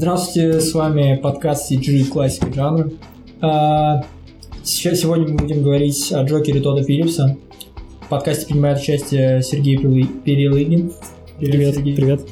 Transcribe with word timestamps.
Здравствуйте, 0.00 0.60
с 0.62 0.72
вами 0.72 1.20
подкаст 1.22 1.70
CG 1.70 2.06
Классика 2.06 2.50
жанра. 2.54 2.90
Сейчас, 4.64 5.00
сегодня 5.00 5.28
мы 5.28 5.34
будем 5.36 5.62
говорить 5.62 6.10
о 6.10 6.22
Джокере 6.22 6.62
Тодда 6.62 6.82
Филлипса. 6.82 7.36
В 8.00 8.08
подкасте 8.08 8.46
принимает 8.46 8.80
участие 8.80 9.42
Сергей 9.42 9.76
Перелыгин. 9.76 10.94
Привет, 11.38 11.74
Сергей. 11.74 11.94
привет. 11.94 12.26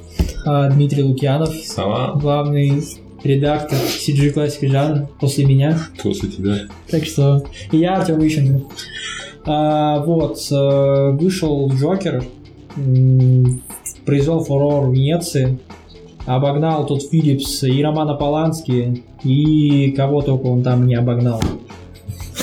А, 0.46 0.70
Дмитрий 0.70 1.02
Лукьянов, 1.02 1.54
Сама 1.56 2.14
главный 2.14 2.82
редактор 3.22 3.76
CG 3.76 4.30
Классика 4.30 4.66
жанра 4.66 5.10
после 5.20 5.44
меня. 5.44 5.78
после 6.02 6.30
тебя. 6.30 6.54
Так 6.90 7.04
что 7.04 7.44
и 7.70 7.76
я, 7.76 7.96
Артем 7.98 8.26
Ищенко. 8.26 8.64
А, 9.44 10.02
вот, 10.04 10.38
э, 10.50 11.10
вышел 11.20 11.70
Джокер, 11.70 12.24
произвел 14.06 14.42
фурор 14.42 14.86
в 14.86 14.94
Венеции, 14.94 15.58
обогнал 16.26 16.86
тот 16.86 17.02
Филлипс 17.02 17.62
и 17.64 17.82
Романа 17.82 18.14
Полански, 18.14 19.02
и 19.24 19.92
кого 19.92 20.22
только 20.22 20.46
он 20.46 20.62
там 20.62 20.86
не 20.86 20.94
обогнал. 20.94 21.40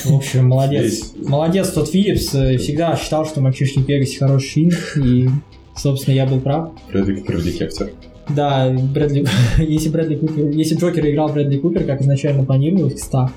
В 0.04 0.16
общем, 0.16 0.48
молодец. 0.48 1.14
Молодец 1.16 1.70
тот 1.70 1.90
Филлипс. 1.90 2.28
Всегда 2.28 2.96
считал, 2.96 3.26
что 3.26 3.42
«Мальчишник 3.42 3.86
в 3.86 3.90
Вегасе» 3.90 4.20
хороший 4.20 4.70
фильм, 4.70 5.04
и, 5.04 5.30
собственно, 5.76 6.16
я 6.16 6.26
был 6.26 6.40
прав. 6.40 6.72
Брэдли 6.92 7.16
Купер 7.16 7.38
в 7.38 7.44
дикий 7.44 7.64
актер. 7.64 7.92
Да, 8.30 8.70
Брэдли, 8.70 9.26
если 9.60 9.90
Брэдли 9.90 10.16
Купер, 10.16 10.50
если 10.50 10.76
Джокер 10.76 11.08
играл 11.10 11.30
Брэдли 11.30 11.58
Купер, 11.58 11.84
как 11.86 12.02
изначально 12.02 12.44
планировалось, 12.44 12.96
кстати, 12.96 13.32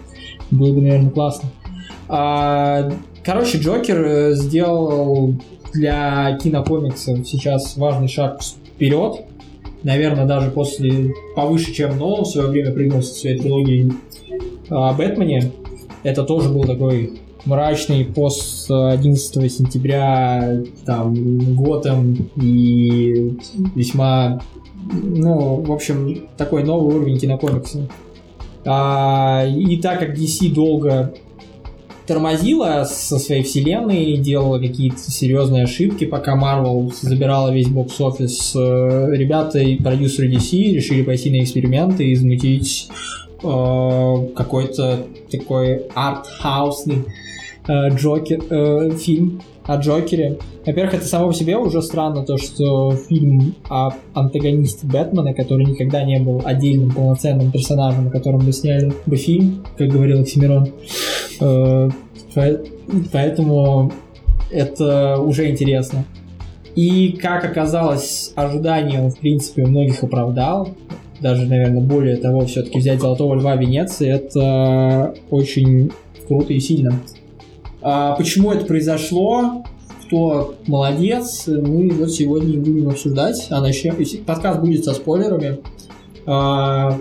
было 0.50 0.72
бы, 0.72 0.80
наверное, 0.80 1.10
классно. 1.10 1.48
А, 2.08 2.90
короче, 3.22 3.58
Джокер 3.58 4.00
э, 4.00 4.34
сделал 4.34 5.34
для 5.74 6.38
кинокомиксов 6.42 7.26
сейчас 7.28 7.76
важный 7.76 8.08
шаг 8.08 8.40
вперед. 8.42 9.24
Наверное, 9.82 10.26
даже 10.26 10.50
после 10.50 11.14
повыше, 11.36 11.72
чем 11.72 11.98
Нолан 11.98 12.24
в 12.24 12.28
свое 12.28 12.48
время 12.48 12.72
прыгнул 12.72 13.02
со 13.02 13.14
своей 13.14 13.38
трилогией 13.38 13.92
о 14.70 14.92
Бэтмене. 14.92 15.52
Это 16.02 16.24
тоже 16.24 16.48
был 16.48 16.64
такой 16.64 17.18
мрачный 17.44 18.04
пост 18.04 18.70
11 18.70 19.52
сентября, 19.52 20.62
там, 20.84 21.54
Готэм 21.54 22.30
и 22.36 23.36
весьма 23.74 24.40
ну, 24.90 25.62
в 25.62 25.72
общем, 25.72 26.28
такой 26.36 26.64
новый 26.64 26.96
уровень 26.96 27.18
кинокомикса. 27.18 27.88
А, 28.64 29.44
и 29.46 29.76
так 29.78 30.00
как 30.00 30.16
DC 30.16 30.52
долго 30.52 31.14
тормозила 32.08 32.84
со 32.84 33.18
своей 33.18 33.42
вселенной, 33.42 34.16
делала 34.16 34.58
какие-то 34.58 34.98
серьезные 34.98 35.64
ошибки, 35.64 36.06
пока 36.06 36.36
Marvel 36.36 36.90
забирала 37.00 37.52
весь 37.52 37.68
бокс-офис, 37.68 38.54
э, 38.56 39.08
ребята 39.12 39.58
и 39.58 39.76
продюсеры 39.76 40.32
DC 40.32 40.72
решили 40.72 41.02
пойти 41.02 41.30
на 41.30 41.44
эксперименты 41.44 42.06
и 42.06 42.14
замутить 42.16 42.88
э, 43.42 44.28
какой-то 44.34 45.06
такой 45.30 45.82
арт-хаусный 45.94 47.04
э, 47.68 47.90
Джокер, 47.90 48.42
э, 48.48 48.90
фильм 48.96 49.42
о 49.68 49.76
Джокере. 49.76 50.38
Во-первых, 50.64 50.94
это 50.94 51.06
само 51.06 51.28
по 51.28 51.34
себе 51.34 51.58
уже 51.58 51.82
странно, 51.82 52.24
то, 52.24 52.38
что 52.38 52.96
фильм 53.08 53.54
о 53.68 53.90
антагонисте 54.14 54.86
Бэтмена, 54.86 55.34
который 55.34 55.66
никогда 55.66 56.02
не 56.04 56.18
был 56.18 56.40
отдельным 56.42 56.90
полноценным 56.90 57.52
персонажем, 57.52 58.08
о 58.08 58.10
котором 58.10 58.40
бы 58.40 58.52
сняли 58.52 58.92
бы 59.04 59.16
фильм, 59.16 59.62
как 59.76 59.88
говорил 59.88 60.22
Оксимирон. 60.22 60.72
По- 62.34 62.60
Поэтому 63.12 63.92
это 64.50 65.18
уже 65.18 65.50
интересно. 65.50 66.04
И, 66.74 67.18
как 67.20 67.44
оказалось, 67.44 68.32
ожидания 68.36 69.00
он, 69.02 69.10
в 69.10 69.18
принципе, 69.18 69.66
многих 69.66 70.02
оправдал. 70.02 70.68
Даже, 71.20 71.46
наверное, 71.46 71.80
более 71.80 72.16
того, 72.16 72.46
все-таки 72.46 72.78
взять 72.78 73.00
Золотого 73.00 73.34
Льва 73.34 73.56
Венеции, 73.56 74.08
это 74.08 75.14
очень 75.30 75.90
круто 76.28 76.52
и 76.52 76.60
сильно. 76.60 77.00
А 77.82 78.14
почему 78.14 78.52
это 78.52 78.64
произошло? 78.64 79.64
Кто 80.06 80.54
молодец? 80.66 81.44
Мы 81.48 81.90
вот 81.90 82.12
сегодня 82.12 82.58
будем 82.58 82.88
обсуждать. 82.88 83.48
А 83.50 83.60
начнем. 83.60 83.96
Подкаст 84.24 84.60
будет 84.60 84.84
со 84.84 84.94
спойлерами. 84.94 85.58
А, 86.26 86.96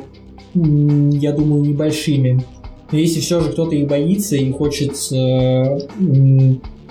я 0.56 1.32
думаю, 1.34 1.64
небольшими. 1.64 2.44
Но 2.92 2.98
если 2.98 3.20
все 3.20 3.42
же 3.42 3.52
кто-то 3.52 3.76
их 3.76 3.88
боится 3.88 4.36
и 4.36 4.52
хочет 4.52 4.94
э, 5.12 5.80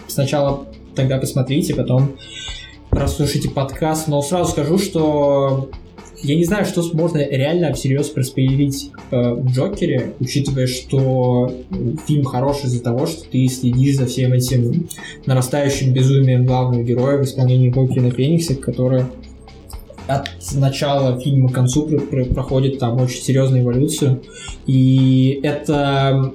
сначала 0.07 0.67
тогда 0.95 1.19
посмотрите, 1.19 1.75
потом 1.75 2.17
прослушайте 2.91 3.51
подкаст. 3.51 4.09
Но 4.09 4.21
сразу 4.23 4.51
скажу, 4.53 4.79
что 4.79 5.71
я 6.23 6.35
не 6.35 6.45
знаю, 6.45 6.65
что 6.65 6.83
можно 6.95 7.19
реально 7.19 7.73
всерьез 7.75 8.09
проспойлерить 8.09 8.91
э, 9.11 9.35
в 9.35 9.51
Джокере, 9.53 10.15
учитывая, 10.19 10.67
что 10.67 11.53
фильм 12.07 12.25
хорош 12.25 12.65
из-за 12.65 12.83
того, 12.83 13.07
что 13.07 13.25
ты 13.31 13.47
следишь 13.49 13.97
за 13.97 14.07
всем 14.07 14.33
этим 14.33 14.89
нарастающим 15.27 15.93
безумием 15.93 16.47
главного 16.47 16.83
героя 16.83 17.19
в 17.19 17.25
исполнении 17.25 17.71
Хокина 17.71 18.11
Феникса, 18.11 18.55
который 18.55 19.05
от 20.07 20.29
начала 20.55 21.19
фильма 21.21 21.49
к 21.49 21.53
концу 21.53 21.87
пр- 21.87 22.01
пр- 22.01 22.27
проходит 22.35 22.79
там 22.79 23.01
очень 23.01 23.21
серьезную 23.23 23.63
эволюцию. 23.63 24.23
И 24.67 25.41
это 25.43 26.33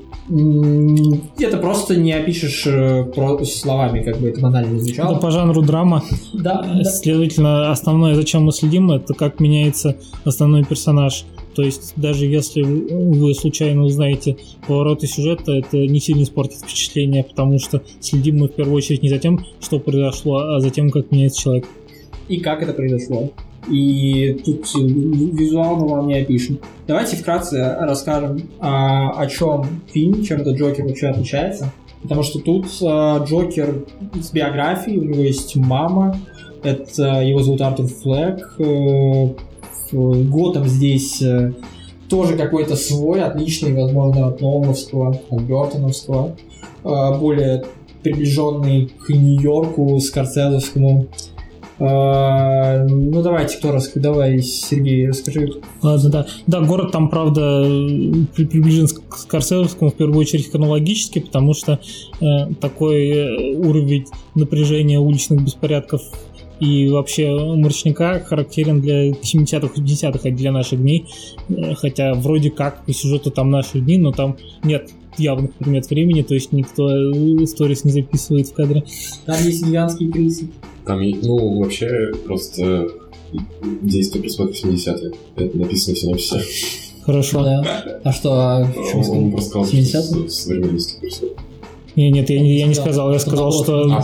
это 1.39 1.57
просто 1.57 1.95
не 1.97 2.13
опишешь 2.13 2.65
э, 2.65 3.05
словами, 3.45 4.01
как 4.01 4.19
бы 4.19 4.29
это 4.29 4.39
банально 4.39 4.79
звучало. 4.79 5.17
по 5.19 5.31
жанру 5.31 5.61
драма. 5.61 6.03
Да, 6.33 6.61
да. 6.61 6.83
Следовательно, 6.83 7.71
основное, 7.71 8.15
зачем 8.15 8.43
мы 8.43 8.51
следим, 8.51 8.91
это 8.91 9.13
как 9.13 9.39
меняется 9.39 9.97
основной 10.23 10.63
персонаж. 10.63 11.25
То 11.55 11.63
есть, 11.63 11.93
даже 11.97 12.27
если 12.27 12.61
вы 12.61 13.33
случайно 13.33 13.83
узнаете 13.83 14.37
повороты 14.67 15.05
сюжета, 15.07 15.51
это 15.53 15.77
не 15.77 15.99
сильно 15.99 16.23
испортит 16.23 16.59
впечатление, 16.59 17.23
потому 17.25 17.59
что 17.59 17.81
следим 17.99 18.39
мы 18.39 18.47
в 18.47 18.53
первую 18.53 18.75
очередь 18.77 19.03
не 19.03 19.09
за 19.09 19.17
тем, 19.17 19.45
что 19.59 19.79
произошло, 19.79 20.37
а 20.37 20.59
за 20.61 20.69
тем, 20.69 20.91
как 20.91 21.11
меняется 21.11 21.41
человек. 21.41 21.65
и 22.29 22.39
как 22.39 22.63
это 22.63 22.71
произошло. 22.73 23.31
И 23.69 24.41
тут 24.45 24.65
визуально 24.75 25.85
вам 25.85 26.07
не 26.07 26.19
опишем. 26.19 26.59
Давайте 26.87 27.15
вкратце 27.15 27.77
расскажем, 27.79 28.41
а, 28.59 29.11
о 29.11 29.27
чем 29.27 29.65
фильм, 29.91 30.23
чем 30.23 30.41
этот 30.41 30.57
Джокер 30.57 30.85
вообще 30.85 31.07
отличается. 31.07 31.71
Потому 32.01 32.23
что 32.23 32.39
тут 32.39 32.67
а, 32.81 33.23
Джокер 33.23 33.85
с 34.19 34.31
биографией, 34.31 34.99
у 34.99 35.03
него 35.03 35.21
есть 35.21 35.55
мама, 35.55 36.17
это 36.63 37.21
его 37.21 37.41
зовут 37.41 37.61
Артур 37.61 37.87
Флэк, 37.87 38.55
э, 38.59 39.27
Готэм 39.91 40.67
здесь 40.67 41.21
э, 41.21 41.53
тоже 42.09 42.37
какой-то 42.37 42.75
свой, 42.75 43.23
отличный, 43.23 43.73
возможно, 43.73 44.27
от 44.27 44.41
Нолановского, 44.41 45.17
от 45.29 45.41
Бертоновского, 45.41 46.35
э, 46.83 47.19
более 47.19 47.65
приближенный 48.03 48.91
к 49.05 49.09
Нью-Йорку, 49.09 49.99
Скорсезовскому. 49.99 51.07
А, 51.83 52.85
ну 52.87 53.23
давайте, 53.23 53.57
кто 53.57 53.71
раз, 53.71 53.91
давай, 53.95 54.39
Сергей, 54.41 55.09
расскажи. 55.09 55.49
Ладно, 55.81 56.09
да. 56.09 56.27
Да, 56.45 56.61
город 56.61 56.91
там, 56.91 57.09
правда, 57.09 57.63
при- 58.35 58.45
приближен 58.45 58.87
к 58.87 59.17
Скорсезовскому 59.17 59.89
в 59.89 59.95
первую 59.95 60.19
очередь 60.19 60.51
хронологически, 60.51 61.19
потому 61.19 61.53
что 61.55 61.79
э, 62.21 62.53
такой 62.59 63.07
э, 63.09 63.55
уровень 63.55 64.05
напряжения 64.35 64.99
уличных 64.99 65.43
беспорядков 65.43 66.01
и 66.59 66.87
вообще 66.89 67.31
мрачника 67.55 68.19
характерен 68.23 68.81
для 68.81 69.09
70-х 69.09 69.71
и 69.75 69.81
50-х, 69.81 70.19
а 70.29 70.31
для 70.31 70.51
наших 70.51 70.79
дней. 70.79 71.07
Э, 71.49 71.73
Хотя 71.73 72.13
вроде 72.13 72.51
как 72.51 72.85
по 72.85 72.93
сюжету 72.93 73.31
там 73.31 73.49
наши 73.49 73.79
дни, 73.79 73.97
но 73.97 74.11
там 74.11 74.37
нет 74.63 74.91
явных 75.17 75.53
примет 75.53 75.89
времени, 75.89 76.21
то 76.21 76.35
есть 76.35 76.51
никто 76.51 76.87
э, 76.89 77.45
сторис 77.47 77.83
не 77.85 77.91
записывает 77.91 78.47
в 78.49 78.53
кадре. 78.53 78.83
Там 79.25 79.35
есть 79.43 79.65
гигантские 79.65 80.11
крысы. 80.11 80.47
Там, 80.85 81.01
ну, 81.21 81.59
вообще, 81.61 82.11
просто 82.25 82.87
действие 83.81 84.21
происходит 84.21 84.57
в 84.57 84.65
80-е. 84.65 85.11
Это 85.35 85.57
написано 85.57 85.95
в 85.95 85.99
синопсисе. 85.99 86.41
Хорошо. 87.03 87.43
Да. 87.43 87.63
А 88.03 88.11
что, 88.11 88.31
а 88.33 88.67
Он 89.09 89.31
просто 89.31 89.49
сказал, 89.49 89.67
70-е? 89.67 89.85
что 90.03 90.27
с- 90.29 90.43
современности 90.43 90.99
происходит. 90.99 91.37
Не, 91.95 92.09
нет, 92.09 92.29
я, 92.29 92.39
не- 92.39 92.57
я 92.57 92.67
не 92.67 92.73
сказал, 92.73 93.11
я 93.11 93.19
сказал, 93.19 93.51
что... 93.51 93.83
А? 93.91 94.03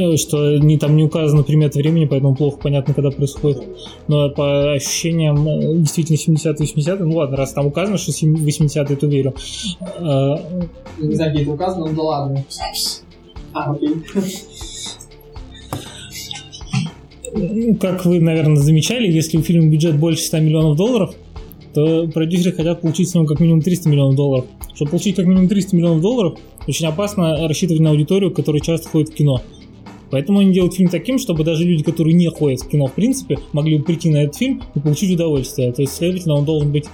Э, 0.00 0.16
что 0.16 0.58
не, 0.58 0.78
там 0.78 0.96
не 0.96 1.04
указано 1.04 1.44
примета 1.44 1.78
времени, 1.78 2.06
поэтому 2.06 2.34
плохо 2.34 2.58
понятно, 2.60 2.92
когда 2.92 3.10
происходит. 3.10 3.62
Но 4.08 4.30
по 4.30 4.72
ощущениям 4.72 5.46
э, 5.46 5.76
действительно 5.76 6.16
70-е 6.16 6.54
80 6.58 7.00
ну 7.00 7.16
ладно, 7.16 7.36
раз 7.36 7.52
там 7.52 7.66
указано, 7.66 7.98
что 7.98 8.10
80-е, 8.10 8.96
то 8.96 9.06
верю. 9.06 9.34
Не 10.98 11.14
знаю, 11.14 11.32
где 11.32 11.42
это 11.42 11.52
указано, 11.52 11.86
ну 11.86 11.94
да 11.94 12.02
ладно. 12.02 12.44
А, 13.52 13.70
окей. 13.72 13.90
Как 17.80 18.04
вы, 18.04 18.20
наверное, 18.20 18.56
замечали, 18.56 19.10
если 19.10 19.38
у 19.38 19.42
фильма 19.42 19.68
бюджет 19.68 19.98
больше 19.98 20.22
100 20.22 20.40
миллионов 20.40 20.76
долларов, 20.76 21.14
то 21.74 22.06
продюсеры 22.06 22.54
хотят 22.54 22.80
получить 22.80 23.08
с 23.08 23.14
него 23.14 23.26
как 23.26 23.40
минимум 23.40 23.60
300 23.60 23.88
миллионов 23.88 24.14
долларов. 24.14 24.46
Чтобы 24.74 24.92
получить 24.92 25.16
как 25.16 25.26
минимум 25.26 25.48
300 25.48 25.76
миллионов 25.76 26.00
долларов, 26.00 26.38
очень 26.68 26.86
опасно 26.86 27.48
рассчитывать 27.48 27.82
на 27.82 27.90
аудиторию, 27.90 28.30
которая 28.32 28.60
часто 28.60 28.88
ходит 28.88 29.10
в 29.10 29.14
кино. 29.14 29.42
Поэтому 30.10 30.38
они 30.38 30.52
делают 30.52 30.74
фильм 30.74 30.88
таким, 30.88 31.18
чтобы 31.18 31.42
даже 31.42 31.64
люди, 31.64 31.82
которые 31.82 32.14
не 32.14 32.28
ходят 32.28 32.60
в 32.60 32.68
кино 32.68 32.86
в 32.86 32.92
принципе, 32.92 33.38
могли 33.52 33.78
бы 33.78 33.84
прийти 33.84 34.10
на 34.10 34.18
этот 34.18 34.36
фильм 34.36 34.62
и 34.76 34.78
получить 34.78 35.12
удовольствие. 35.12 35.72
То 35.72 35.82
есть, 35.82 35.94
следовательно, 35.94 36.34
он 36.34 36.44
должен 36.44 36.70
быть 36.70 36.84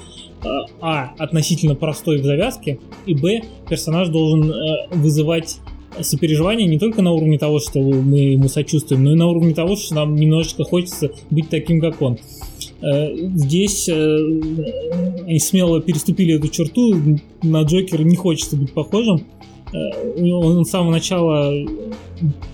а, 0.43 0.65
а 0.81 1.15
относительно 1.19 1.75
простой 1.75 2.19
в 2.21 2.25
завязке, 2.25 2.79
и 3.05 3.15
б 3.15 3.43
персонаж 3.69 4.09
должен 4.09 4.51
э, 4.51 4.89
вызывать 4.93 5.59
сопереживание 6.01 6.67
не 6.67 6.79
только 6.79 7.03
на 7.03 7.13
уровне 7.13 7.39
того, 7.39 7.59
что 7.61 7.81
мы 7.81 8.19
ему 8.33 8.49
сочувствуем, 8.49 9.05
но 9.05 9.13
и 9.13 9.17
на 9.17 9.27
уровне 9.27 9.55
того, 9.55 9.77
что 9.77 9.95
нам 9.95 10.17
немножечко 10.17 10.65
хочется 10.65 11.11
быть 11.31 11.49
таким, 11.49 11.81
как 11.81 12.01
он. 12.01 12.19
Э, 12.83 13.15
здесь 13.35 13.89
э, 13.89 13.93
они 15.27 15.39
смело 15.39 15.81
переступили 15.83 16.37
эту 16.37 16.49
черту, 16.49 16.95
на 17.43 17.63
Джокера 17.63 18.03
не 18.03 18.17
хочется 18.17 18.57
быть 18.57 18.73
похожим. 18.73 19.27
Э, 19.73 20.33
он 20.33 20.65
с 20.65 20.71
самого 20.71 20.93
начала 20.93 21.53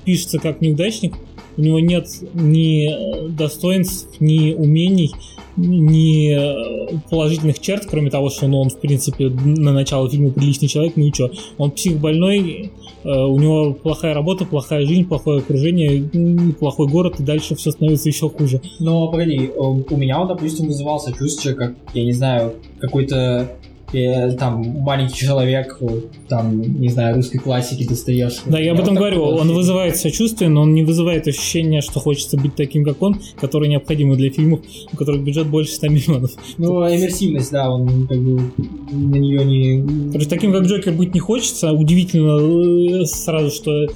пишется 0.05 0.39
как 0.39 0.61
неудачник, 0.61 1.15
у 1.57 1.63
него 1.63 1.79
нет 1.79 2.09
ни 2.35 3.29
достоинств, 3.31 4.21
ни 4.21 4.53
умений, 4.53 5.13
ни 5.57 7.09
положительных 7.09 7.59
черт, 7.59 7.87
кроме 7.87 8.11
того, 8.11 8.31
что 8.31 8.47
ну, 8.47 8.61
он, 8.61 8.69
в 8.69 8.79
принципе, 8.79 9.29
на 9.29 9.73
начало 9.73 10.09
фильма 10.09 10.31
приличный 10.31 10.69
человек, 10.69 10.95
ну 10.97 11.07
и 11.07 11.13
что. 11.13 11.31
Он 11.59 11.71
псих 11.71 11.99
больной, 11.99 12.71
у 13.05 13.39
него 13.39 13.73
плохая 13.73 14.15
работа, 14.15 14.45
плохая 14.45 14.85
жизнь, 14.85 15.05
плохое 15.05 15.39
окружение, 15.39 16.53
плохой 16.55 16.89
город, 16.89 17.21
и 17.21 17.23
дальше 17.23 17.55
все 17.55 17.71
становится 17.71 18.09
еще 18.09 18.29
хуже. 18.29 18.61
Но 18.81 19.09
погоди, 19.09 19.51
у 19.57 19.97
меня 19.97 20.21
он, 20.21 20.29
допустим, 20.29 20.67
вызывал 20.67 20.99
сочувствие, 21.01 21.55
как, 21.55 21.75
я 21.95 22.05
не 22.05 22.13
знаю, 22.13 22.55
какой-то 22.81 23.49
э, 23.93 24.33
там 24.33 24.63
маленький 24.81 25.17
человек, 25.17 25.81
там, 26.29 26.61
не 26.61 26.89
знаю, 26.89 27.17
русской 27.17 27.39
классики 27.39 27.87
Достоевского. 27.87 28.53
Да, 28.53 28.59
я 28.59 28.73
об 28.73 28.81
этом 28.81 28.95
говорю, 28.95 29.23
он 29.23 29.53
вызывает 29.53 29.97
сочувствие, 29.97 30.51
но 30.51 30.63
он 30.63 30.75
не 30.75 30.83
вызывает 30.83 31.27
ощущение, 31.27 31.81
что 31.81 32.01
хочется 32.01 32.37
быть 32.37 32.55
таким, 32.55 32.85
как 32.85 33.03
он, 33.03 33.21
который 33.41 33.69
необходимо 33.69 34.17
для 34.17 34.31
фильмов, 34.31 34.61
у 34.93 34.97
которых 34.97 35.23
бюджет 35.23 35.47
больше 35.49 35.73
100 35.73 35.89
миллионов. 35.89 36.31
Ну, 36.59 36.83
иммерсивность, 36.83 37.51
да, 37.53 37.71
он 37.71 38.07
как 38.07 38.19
бы 38.19 38.51
на 38.93 39.17
нее 39.17 39.45
не... 39.45 40.13
Короче, 40.13 40.29
таким, 40.29 40.53
как 40.53 40.65
Джокер, 40.65 40.93
быть 40.93 41.15
не 41.15 41.21
хочется. 41.21 41.73
Удивительно 41.73 43.03
э, 43.03 43.05
сразу, 43.05 43.51
что 43.51 43.85
э, 43.85 43.89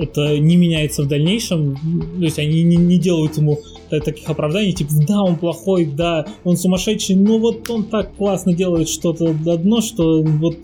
это 0.00 0.38
не 0.38 0.56
меняется 0.56 1.02
в 1.02 1.08
дальнейшем. 1.08 1.76
То 2.18 2.24
есть 2.24 2.38
они 2.38 2.62
не, 2.62 2.76
не 2.76 2.98
делают 2.98 3.36
ему 3.36 3.60
таких 4.00 4.28
оправданий, 4.28 4.72
типа, 4.72 4.90
да, 5.06 5.22
он 5.22 5.36
плохой, 5.36 5.86
да, 5.86 6.26
он 6.44 6.56
сумасшедший, 6.56 7.16
но 7.16 7.38
вот 7.38 7.68
он 7.70 7.84
так 7.84 8.14
классно 8.14 8.54
делает 8.54 8.88
что-то 8.88 9.34
одно, 9.46 9.80
что 9.80 10.22
вот, 10.22 10.56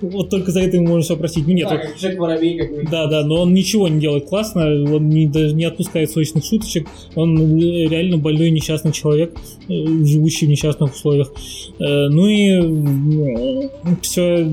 вот 0.00 0.30
только 0.30 0.50
за 0.50 0.60
это 0.60 0.76
ему 0.76 0.88
можно 0.88 1.02
все 1.02 1.16
простить. 1.16 1.46
Ну, 1.46 1.54
нет, 1.54 1.68
да, 1.68 1.78
как 1.78 1.96
Джек 1.96 2.18
Воробей 2.18 2.58
какой 2.58 2.86
Да, 2.86 3.06
да, 3.06 3.24
но 3.24 3.42
он 3.42 3.54
ничего 3.54 3.88
не 3.88 4.00
делает 4.00 4.26
классно, 4.26 4.64
он 4.64 5.08
не, 5.08 5.26
даже 5.26 5.54
не 5.54 5.64
отпускает 5.64 6.10
сочных 6.10 6.44
шуточек, 6.44 6.88
он 7.14 7.58
реально 7.58 8.18
больной 8.18 8.50
несчастный 8.50 8.92
человек, 8.92 9.36
э, 9.68 9.72
живущий 10.04 10.46
в 10.46 10.50
несчастных 10.50 10.94
условиях. 10.94 11.32
Э, 11.78 12.08
ну 12.08 12.26
и 12.26 13.68
все 14.02 14.48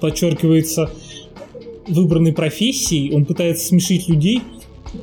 подчеркивается 0.00 0.90
выбранной 1.88 2.32
профессией, 2.32 3.14
он 3.14 3.24
пытается 3.24 3.66
смешить 3.66 4.08
людей, 4.08 4.42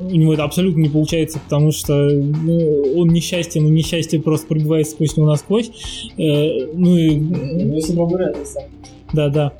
у 0.00 0.14
него 0.14 0.34
это 0.34 0.44
абсолютно 0.44 0.80
не 0.80 0.88
получается, 0.88 1.38
потому 1.38 1.72
что 1.72 1.94
ну, 2.10 2.94
он 2.96 3.08
несчастье, 3.08 3.60
но 3.60 3.68
несчастье 3.68 4.20
просто 4.20 4.46
пробивает 4.46 4.88
сквозь 4.88 5.16
него 5.16 5.26
насквозь. 5.26 5.70
Э, 6.16 6.66
ну 6.74 6.96
и... 6.96 7.16
Да, 9.12 9.28
да. 9.28 9.52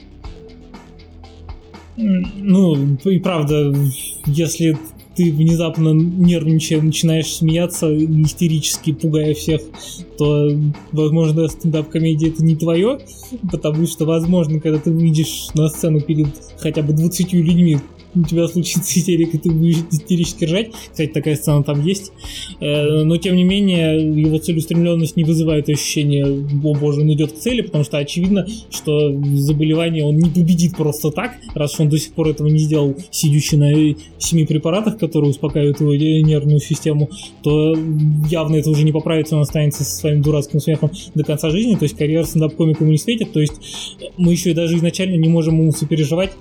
Ну, 1.96 2.96
и 3.04 3.18
правда, 3.18 3.74
если 4.26 4.78
ты 5.14 5.30
внезапно 5.30 5.90
нервничая 5.90 6.80
начинаешь 6.80 7.34
смеяться, 7.34 7.94
истерически 7.94 8.92
пугая 8.92 9.34
всех, 9.34 9.60
то, 10.18 10.50
возможно, 10.92 11.48
стендап-комедия 11.48 12.28
это 12.28 12.42
не 12.44 12.56
твое, 12.56 12.98
потому 13.50 13.86
что, 13.86 14.06
возможно, 14.06 14.60
когда 14.60 14.78
ты 14.78 14.90
выйдешь 14.90 15.48
на 15.54 15.68
сцену 15.68 16.00
перед 16.00 16.28
хотя 16.58 16.82
бы 16.82 16.92
20 16.92 17.32
людьми, 17.32 17.78
у 18.14 18.22
тебя 18.28 18.46
случится 18.48 18.98
истерика, 18.98 19.38
ты 19.38 19.50
будешь 19.50 19.78
истерически 19.90 20.44
ржать. 20.44 20.70
Кстати, 20.90 21.10
такая 21.10 21.36
сцена 21.36 21.62
там 21.62 21.84
есть. 21.84 22.12
Э, 22.60 23.02
но, 23.04 23.16
тем 23.16 23.36
не 23.36 23.44
менее, 23.44 24.00
его 24.20 24.38
целеустремленность 24.38 25.16
не 25.16 25.24
вызывает 25.24 25.68
ощущения, 25.68 26.24
о 26.24 26.74
боже, 26.74 27.00
он 27.00 27.12
идет 27.12 27.32
к 27.32 27.38
цели, 27.38 27.62
потому 27.62 27.84
что 27.84 27.98
очевидно, 27.98 28.46
что 28.70 29.12
заболевание 29.34 30.04
он 30.04 30.18
не 30.18 30.30
победит 30.30 30.76
просто 30.76 31.10
так, 31.10 31.32
раз 31.54 31.78
он 31.78 31.88
до 31.88 31.98
сих 31.98 32.12
пор 32.12 32.28
этого 32.28 32.48
не 32.48 32.58
сделал, 32.58 32.96
сидящий 33.10 33.56
на 33.56 33.96
семи 34.18 34.46
препаратах, 34.46 34.98
которые 34.98 35.30
успокаивают 35.30 35.80
его 35.80 35.94
нервную 35.94 36.60
систему, 36.60 37.10
то 37.42 37.76
явно 38.28 38.56
это 38.56 38.70
уже 38.70 38.84
не 38.84 38.92
поправится, 38.92 39.36
он 39.36 39.42
останется 39.42 39.84
со 39.84 39.96
своим 39.96 40.22
дурацким 40.22 40.60
смехом 40.60 40.90
до 41.14 41.24
конца 41.24 41.50
жизни, 41.50 41.74
то 41.74 41.84
есть 41.84 41.96
карьера 41.96 42.24
стендап-комика 42.24 42.84
не 42.84 42.98
светит, 42.98 43.32
то 43.32 43.40
есть 43.40 43.54
мы 44.16 44.32
еще 44.32 44.50
и 44.50 44.54
даже 44.54 44.76
изначально 44.76 45.16
не 45.16 45.28
можем 45.28 45.60
ему 45.60 45.72
сопереживать 45.72 46.32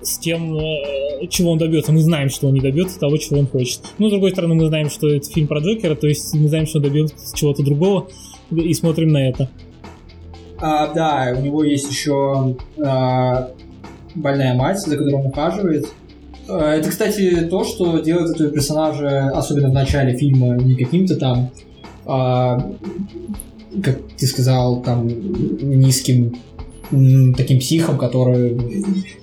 с 0.00 0.18
тем, 0.18 0.56
э, 0.56 1.26
чего 1.28 1.52
он 1.52 1.58
добьется. 1.58 1.92
Мы 1.92 2.00
знаем, 2.00 2.28
что 2.28 2.48
он 2.48 2.54
не 2.54 2.60
добьется 2.60 2.98
того, 2.98 3.16
чего 3.16 3.38
он 3.38 3.46
хочет. 3.46 3.80
Но, 3.98 4.08
с 4.08 4.10
другой 4.10 4.32
стороны, 4.32 4.54
мы 4.54 4.66
знаем, 4.66 4.90
что 4.90 5.08
это 5.08 5.28
фильм 5.30 5.46
про 5.46 5.60
Джокера, 5.60 5.94
то 5.94 6.06
есть 6.06 6.34
мы 6.34 6.48
знаем, 6.48 6.66
что 6.66 6.78
он 6.78 6.84
добьется 6.84 7.36
чего-то 7.36 7.62
другого, 7.62 8.08
и 8.50 8.74
смотрим 8.74 9.08
на 9.08 9.28
это. 9.28 9.48
А, 10.58 10.92
да, 10.92 11.34
у 11.36 11.42
него 11.42 11.64
есть 11.64 11.90
еще 11.90 12.56
а, 12.84 13.50
больная 14.14 14.54
мать, 14.54 14.80
за 14.80 14.96
которой 14.96 15.14
он 15.14 15.26
ухаживает. 15.26 15.86
А, 16.48 16.74
это, 16.74 16.90
кстати, 16.90 17.48
то, 17.50 17.64
что 17.64 17.98
делает 17.98 18.34
этого 18.34 18.50
персонажа, 18.50 19.30
особенно 19.34 19.70
в 19.70 19.72
начале 19.72 20.16
фильма, 20.16 20.56
не 20.56 20.76
каким-то 20.76 21.16
там, 21.16 21.50
а, 22.06 22.58
как 23.82 23.98
ты 24.16 24.26
сказал, 24.26 24.82
там, 24.82 25.08
низким 25.08 26.36
таким 27.36 27.58
психом, 27.58 27.96
который... 27.96 28.56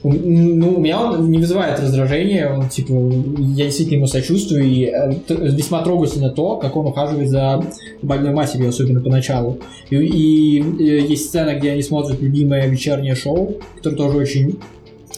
Ну, 0.03 0.75
у 0.75 0.79
меня 0.79 1.01
он 1.01 1.29
не 1.29 1.37
вызывает 1.37 1.79
раздражения, 1.79 2.51
он, 2.51 2.67
типа, 2.67 2.93
я 2.93 3.65
действительно 3.65 3.97
ему 3.97 4.07
сочувствую, 4.07 4.63
и 4.63 4.85
э, 4.85 5.11
весьма 5.27 5.83
трогательно 5.83 6.29
то, 6.29 6.57
как 6.57 6.75
он 6.75 6.87
ухаживает 6.87 7.29
за 7.29 7.63
больной 8.01 8.33
матерью, 8.33 8.69
особенно 8.69 9.01
поначалу. 9.01 9.59
И, 9.89 9.95
и, 9.95 10.57
и 10.59 11.11
есть 11.11 11.27
сцена, 11.27 11.55
где 11.55 11.71
они 11.71 11.83
смотрят 11.83 12.21
любимое 12.21 12.67
вечернее 12.67 13.15
шоу, 13.15 13.57
которое 13.75 13.95
тоже 13.95 14.17
очень 14.17 14.59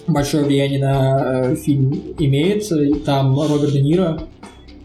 большое 0.08 0.44
влияние 0.44 0.80
на 0.80 1.22
э, 1.52 1.56
фильм 1.56 1.94
имеет. 2.20 2.70
Там 3.06 3.40
Роберт 3.40 3.72
Де 3.72 3.82
Ниро 3.82 4.24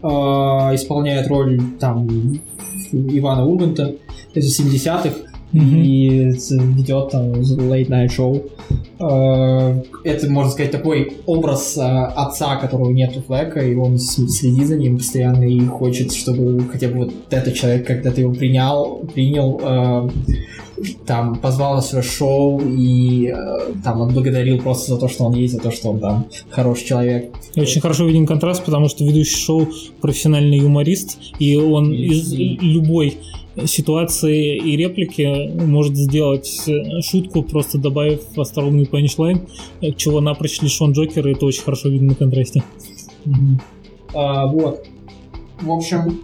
э, 0.01 0.07
исполняет 0.07 1.27
роль 1.27 1.59
там 1.79 2.39
Ивана 2.91 3.45
Урганта 3.45 3.95
из 4.33 4.59
70-х 4.59 5.26
mm-hmm. 5.53 5.81
и 5.81 6.09
ведет 6.75 7.11
там 7.11 7.31
late 7.31 7.87
night 7.87 8.09
show. 8.09 8.43
Э, 8.99 9.81
это, 10.03 10.29
можно 10.29 10.51
сказать, 10.51 10.71
такой 10.71 11.13
образ 11.25 11.77
э, 11.77 11.81
отца, 11.81 12.55
которого 12.57 12.91
нет 12.91 13.15
у 13.15 13.21
Флека, 13.21 13.59
и 13.59 13.75
он 13.75 13.99
следит 13.99 14.67
за 14.67 14.75
ним 14.75 14.97
постоянно 14.97 15.43
и 15.43 15.65
хочет, 15.65 16.11
чтобы 16.13 16.63
хотя 16.71 16.87
бы 16.87 17.05
вот 17.05 17.13
этот 17.29 17.53
человек 17.53 17.85
когда-то 17.85 18.21
его 18.21 18.33
принял, 18.33 19.07
принял, 19.13 19.61
э, 19.63 20.09
там, 21.05 21.35
позвал 21.35 21.75
на 21.75 21.81
свое 21.81 22.03
шоу 22.03 22.61
и 22.63 23.33
там 23.83 24.01
отблагодарил 24.03 24.59
просто 24.59 24.93
за 24.93 24.99
то, 24.99 25.07
что 25.07 25.25
он 25.25 25.33
есть, 25.33 25.53
за 25.53 25.59
то, 25.59 25.71
что 25.71 25.89
он 25.89 25.99
там 25.99 26.27
хороший 26.49 26.85
человек. 26.85 27.33
И 27.55 27.61
очень 27.61 27.81
хорошо 27.81 28.05
виден 28.05 28.27
контраст, 28.27 28.63
потому 28.63 28.87
что 28.87 29.03
ведущий 29.03 29.37
шоу 29.37 29.67
профессиональный 30.01 30.59
юморист, 30.59 31.17
и 31.39 31.55
он 31.55 31.91
из 31.93 32.31
любой 32.31 33.17
ситуации 33.65 34.57
и 34.57 34.77
реплики 34.77 35.51
может 35.65 35.95
сделать 35.95 36.63
э, 36.67 37.01
шутку, 37.01 37.43
просто 37.43 37.77
добавив 37.77 38.21
остроумный 38.37 38.85
панчлайн, 38.85 39.41
э, 39.81 39.91
чего 39.93 40.21
напрочь 40.21 40.61
лишен 40.61 40.91
Джокер, 40.91 41.27
и 41.27 41.31
это 41.31 41.45
очень 41.45 41.63
хорошо 41.63 41.89
видно 41.89 42.09
на 42.09 42.15
контрасте. 42.15 42.63
А, 44.13 44.47
вот. 44.47 44.85
В 45.61 45.71
общем, 45.71 46.21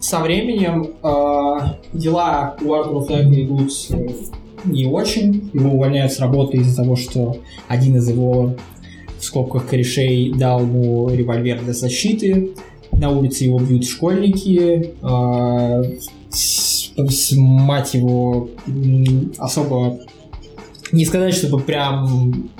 со 0.00 0.20
временем 0.20 0.92
а, 1.02 1.78
дела 1.92 2.56
у 2.62 2.72
Артура 2.72 3.04
Флэга 3.04 3.42
идут 3.42 3.70
э, 3.90 4.08
не 4.64 4.86
очень. 4.86 5.50
Его 5.52 5.72
увольняют 5.72 6.12
с 6.12 6.20
работы 6.20 6.58
из-за 6.58 6.82
того, 6.82 6.96
что 6.96 7.36
один 7.68 7.96
из 7.96 8.08
его 8.08 8.54
в 9.18 9.24
скобках 9.24 9.66
корешей 9.66 10.32
дал 10.32 10.60
ему 10.62 11.10
револьвер 11.10 11.62
для 11.62 11.72
защиты. 11.72 12.52
На 12.92 13.10
улице 13.10 13.44
его 13.44 13.58
бьют 13.58 13.84
школьники. 13.84 14.94
Мать 17.36 17.94
его 17.94 18.48
особо 19.38 19.98
не 20.92 21.04
сказать, 21.04 21.34
чтобы 21.34 21.60
прям 21.60 22.50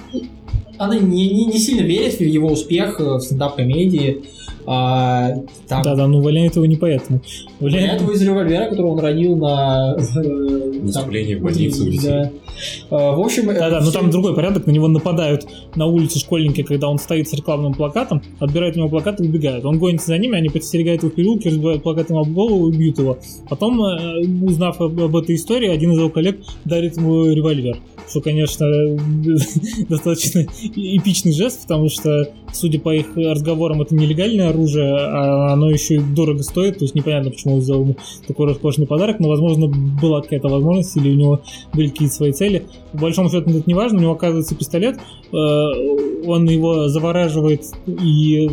она 0.79 0.99
не, 0.99 1.31
не, 1.31 1.47
не 1.47 1.59
сильно 1.59 1.83
верит 1.83 2.19
в 2.19 2.21
его 2.21 2.49
успех 2.49 2.99
в 3.01 3.21
стендап-комедии. 3.21 4.25
А, 4.67 5.31
там... 5.69 5.83
Да, 5.83 5.95
да, 5.95 6.07
но 6.07 6.19
увольняет 6.19 6.57
его 6.57 6.67
не 6.67 6.77
поэтому. 6.77 7.21
Увольняет 7.61 8.01
его 8.01 8.13
из 8.13 8.23
револьвера, 8.23 8.69
который 8.69 8.87
он 8.87 8.99
ранил 8.99 9.37
на... 9.37 9.97
Выступление 9.97 11.37
в 11.39 11.43
больнице 11.43 11.83
у 11.83 12.03
Да. 12.03 12.31
А, 12.91 13.17
в 13.17 13.21
общем... 13.21 13.47
Да, 13.47 13.71
да, 13.71 13.81
но 13.81 13.91
там 13.91 14.11
другой 14.11 14.35
порядок, 14.35 14.67
на 14.67 14.73
него 14.73 14.89
нападают 14.89 15.47
на 15.77 15.87
улице 15.87 16.19
школьники, 16.19 16.63
когда 16.63 16.89
он 16.89 16.99
стоит 16.99 17.29
с 17.29 17.33
рекламным 17.33 17.75
плакатом, 17.75 18.23
отбирают 18.41 18.77
у 18.77 18.81
него 18.81 18.89
плакат 18.89 19.21
и 19.21 19.25
убегают. 19.25 19.65
Он 19.65 19.79
гонится 19.79 20.09
за 20.09 20.19
ними, 20.19 20.37
они 20.37 20.49
подстерегают 20.49 21.03
его 21.03 21.13
в 21.13 21.15
переулке, 21.15 21.51
разбивают 21.51 21.83
плакатом 21.83 22.19
об 22.19 22.29
голову 22.33 22.69
и 22.71 22.77
бьют 22.77 22.99
его. 22.99 23.19
Потом, 23.49 23.81
э, 23.83 24.27
узнав 24.43 24.81
об, 24.81 25.01
об 25.01 25.17
этой 25.17 25.37
истории, 25.37 25.69
один 25.69 25.93
из 25.93 25.99
его 25.99 26.09
коллег 26.11 26.41
дарит 26.65 26.97
ему 26.97 27.27
револьвер 27.31 27.77
что, 28.09 28.21
конечно, 28.21 28.67
достаточно 29.89 30.47
эпичный 30.75 31.33
жест, 31.33 31.63
потому 31.63 31.89
что, 31.89 32.33
судя 32.53 32.79
по 32.81 32.95
их 32.95 33.17
разговорам, 33.17 33.83
это 33.83 33.95
нелегальное 33.95 34.49
оружие, 34.57 34.97
а 34.97 35.53
оно 35.53 35.71
еще 35.71 35.97
и 35.97 35.99
дорого 35.99 36.43
стоит, 36.43 36.79
то 36.79 36.85
есть 36.85 36.95
непонятно, 36.95 37.31
почему 37.31 37.55
он 37.55 37.61
сделал 37.61 37.83
ему 37.83 37.97
такой 38.27 38.47
роскошный 38.47 38.87
подарок, 38.87 39.21
но, 39.21 39.29
возможно, 39.29 39.69
была 39.69 40.23
какая-то 40.23 40.49
возможность, 40.49 40.97
или 40.97 41.11
у 41.13 41.17
него 41.17 41.41
были 41.73 41.89
какие-то 41.89 42.15
свои 42.15 42.33
цели. 42.33 42.67
В 42.93 43.01
большом 43.01 43.29
счету 43.29 43.51
это 43.51 43.63
не 43.67 43.75
важно, 43.75 43.99
у 43.99 44.03
него 44.03 44.13
оказывается 44.13 44.55
пистолет, 44.55 44.99
он 45.37 46.49
его 46.49 46.89
завораживает, 46.89 47.65
и 47.87 48.49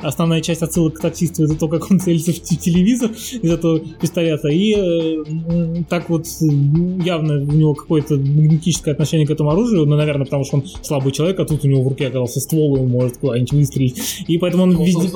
основная 0.00 0.40
часть 0.40 0.62
отсылок 0.62 0.94
к 0.94 1.00
таксисту 1.00 1.44
это 1.44 1.54
то, 1.56 1.68
как 1.68 1.90
он 1.90 2.00
целится 2.00 2.32
в 2.32 2.40
телевизор 2.40 3.10
из 3.10 3.50
этого 3.50 3.80
пистолета, 3.80 4.48
и 4.48 4.74
э, 4.76 5.82
так 5.88 6.08
вот 6.08 6.26
явно 6.40 7.34
у 7.34 7.52
него 7.52 7.74
какое-то 7.74 8.16
магнетическое 8.16 8.94
отношение 8.94 9.26
к 9.26 9.30
этому 9.30 9.50
оружию, 9.50 9.86
ну, 9.86 9.96
наверное, 9.96 10.24
потому 10.24 10.44
что 10.44 10.56
он 10.56 10.64
слабый 10.82 11.12
человек, 11.12 11.38
а 11.40 11.44
тут 11.44 11.64
у 11.64 11.68
него 11.68 11.82
в 11.82 11.88
руке 11.88 12.06
оказался 12.06 12.40
ствол, 12.40 12.76
и 12.76 12.80
он 12.80 12.88
может 12.88 13.18
куда-нибудь 13.18 13.52
выстрелить. 13.52 14.24
И 14.26 14.38
поэтому 14.38 14.64
он 14.64 14.82
везде, 14.82 15.08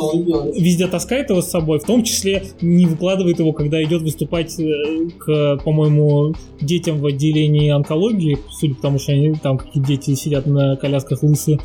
везде 0.61 0.87
таскает 0.87 1.31
его 1.31 1.41
с 1.41 1.49
собой, 1.49 1.79
в 1.79 1.85
том 1.85 2.02
числе 2.02 2.45
не 2.61 2.87
выкладывает 2.87 3.38
его, 3.38 3.52
когда 3.52 3.83
идет 3.83 4.02
выступать 4.02 4.59
э, 4.59 5.09
к, 5.19 5.59
по-моему, 5.64 6.35
детям 6.61 6.99
в 6.99 7.07
отделении 7.07 7.71
онкологии, 7.71 8.38
судя 8.50 8.75
по 8.75 8.83
тому, 8.83 8.99
что 8.99 9.12
они 9.12 9.35
там 9.35 9.59
какие-то 9.59 9.88
дети 9.88 10.14
сидят 10.14 10.47
на 10.47 10.76
колясках 10.76 11.12
лысые, 11.21 11.59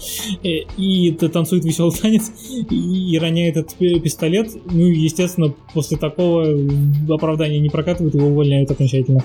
э, 0.43 0.47
и 0.77 1.11
танцует 1.11 1.63
веселый 1.63 1.93
танец, 1.93 2.31
и 2.69 3.17
роняет 3.19 3.57
этот 3.57 3.75
пистолет. 3.75 4.49
Ну, 4.65 4.87
естественно, 4.87 5.53
после 5.73 5.97
такого 5.97 6.47
оправдания 7.09 7.59
не 7.59 7.69
прокатывают, 7.69 8.15
его 8.15 8.27
увольняют 8.27 8.69
окончательно. 8.71 9.23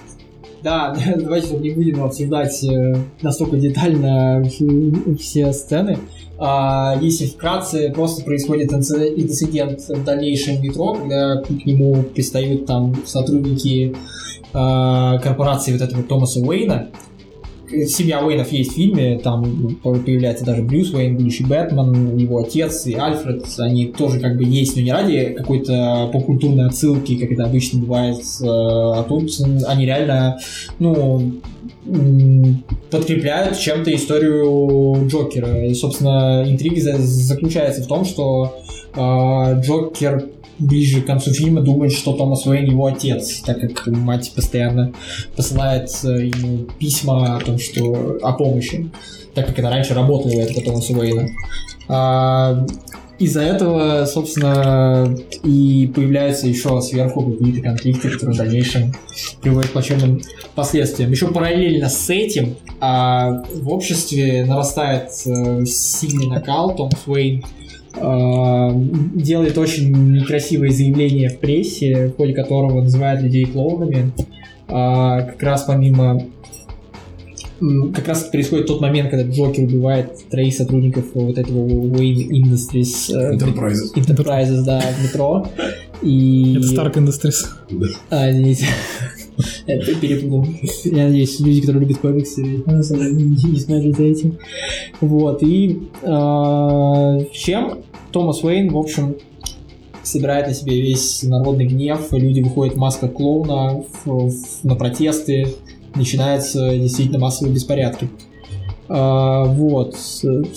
Да, 0.63 0.97
давайте 1.17 1.57
не 1.57 1.71
будем 1.71 2.03
обсуждать 2.05 2.63
э, 2.65 2.97
настолько 3.21 3.57
детально 3.57 4.45
все 5.19 5.53
сцены. 5.53 5.99
А, 6.39 6.97
если 7.01 7.27
вкратце, 7.27 7.93
просто 7.95 8.25
происходит 8.25 8.73
инцидент 8.73 9.81
в 9.89 10.05
дальнейшем 10.05 10.61
метро, 10.63 10.95
когда 10.95 11.41
к 11.41 11.51
нему 11.51 12.03
пристают 12.03 12.67
там 12.67 12.95
сотрудники 13.07 13.95
а, 14.53 15.19
корпорации 15.19 15.73
вот 15.73 15.83
этого 15.83 16.03
Томаса 16.03 16.41
Уэйна, 16.41 16.89
семья 17.87 18.25
Уэйнов 18.25 18.51
есть 18.53 18.73
в 18.73 18.75
фильме, 18.75 19.19
там 19.19 19.77
появляется 19.83 20.45
даже 20.45 20.63
Брюс 20.63 20.93
Уэйн, 20.93 21.17
будущий 21.17 21.45
Бэтмен, 21.45 22.17
его 22.17 22.39
отец 22.39 22.87
и 22.87 22.95
Альфред, 22.95 23.45
они 23.59 23.87
тоже 23.87 24.21
как 24.21 24.37
бы 24.37 24.45
есть, 24.45 24.77
но 24.77 24.83
не 24.83 24.93
ради 24.93 25.35
какой-то 25.37 26.11
попкультурной 26.13 26.67
отсылки, 26.67 27.17
как 27.17 27.33
это 27.33 27.45
обычно 27.45 27.81
бывает, 27.81 28.19
э, 28.19 28.45
а 28.45 29.05
тут 29.09 29.31
они 29.67 29.87
реально, 29.87 30.39
ну, 30.79 31.33
подкрепляют 32.91 33.59
чем-то 33.59 33.95
историю 33.95 35.09
Джокера. 35.09 35.67
И, 35.67 35.75
собственно, 35.75 36.45
интрига 36.47 36.81
заключается 36.99 37.83
в 37.83 37.87
том, 37.87 38.05
что 38.05 38.63
э, 38.95 39.61
Джокер 39.61 40.29
ближе 40.59 41.03
к 41.03 41.07
концу 41.07 41.33
фильма 41.33 41.61
думает, 41.61 41.93
что 41.93 42.13
Томас 42.13 42.47
Уэйн 42.47 42.67
его 42.67 42.87
отец, 42.87 43.41
так 43.41 43.61
как 43.61 43.87
мать 43.87 44.33
постоянно 44.35 44.93
посылает 45.37 45.91
э, 46.05 46.27
ему 46.27 46.67
письма 46.79 47.37
о 47.37 47.41
том, 47.41 47.59
что 47.59 48.19
о 48.23 48.33
помощи, 48.33 48.91
так 49.35 49.47
как 49.47 49.59
это 49.59 49.71
раньше 49.71 49.95
работало 49.95 50.33
это 50.33 50.55
по 50.55 50.61
Томасу 50.61 50.95
Уэйна. 50.95 51.29
А, 51.89 52.67
из-за 53.19 53.43
этого, 53.43 54.05
собственно, 54.07 55.17
и 55.45 55.91
появляются 55.95 56.49
еще 56.49 56.81
сверху 56.81 57.33
какие-то 57.33 57.63
конфликты, 57.63 58.11
которые 58.11 58.35
в 58.35 58.39
дальнейшем 58.39 58.95
приводят 59.41 59.71
к 59.71 59.73
плачевным 59.73 60.21
последствиям. 60.55 61.11
Еще 61.11 61.29
параллельно 61.29 61.89
с 61.89 62.11
этим 62.11 62.57
а, 62.81 63.45
в 63.55 63.69
обществе 63.69 64.45
нарастает 64.45 65.11
а, 65.27 65.65
сильный 65.65 66.27
накал. 66.27 66.75
Томас 66.75 67.07
Уэйн 67.07 67.45
Э, 67.45 67.62
делает 67.95 69.59
очень 69.59 69.93
некрасивое 70.13 70.71
заявление 70.71 71.29
в 71.29 71.39
прессе, 71.39 72.09
в 72.09 72.17
ходе 72.17 72.35
которого 72.35 72.83
называет 72.83 73.23
людей 73.23 73.45
клоунами. 73.45 74.13
А, 74.69 75.23
как 75.23 75.43
раз 75.43 75.65
помимо 75.65 76.23
как 77.95 78.09
раз 78.09 78.25
происходит 78.25 78.67
тот 78.67 78.81
момент, 78.81 79.11
когда 79.11 79.31
Джокер 79.31 79.65
убивает 79.65 80.29
троих 80.31 80.55
сотрудников 80.55 81.05
вот 81.15 81.39
этого 81.39 81.69
Wayne 81.69 82.29
Industries 82.29 83.15
э, 83.15 83.37
Enterprises, 83.37 83.95
Enterprises 83.95 84.65
да, 84.65 84.81
в 84.81 85.03
метро. 85.05 85.47
И... 86.03 86.57
Это 86.59 86.67
Stark 86.67 86.95
Industries. 86.95 87.47
А, 88.11 88.31
извините. 88.31 88.67
Это 89.67 89.95
перепутал. 89.95 90.47
Я 90.85 91.05
надеюсь, 91.05 91.41
люди, 91.41 91.61
которые 91.61 91.87
любят 91.87 91.99
комиксы, 91.99 92.43
не 92.43 93.59
смотрят 93.59 93.97
за 93.97 94.03
этим. 94.05 94.39
Вот, 95.01 95.43
и 95.43 95.83
э, 96.03 97.25
чем 97.33 97.79
Томас 98.11 98.43
Уэйн, 98.45 98.71
в 98.71 98.77
общем, 98.77 99.17
собирает 100.03 100.49
на 100.49 100.55
себе 100.55 100.81
весь 100.81 101.23
народный 101.23 101.67
гнев, 101.67 102.09
люди 102.13 102.41
выходят 102.41 102.75
в 102.75 102.79
масках 102.79 103.13
клоуна 103.13 103.85
на 104.63 104.75
протесты, 104.75 105.55
начинаются 105.95 106.77
действительно 106.77 107.19
массовые 107.19 107.55
беспорядки. 107.55 108.09
А, 108.89 109.45
вот. 109.45 109.97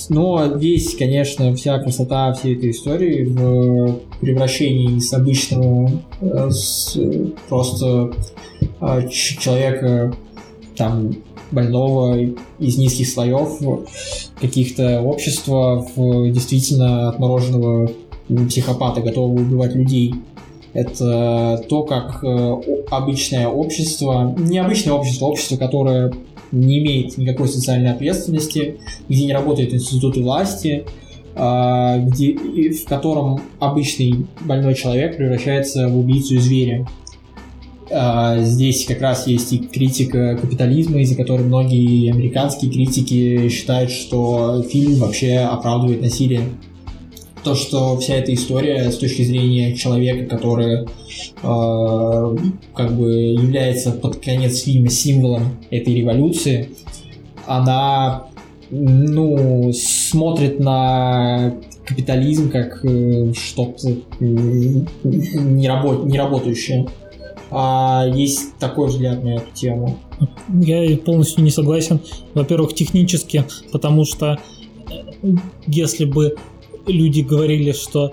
Но 0.09 0.45
весь, 0.57 0.95
конечно, 0.97 1.55
вся 1.55 1.79
красота 1.79 2.33
всей 2.33 2.57
этой 2.57 2.71
истории 2.71 3.23
в 3.23 3.99
превращении 4.19 4.99
с 4.99 5.13
обычного 5.13 5.89
э, 6.19 6.49
с, 6.49 6.97
просто 7.47 7.85
а, 7.85 8.13
человека 9.09 10.13
там 10.75 11.15
больного 11.51 12.17
из 12.59 12.77
низких 12.77 13.07
слоев 13.07 13.59
каких-то 14.41 15.01
общества 15.01 15.87
в 15.95 16.31
действительно 16.31 17.09
отмороженного 17.09 17.91
психопата, 18.49 19.01
готового 19.01 19.39
убивать 19.39 19.75
людей. 19.75 20.15
Это 20.73 21.63
то, 21.69 21.83
как 21.83 22.21
э, 22.23 22.55
обычное 22.89 23.47
общество, 23.47 24.35
необычное 24.37 24.93
общество, 24.93 25.27
общество, 25.27 25.55
которое 25.55 26.11
не 26.51 26.79
имеет 26.79 27.17
никакой 27.17 27.47
социальной 27.47 27.91
ответственности, 27.91 28.79
где 29.07 29.25
не 29.25 29.33
работают 29.33 29.73
институты 29.73 30.21
власти, 30.21 30.85
а, 31.35 31.97
где, 31.97 32.37
в 32.71 32.85
котором 32.85 33.41
обычный 33.59 34.25
больной 34.41 34.73
человек 34.73 35.17
превращается 35.17 35.87
в 35.87 35.97
убийцу 35.97 36.35
и 36.35 36.39
зверя. 36.39 36.87
А, 37.91 38.39
здесь 38.39 38.85
как 38.85 39.01
раз 39.01 39.27
есть 39.27 39.53
и 39.53 39.59
критика 39.59 40.37
капитализма, 40.37 41.01
из-за 41.01 41.15
которой 41.15 41.43
многие 41.43 42.11
американские 42.11 42.71
критики 42.71 43.47
считают, 43.49 43.91
что 43.91 44.63
фильм 44.63 44.95
вообще 44.95 45.37
оправдывает 45.37 46.01
насилие. 46.01 46.41
То, 47.43 47.53
что 47.53 47.95
вся 47.97 48.15
эта 48.15 48.33
история 48.33 48.89
с 48.89 48.97
точки 48.97 49.21
зрения 49.21 49.75
человека, 49.75 50.25
который 50.25 50.85
э, 50.85 52.37
как 52.73 52.97
бы 52.97 53.11
является 53.11 53.91
под 53.91 54.17
конец 54.17 54.63
фильма 54.63 54.89
символом 54.89 55.57
этой 55.69 55.93
революции, 55.93 56.69
она 57.45 58.25
ну, 58.71 59.71
смотрит 59.73 60.59
на 60.59 61.53
капитализм 61.85 62.49
как 62.49 62.83
э, 62.83 63.31
что-то 63.33 63.95
не, 64.19 65.67
работ, 65.67 66.05
не 66.05 66.17
работающее. 66.17 66.87
А 67.51 68.05
есть 68.07 68.57
такой 68.57 68.87
взгляд 68.87 69.23
на 69.23 69.35
эту 69.35 69.51
тему? 69.53 69.99
Я 70.49 70.97
полностью 70.97 71.43
не 71.43 71.51
согласен. 71.51 72.01
Во-первых, 72.33 72.73
технически, 72.73 73.45
потому 73.71 74.05
что 74.05 74.39
э, 74.89 75.27
если 75.67 76.05
бы 76.05 76.35
люди 76.87 77.21
говорили, 77.21 77.71
что 77.71 78.11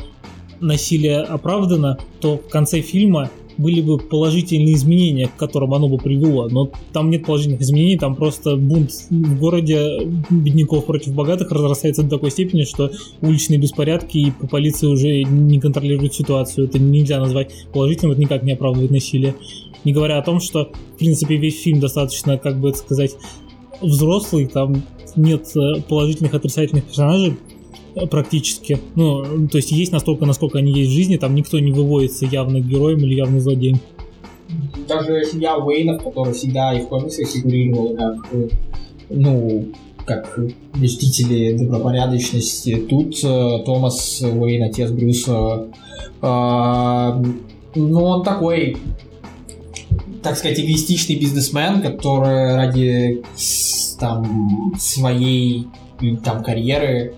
насилие 0.61 1.21
оправдано, 1.21 1.99
то 2.21 2.39
в 2.39 2.49
конце 2.49 2.81
фильма 2.81 3.31
были 3.63 3.81
бы 3.81 3.99
положительные 3.99 4.75
изменения, 4.75 5.29
к 5.29 5.37
которым 5.37 5.75
оно 5.75 5.89
бы 5.89 5.99
привело. 5.99 6.49
Но 6.49 6.71
там 6.93 7.11
нет 7.11 7.25
положительных 7.25 7.61
изменений, 7.61 7.97
там 7.97 8.17
просто 8.17 8.57
бунт 8.57 8.91
в 9.11 9.39
городе 9.39 10.07
бедняков 10.31 10.87
против 10.87 11.15
богатых 11.15 11.51
разрастается 11.51 12.03
до 12.03 12.11
такой 12.11 12.31
степени, 12.31 12.65
что 12.65 12.91
уличные 13.21 13.59
беспорядки 13.59 14.19
и 14.19 14.33
полиция 14.51 14.91
уже 14.91 15.23
не 15.23 15.61
контролирует 15.61 16.15
ситуацию. 16.15 16.67
Это 16.67 16.79
нельзя 16.79 17.21
назвать 17.21 17.53
положительным, 17.73 18.13
это 18.13 18.21
никак 18.21 18.43
не 18.43 18.53
оправдывает 18.53 18.91
насилие. 18.91 19.35
Не 19.85 19.93
говоря 19.93 20.19
о 20.19 20.23
том, 20.23 20.41
что, 20.41 20.71
в 20.95 20.99
принципе, 20.99 21.37
весь 21.37 21.61
фильм 21.61 21.81
достаточно, 21.81 22.39
как 22.39 22.61
бы 22.61 22.71
это 22.71 22.79
сказать, 22.79 23.17
взрослый, 23.81 24.47
там 24.47 24.83
нет 25.17 25.51
э, 25.57 25.83
положительных 25.89 26.35
отрицательных 26.35 26.85
персонажей 26.85 27.37
практически. 28.11 28.79
Ну, 28.95 29.49
то 29.49 29.59
есть 29.59 29.73
есть 29.73 29.93
настолько, 29.93 30.27
насколько 30.27 30.59
они 30.59 30.73
есть 30.73 30.91
в 30.91 30.95
жизни, 30.95 31.17
там 31.17 31.35
никто 31.35 31.59
не 31.59 31.73
выводится 31.73 32.27
явно 32.27 32.61
героем 32.61 32.99
или 33.01 33.15
явно 33.15 33.41
злодеем. 33.41 33.81
Даже 34.89 35.25
семья 35.25 35.57
Уэйнов, 35.57 36.03
которая 36.03 36.35
всегда 36.35 36.75
и 36.75 36.83
в 36.83 36.89
комиксах 36.89 37.29
фигурировала 37.29 37.97
как, 37.97 38.33
э, 38.33 38.49
ну, 39.09 39.69
как 40.05 40.39
блюстители 40.75 41.57
добропорядочности. 41.57 42.77
Тут 42.89 43.17
э, 43.25 43.59
Томас 43.65 44.21
Уэйн, 44.21 44.65
отец 44.65 44.91
Брюса, 44.91 45.69
э, 46.21 47.25
ну, 47.75 48.05
он 48.05 48.23
такой, 48.23 48.77
так 50.23 50.37
сказать, 50.37 50.61
эгоистичный 50.61 51.17
бизнесмен, 51.17 51.81
который 51.81 52.55
ради 52.55 53.23
там 53.99 54.75
своей 54.79 55.67
там 56.25 56.43
карьеры 56.43 57.15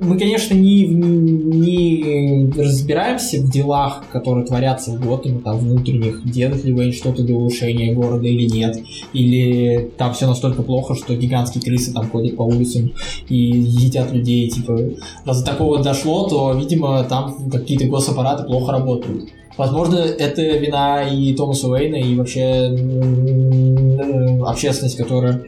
мы, 0.00 0.18
конечно, 0.18 0.54
не, 0.54 0.86
не 0.86 2.50
разбираемся 2.56 3.38
в 3.38 3.50
делах, 3.50 4.04
которые 4.10 4.46
творятся 4.46 4.92
в 4.92 5.00
Готэме, 5.00 5.40
там, 5.40 5.58
внутренних, 5.58 6.24
делает 6.30 6.64
ли 6.64 6.72
Вейн 6.72 6.92
что-то 6.92 7.22
для 7.22 7.36
улучшения 7.36 7.94
города 7.94 8.26
или 8.26 8.48
нет, 8.48 8.78
или 9.12 9.90
там 9.96 10.12
все 10.14 10.26
настолько 10.26 10.62
плохо, 10.62 10.94
что 10.94 11.14
гигантские 11.14 11.62
крысы 11.62 11.92
там 11.92 12.08
ходят 12.10 12.36
по 12.36 12.42
улицам 12.42 12.92
и 13.28 13.36
едят 13.36 14.12
людей, 14.12 14.48
типа, 14.48 14.78
раз 15.24 15.42
до 15.42 15.50
такого 15.50 15.82
дошло, 15.82 16.28
то, 16.28 16.52
видимо, 16.52 17.04
там 17.04 17.50
какие-то 17.50 17.86
госаппараты 17.86 18.44
плохо 18.44 18.72
работают. 18.72 19.30
Возможно, 19.60 19.96
это 19.98 20.40
вина 20.40 21.02
и 21.02 21.34
Томаса 21.34 21.68
Уэйна, 21.68 21.96
и 21.96 22.14
вообще 22.14 22.74
общественность, 24.42 24.96
которая 24.96 25.42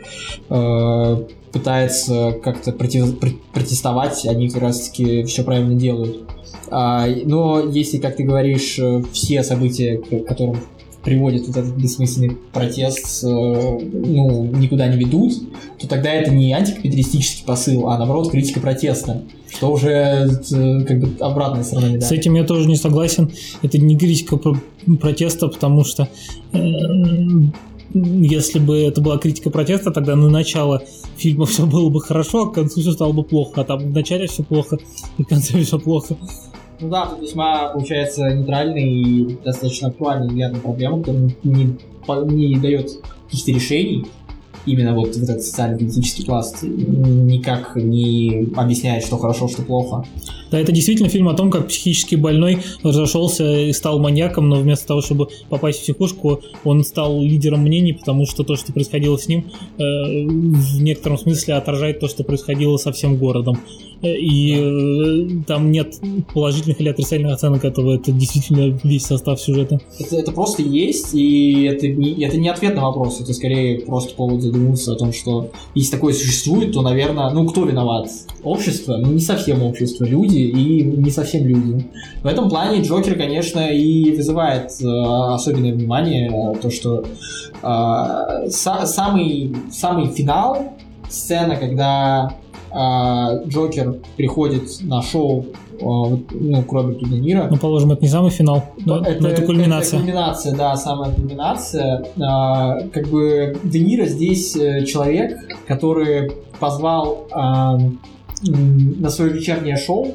э, 0.50 1.16
пытается 1.50 2.32
как-то 2.44 2.72
против- 2.72 3.18
пр- 3.18 3.38
протестовать, 3.54 4.26
они 4.26 4.50
как 4.50 4.60
раз-таки 4.60 5.22
все 5.22 5.44
правильно 5.44 5.76
делают. 5.76 6.28
А, 6.70 7.06
но 7.24 7.60
если, 7.60 7.96
как 7.96 8.16
ты 8.16 8.24
говоришь, 8.24 8.78
э, 8.78 9.02
все 9.14 9.42
события, 9.42 9.96
к 9.96 10.26
которым 10.26 10.58
приводит 11.04 11.46
вот 11.46 11.56
этот 11.56 11.76
бессмысленный 11.76 12.36
протест, 12.52 13.24
э, 13.24 13.26
ну, 13.26 14.44
никуда 14.56 14.86
не 14.86 14.96
ведут, 14.96 15.32
то 15.78 15.88
тогда 15.88 16.12
это 16.12 16.30
не 16.30 16.52
антикапиталистический 16.52 17.44
посыл, 17.44 17.88
а 17.88 17.98
наоборот 17.98 18.30
критика 18.30 18.60
протеста, 18.60 19.22
что 19.52 19.72
уже 19.72 19.90
э, 19.90 20.84
как 20.84 21.00
бы 21.00 21.10
обратная 21.20 21.64
сторона 21.64 21.88
медали. 21.88 22.00
С 22.00 22.12
этим 22.12 22.34
я 22.34 22.44
тоже 22.44 22.68
не 22.68 22.76
согласен. 22.76 23.32
Это 23.62 23.78
не 23.78 23.96
критика 23.96 24.36
про- 24.36 24.56
протеста, 25.00 25.48
потому 25.48 25.84
что 25.84 26.08
э, 26.52 26.58
если 27.94 28.58
бы 28.58 28.78
это 28.78 29.00
была 29.00 29.18
критика 29.18 29.50
протеста, 29.50 29.90
тогда 29.90 30.16
на 30.16 30.28
начало 30.28 30.82
фильма 31.16 31.46
все 31.46 31.66
было 31.66 31.88
бы 31.88 32.00
хорошо, 32.00 32.44
а 32.44 32.50
к 32.50 32.54
концу 32.54 32.80
все 32.80 32.92
стало 32.92 33.12
бы 33.12 33.24
плохо. 33.24 33.62
А 33.62 33.64
там 33.64 33.78
в 33.80 33.92
начале 33.92 34.26
все 34.26 34.42
плохо, 34.42 34.78
и 35.18 35.24
в 35.24 35.26
конце 35.26 35.60
все 35.62 35.78
плохо. 35.78 36.16
Ну 36.82 36.88
да, 36.88 37.06
тут 37.06 37.22
весьма 37.22 37.68
получается 37.68 38.28
нейтральный 38.34 38.82
и 38.82 39.36
достаточно 39.44 39.88
актуальный 39.88 40.26
взгляд 40.26 40.52
на 40.52 40.58
проблему, 40.58 40.98
который 40.98 41.36
не, 41.44 41.76
не 42.34 42.56
дает 42.56 42.90
каких-то 43.26 43.52
решений. 43.52 44.04
Именно 44.66 44.94
вот, 44.94 45.16
вот 45.16 45.28
этот 45.28 45.42
социально-политический 45.42 46.24
пласт 46.24 46.62
никак 46.62 47.76
не 47.76 48.48
объясняет, 48.56 49.04
что 49.04 49.16
хорошо, 49.16 49.48
что 49.48 49.62
плохо. 49.62 50.04
Да, 50.50 50.58
это 50.58 50.72
действительно 50.72 51.08
фильм 51.08 51.28
о 51.28 51.34
том, 51.34 51.50
как 51.50 51.68
психически 51.68 52.16
больной 52.16 52.58
разошелся 52.82 53.60
и 53.60 53.72
стал 53.72 53.98
маньяком, 54.00 54.48
но 54.48 54.56
вместо 54.56 54.86
того, 54.88 55.02
чтобы 55.02 55.28
попасть 55.48 55.80
в 55.80 55.82
психушку, 55.82 56.42
он 56.64 56.84
стал 56.84 57.22
лидером 57.22 57.62
мнений, 57.62 57.92
потому 57.92 58.26
что 58.26 58.42
то, 58.42 58.56
что 58.56 58.72
происходило 58.72 59.16
с 59.16 59.28
ним, 59.28 59.50
э, 59.78 59.82
в 59.82 60.82
некотором 60.82 61.18
смысле 61.18 61.54
отражает 61.54 62.00
то, 62.00 62.08
что 62.08 62.22
происходило 62.22 62.76
со 62.76 62.92
всем 62.92 63.16
городом. 63.16 63.58
И 64.02 64.56
э, 64.58 65.44
там 65.46 65.70
нет 65.70 66.00
положительных 66.34 66.80
или 66.80 66.88
отрицательных 66.88 67.34
оценок 67.34 67.64
этого, 67.64 67.94
это 67.94 68.10
действительно 68.10 68.78
весь 68.82 69.06
состав 69.06 69.40
сюжета. 69.40 69.80
Это, 69.98 70.16
это 70.16 70.32
просто 70.32 70.62
есть, 70.62 71.14
и 71.14 71.64
это 71.64 71.86
не, 71.86 72.24
это 72.24 72.36
не 72.36 72.48
ответ 72.48 72.74
на 72.74 72.82
вопрос, 72.82 73.20
это 73.20 73.32
скорее 73.32 73.80
просто 73.80 74.14
повод 74.14 74.42
задуматься 74.42 74.92
о 74.92 74.96
том, 74.96 75.12
что 75.12 75.50
если 75.74 75.92
такое 75.92 76.14
существует, 76.14 76.72
то, 76.72 76.82
наверное, 76.82 77.30
ну 77.30 77.46
кто 77.46 77.64
виноват? 77.64 78.08
Общество? 78.42 78.96
Ну 78.96 79.12
не 79.12 79.20
совсем 79.20 79.62
общество, 79.62 80.04
люди 80.04 80.38
и 80.38 80.82
не 80.82 81.10
совсем 81.10 81.46
люди. 81.46 81.84
В 82.22 82.26
этом 82.26 82.48
плане 82.48 82.82
Джокер, 82.82 83.14
конечно, 83.16 83.60
и 83.60 84.16
вызывает 84.16 84.70
э, 84.80 84.84
особенное 84.84 85.72
внимание, 85.72 86.28
э, 86.28 86.58
то, 86.60 86.70
что 86.70 87.04
э, 87.62 87.66
са- 88.48 88.86
самый, 88.86 89.54
самый 89.70 90.08
финал, 90.08 90.72
сцена, 91.08 91.56
когда 91.56 92.34
э, 92.74 93.48
Джокер 93.48 93.96
приходит 94.16 94.68
на 94.82 95.02
шоу 95.02 95.46
вот, 95.80 96.20
ну, 96.30 96.62
к 96.62 96.72
Роберту 96.72 97.06
Де 97.06 97.18
Ниро, 97.18 97.48
Ну, 97.50 97.56
положим, 97.56 97.92
это 97.92 98.02
не 98.02 98.08
самый 98.08 98.30
финал, 98.30 98.64
но 98.84 98.98
но 98.98 99.02
Ну, 99.20 99.28
это, 99.28 99.42
кульминация. 99.42 99.98
Это 99.98 100.04
кульминация, 100.04 100.56
да, 100.56 100.76
самая 100.76 101.10
кульминация. 101.10 102.04
А, 102.20 102.80
как 102.92 103.08
бы 103.08 103.58
Де 103.64 103.80
Ниро 103.80 104.06
здесь 104.06 104.54
э, 104.56 104.84
человек, 104.84 105.38
который 105.66 106.32
позвал 106.60 107.26
а, 107.32 107.78
на 108.44 109.10
свое 109.10 109.32
вечернее 109.32 109.76
шоу 109.76 110.08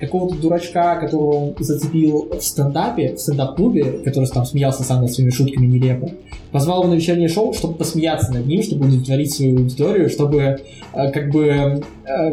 какого-то 0.00 0.34
дурачка, 0.36 0.96
которого 0.96 1.36
он 1.36 1.54
зацепил 1.58 2.28
в 2.38 2.42
стендапе, 2.42 3.14
в 3.14 3.20
стендап-клубе, 3.20 3.84
который 4.04 4.26
там 4.28 4.44
смеялся 4.46 4.82
сам 4.82 5.02
над 5.02 5.12
своими 5.12 5.30
шутками 5.30 5.66
нелепо. 5.66 6.10
Позвал 6.52 6.82
его 6.82 6.92
на 6.92 6.96
вечернее 6.96 7.28
шоу, 7.28 7.52
чтобы 7.52 7.74
посмеяться 7.74 8.32
над 8.32 8.46
ним, 8.46 8.62
чтобы 8.62 8.86
удовлетворить 8.86 9.32
свою 9.34 9.58
аудиторию, 9.58 10.08
чтобы 10.08 10.38
э, 10.40 11.10
как 11.12 11.30
бы 11.30 11.82
э, 12.06 12.32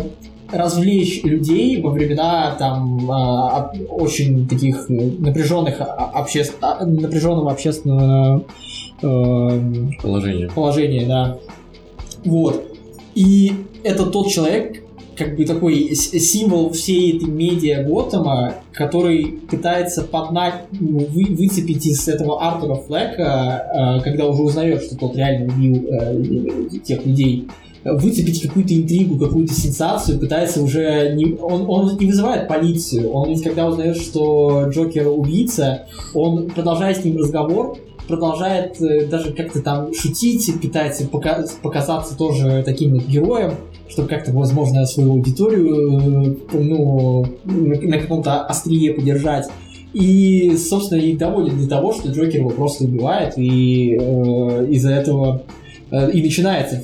развлечь 0.51 1.23
людей 1.23 1.82
во 1.82 1.89
времена 1.91 2.56
там 2.58 3.12
об- 3.12 3.75
очень 3.89 4.47
таких 4.47 4.89
э, 4.89 4.93
напряженных 5.19 5.82
а- 5.82 6.25
а, 6.62 6.86
напряженного 6.86 7.51
общественного 7.51 8.43
э, 9.01 9.62
Положение. 10.01 10.49
положения, 10.49 11.06
да. 11.06 11.38
Вот. 12.25 12.63
И 13.13 13.51
это 13.84 14.06
тот 14.06 14.30
человек, 14.30 14.84
как 15.17 15.36
бы 15.36 15.45
такой 15.45 15.93
символ 15.95 16.71
всей 16.71 17.17
этой 17.17 17.27
медиа 17.30 17.84
Готэма, 17.84 18.53
который 18.71 19.39
пытается 19.49 20.03
поднать, 20.03 20.65
ну, 20.80 20.99
вы- 20.99 21.36
выцепить 21.36 21.86
из 21.86 22.08
этого 22.08 22.41
Артура 22.45 22.75
Флека, 22.75 23.97
э, 23.99 24.03
когда 24.03 24.27
уже 24.27 24.43
узнает, 24.43 24.84
что 24.84 24.97
тот 24.97 25.15
реально 25.15 25.53
убил 25.53 25.86
э, 25.89 26.80
тех 26.84 27.06
людей, 27.06 27.47
выцепить 27.84 28.41
какую-то 28.41 28.73
интригу, 28.75 29.17
какую-то 29.17 29.53
сенсацию, 29.53 30.19
пытается 30.19 30.62
уже... 30.62 31.13
Не, 31.15 31.36
он, 31.36 31.65
он 31.69 31.97
не 31.97 32.06
вызывает 32.08 32.47
полицию, 32.47 33.10
он 33.12 33.30
ведь 33.30 33.43
когда 33.43 33.67
узнает, 33.67 33.97
что 33.97 34.65
Джокер 34.69 35.08
убийца, 35.08 35.86
он 36.13 36.49
продолжает 36.49 36.97
с 36.97 37.06
ним 37.06 37.17
разговор, 37.17 37.77
продолжает 38.08 38.82
э, 38.82 39.06
даже 39.08 39.34
как-то 39.34 39.62
там 39.62 39.93
шутить, 39.93 40.51
пытается 40.62 41.08
пока- 41.08 41.45
показаться 41.62 42.17
тоже 42.17 42.62
таким 42.65 42.93
вот 42.95 43.06
героем, 43.06 43.53
чтобы 43.89 44.08
как-то, 44.08 44.32
возможно, 44.32 44.86
свою 44.86 45.13
аудиторию 45.13 46.36
э, 46.54 46.58
ну, 46.58 47.26
на, 47.45 48.00
каком-то 48.00 48.41
острие 48.41 48.93
подержать. 48.93 49.47
И, 49.93 50.56
собственно, 50.58 51.00
и 51.00 51.15
доводит 51.15 51.60
до 51.60 51.67
того, 51.67 51.93
что 51.93 52.10
Джокер 52.10 52.41
его 52.41 52.50
просто 52.50 52.84
убивает, 52.84 53.34
и 53.38 53.97
э, 54.00 54.67
из-за 54.69 54.91
этого 54.91 55.43
э, 55.89 56.12
и 56.12 56.21
начинается 56.21 56.84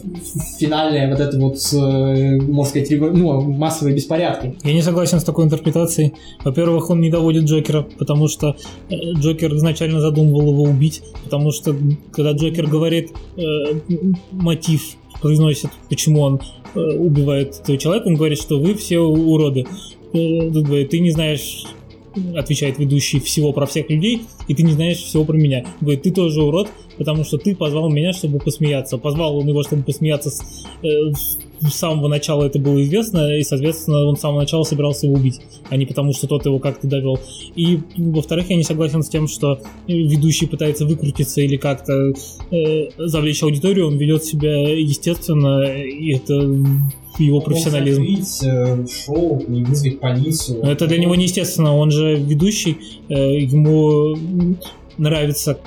финальная 0.57 1.09
вот 1.11 1.19
эта 1.19 1.37
вот, 1.37 1.57
э, 1.73 2.41
можно 2.41 2.69
сказать, 2.69 2.89
револ- 2.89 3.11
ну, 3.11 3.41
массовые 3.41 3.93
беспорядки. 3.93 4.55
Я 4.63 4.73
не 4.73 4.81
согласен 4.81 5.19
с 5.19 5.23
такой 5.23 5.45
интерпретацией. 5.45 6.13
Во-первых, 6.43 6.89
он 6.89 7.01
не 7.01 7.11
доводит 7.11 7.43
Джокера, 7.43 7.85
потому 7.99 8.27
что 8.27 8.55
э, 8.89 8.95
Джокер 9.15 9.53
изначально 9.55 9.99
задумывал 9.99 10.53
его 10.53 10.63
убить, 10.63 11.03
потому 11.25 11.51
что 11.51 11.75
когда 12.13 12.31
Джокер 12.31 12.67
говорит 12.67 13.11
э, 13.37 13.41
мотив, 14.31 14.95
произносит, 15.23 15.71
почему 15.89 16.21
он 16.21 16.41
э, 16.75 16.79
убивает 16.79 17.59
этого 17.61 17.77
человека, 17.77 18.07
он 18.07 18.15
говорит, 18.15 18.39
что 18.39 18.59
вы 18.59 18.75
все 18.75 18.99
уроды. 18.99 19.65
Э, 20.13 20.85
ты 20.85 20.99
не 20.99 21.09
знаешь 21.09 21.65
отвечает 22.35 22.77
ведущий 22.77 23.19
всего 23.19 23.53
про 23.53 23.65
всех 23.65 23.89
людей, 23.89 24.21
и 24.47 24.53
ты 24.53 24.61
не 24.61 24.73
знаешь 24.73 24.97
всего 24.97 25.25
про 25.25 25.35
меня. 25.35 25.65
Говорит, 25.81 26.03
ты 26.03 26.11
тоже 26.11 26.43
урод, 26.43 26.67
потому 26.97 27.23
что 27.23 27.37
ты 27.37 27.55
позвал 27.55 27.89
меня, 27.89 28.13
чтобы 28.13 28.37
посмеяться. 28.37 28.99
Позвал 28.99 29.37
он 29.37 29.47
его, 29.47 29.63
чтобы 29.63 29.81
посмеяться 29.83 30.29
с, 30.29 30.67
э, 30.83 31.11
с 31.69 31.75
самого 31.75 32.07
начала 32.07 32.45
это 32.45 32.59
было 32.59 32.81
известно, 32.83 33.37
и, 33.37 33.43
соответственно, 33.43 34.05
он 34.05 34.17
с 34.17 34.21
самого 34.21 34.41
начала 34.41 34.63
собирался 34.63 35.07
его 35.07 35.15
убить, 35.15 35.39
а 35.69 35.77
не 35.77 35.85
потому, 35.85 36.13
что 36.13 36.27
тот 36.27 36.45
его 36.45 36.59
как-то 36.59 36.87
довел. 36.87 37.19
И, 37.55 37.79
во-вторых, 37.97 38.49
я 38.49 38.55
не 38.55 38.63
согласен 38.63 39.03
с 39.03 39.09
тем, 39.09 39.27
что 39.27 39.59
ведущий 39.87 40.45
пытается 40.45 40.85
выкрутиться 40.85 41.41
или 41.41 41.57
как-то 41.57 42.13
э, 42.51 42.89
завлечь 42.97 43.43
аудиторию, 43.43 43.87
он 43.87 43.97
ведет 43.97 44.23
себя 44.23 44.69
естественно, 44.77 45.63
и 45.63 46.13
это 46.13 46.33
его 47.19 47.41
профессионализм. 47.41 48.01
Он 48.01 48.23
закрыть, 48.23 48.43
э, 48.43 48.85
шоу 49.05 49.39
и 49.39 49.63
вызвать 49.63 49.99
полицию. 49.99 50.63
Но 50.63 50.71
это 50.71 50.87
для 50.87 50.97
него 50.97 51.15
неестественно, 51.15 51.75
он 51.75 51.91
же 51.91 52.15
ведущий, 52.15 52.77
э, 53.09 53.39
ему 53.39 54.15
нравится, 54.97 55.59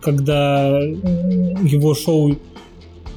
когда 0.00 0.78
э, 0.80 0.94
его 1.64 1.94
шоу 1.94 2.36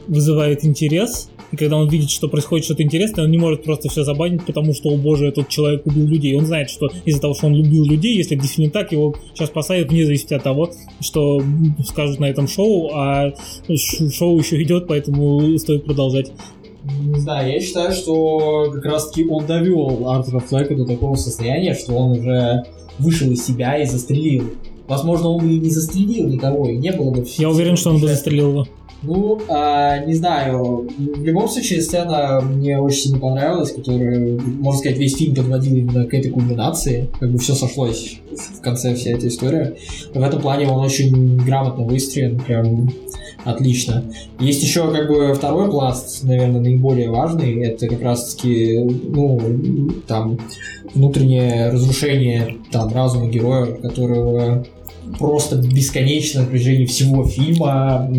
вызывает 0.08 0.65
интерес, 0.65 1.30
и 1.51 1.55
когда 1.55 1.77
он 1.77 1.89
видит, 1.89 2.10
что 2.10 2.27
происходит 2.27 2.65
что-то 2.65 2.83
интересное, 2.83 3.25
он 3.25 3.31
не 3.31 3.38
может 3.38 3.63
просто 3.63 3.89
все 3.89 4.03
забанить, 4.03 4.45
потому 4.45 4.73
что, 4.73 4.89
о 4.89 4.97
боже, 4.97 5.27
этот 5.27 5.49
человек 5.49 5.86
убил 5.86 6.05
людей. 6.05 6.36
Он 6.36 6.45
знает, 6.45 6.69
что 6.69 6.89
из-за 7.05 7.21
того, 7.21 7.33
что 7.33 7.47
он 7.47 7.55
любил 7.55 7.86
людей, 7.86 8.15
если 8.15 8.36
действительно 8.36 8.71
так, 8.71 8.91
его 8.91 9.15
сейчас 9.33 9.49
посадят 9.49 9.89
вне 9.89 10.05
зависимости 10.05 10.33
от 10.33 10.43
того, 10.43 10.71
что 10.99 11.41
скажут 11.86 12.19
на 12.19 12.25
этом 12.25 12.47
шоу, 12.47 12.91
а 12.93 13.33
шоу 14.12 14.38
еще 14.38 14.62
идет, 14.62 14.88
поэтому 14.88 15.57
стоит 15.57 15.86
продолжать. 15.86 16.31
Не 17.01 17.19
знаю, 17.19 17.51
я 17.51 17.60
считаю, 17.60 17.91
что 17.91 18.71
как 18.73 18.86
раз-таки 18.86 19.27
он 19.27 19.45
довел 19.45 20.10
Артура 20.10 20.39
Флэка 20.39 20.75
до 20.75 20.86
такого 20.86 21.15
состояния, 21.15 21.73
что 21.73 21.93
он 21.93 22.19
уже 22.19 22.63
вышел 22.97 23.29
из 23.29 23.45
себя 23.45 23.77
и 23.77 23.86
застрелил. 23.86 24.51
Возможно, 24.88 25.29
он 25.29 25.45
бы 25.45 25.53
и 25.53 25.60
не 25.60 25.69
застрелил 25.69 26.29
никого, 26.29 26.69
и 26.69 26.77
не 26.77 26.91
было 26.93 27.12
бы... 27.12 27.25
Я 27.38 27.49
уверен, 27.49 27.75
что 27.75 27.89
он 27.89 27.99
бы 27.99 28.07
застрелил 28.07 28.49
его. 28.51 28.67
Ну, 29.03 29.39
а, 29.47 29.99
не 29.99 30.13
знаю. 30.15 30.89
В 30.97 31.23
любом 31.23 31.47
случае, 31.47 31.81
сцена 31.81 32.41
мне 32.41 32.79
очень 32.79 33.03
сильно 33.03 33.19
понравилась, 33.19 33.71
которая, 33.71 34.39
можно 34.39 34.79
сказать, 34.79 34.97
весь 34.97 35.15
фильм 35.15 35.36
подводил 35.36 35.75
именно 35.75 36.05
к 36.05 36.13
этой 36.13 36.31
кульминации. 36.31 37.10
Как 37.19 37.31
бы 37.31 37.38
все 37.38 37.53
сошлось 37.53 38.19
в 38.57 38.62
конце 38.62 38.95
вся 38.95 39.12
эта 39.12 39.27
история. 39.27 39.75
В 40.13 40.21
этом 40.21 40.41
плане 40.41 40.67
он 40.67 40.83
очень 40.83 41.38
грамотно 41.38 41.83
выстроен, 41.83 42.39
прям 42.39 42.89
отлично. 43.43 44.03
Есть 44.39 44.63
еще 44.63 44.91
как 44.91 45.07
бы 45.07 45.33
второй 45.33 45.69
пласт, 45.69 46.23
наверное, 46.23 46.60
наиболее 46.60 47.10
важный. 47.10 47.63
Это 47.63 47.88
как 47.88 48.01
раз-таки, 48.01 48.79
ну, 48.79 49.39
там, 50.07 50.39
внутреннее 50.93 51.69
разрушение 51.69 52.57
там 52.71 52.91
разума 52.93 53.27
героя, 53.27 53.65
которого 53.65 54.65
просто 55.17 55.56
бесконечно 55.56 56.41
на 56.41 56.48
протяжении 56.48 56.86
всего 56.86 57.26
фильма 57.26 58.10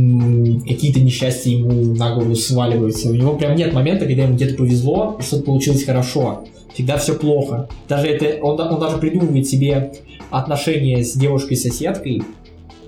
какие-то 0.67 1.01
несчастья 1.01 1.51
ему 1.51 1.95
на 1.95 2.15
голову 2.15 2.35
сваливаются. 2.35 3.11
У 3.11 3.15
него 3.15 3.37
прям 3.37 3.57
нет 3.57 3.73
момента, 3.73 4.07
когда 4.07 4.25
ему 4.25 4.35
где-то 4.35 4.55
повезло, 4.55 5.19
что-то 5.21 5.45
получилось 5.45 5.85
хорошо. 5.85 6.45
Всегда 6.75 6.97
все 6.97 7.15
плохо. 7.15 7.69
Даже 7.89 8.09
это, 8.09 8.43
он, 8.45 8.61
он 8.61 8.81
даже 8.81 8.99
придумывает 8.99 9.47
себе 9.47 9.93
отношения 10.31 11.03
с 11.03 11.15
девушкой-соседкой, 11.15 12.23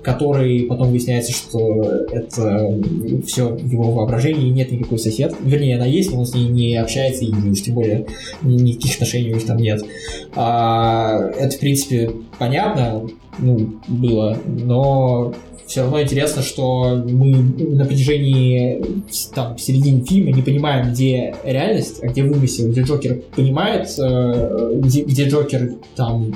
который 0.03 0.63
потом 0.63 0.89
выясняется, 0.89 1.31
что 1.31 1.83
это 2.11 2.73
все 3.25 3.57
его 3.63 3.91
воображение, 3.91 4.47
и 4.47 4.51
нет 4.51 4.71
никакой 4.71 4.99
сосед. 4.99 5.35
Вернее, 5.43 5.75
она 5.75 5.85
есть, 5.85 6.11
но 6.11 6.19
он 6.19 6.25
с 6.25 6.33
ней 6.33 6.47
не 6.47 6.75
общается, 6.75 7.25
и 7.25 7.31
уж 7.31 7.61
тем 7.61 7.75
более 7.75 8.07
никаких 8.41 8.93
отношений 8.95 9.31
у 9.31 9.35
них 9.35 9.45
там 9.45 9.57
нет. 9.57 9.83
А, 10.35 11.19
это, 11.37 11.55
в 11.55 11.59
принципе, 11.59 12.11
понятно, 12.39 13.07
ну, 13.39 13.75
было, 13.87 14.37
но 14.45 15.33
все 15.71 15.83
равно 15.83 16.01
интересно, 16.01 16.41
что 16.41 17.01
мы 17.09 17.33
на 17.75 17.85
протяжении 17.85 18.83
там, 19.33 19.55
в 19.55 19.61
середине 19.61 20.03
фильма 20.03 20.31
не 20.31 20.41
понимаем, 20.41 20.91
где 20.91 21.33
реальность, 21.45 22.03
а 22.03 22.07
где 22.07 22.23
вымысел, 22.23 22.69
где 22.69 22.81
Джокер 22.81 23.21
понимает, 23.35 23.87
э, 23.97 24.73
где, 24.81 25.03
где 25.03 25.29
Джокер 25.29 25.75
там 25.95 26.35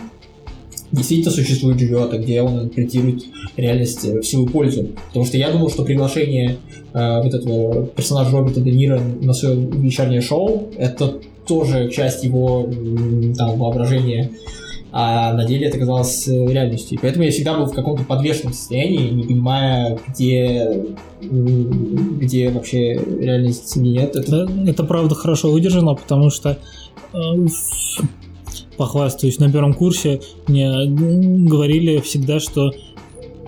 действительно 0.94 1.32
существует, 1.32 1.80
живет, 1.80 2.14
а 2.14 2.18
где 2.18 2.42
он 2.42 2.64
интерпретирует 2.64 3.24
реальность 3.58 4.06
в 4.06 4.24
свою 4.24 4.48
пользу. 4.48 4.88
Потому 5.08 5.26
что 5.26 5.38
я 5.38 5.52
думал, 5.52 5.70
что 5.70 5.84
приглашение 5.84 6.58
э, 6.94 7.22
вот 7.22 7.34
этого 7.34 7.88
персонажа 7.88 8.32
Роберта 8.32 8.62
Де 8.62 8.72
Ниро 8.72 9.02
на 9.22 9.34
свое 9.34 9.58
вечернее 9.58 10.22
шоу 10.22 10.70
это 10.78 11.20
тоже 11.46 11.90
часть 11.90 12.24
его 12.24 12.70
там, 13.38 13.60
воображения 13.60 14.32
а 14.98 15.34
на 15.34 15.44
деле 15.44 15.68
это 15.68 15.78
казалось 15.78 16.26
э, 16.26 16.32
реальностью. 16.32 16.98
И 16.98 17.02
поэтому 17.02 17.26
я 17.26 17.32
всегда 17.32 17.58
был 17.58 17.66
в 17.66 17.74
каком-то 17.74 18.06
подвешенном 18.06 18.54
состоянии, 18.54 19.10
не 19.10 19.24
понимая, 19.24 20.00
где, 20.08 20.86
где 21.22 22.50
вообще 22.50 22.94
реальность 22.94 23.76
нет. 23.76 24.16
Это... 24.16 24.44
это, 24.44 24.70
это 24.70 24.84
правда 24.86 25.14
хорошо 25.14 25.52
выдержано, 25.52 25.96
потому 25.96 26.30
что 26.30 26.60
э, 27.12 27.18
похвастаюсь, 28.78 29.38
на 29.38 29.52
первом 29.52 29.74
курсе 29.74 30.22
мне 30.48 30.86
говорили 30.86 32.00
всегда, 32.00 32.40
что 32.40 32.72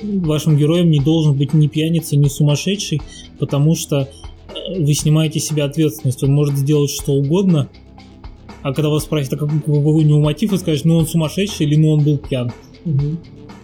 вашим 0.03 0.57
героем 0.57 0.91
не 0.91 0.99
должен 0.99 1.33
быть 1.37 1.53
ни 1.53 1.67
пьяница, 1.67 2.17
ни 2.17 2.27
сумасшедший, 2.27 3.01
потому 3.39 3.73
что 3.73 3.99
э, 3.99 4.81
вы 4.81 4.93
снимаете 4.93 5.39
себе 5.39 5.63
ответственность. 5.63 6.21
Он 6.23 6.33
может 6.33 6.57
сделать 6.57 6.91
что 6.91 7.13
угодно, 7.13 7.69
а 8.67 8.73
когда 8.73 8.89
вас 8.89 9.03
спросят, 9.03 9.33
а 9.33 9.37
какой, 9.37 9.53
у 9.65 10.01
него 10.01 10.19
мотив, 10.19 10.51
вы 10.51 10.57
скажете, 10.57 10.89
ну 10.89 10.97
он 10.97 11.07
сумасшедший 11.07 11.65
или 11.65 11.75
ну 11.77 11.91
он 11.91 12.03
был 12.03 12.17
пьян. 12.17 12.51
Угу. 12.85 13.17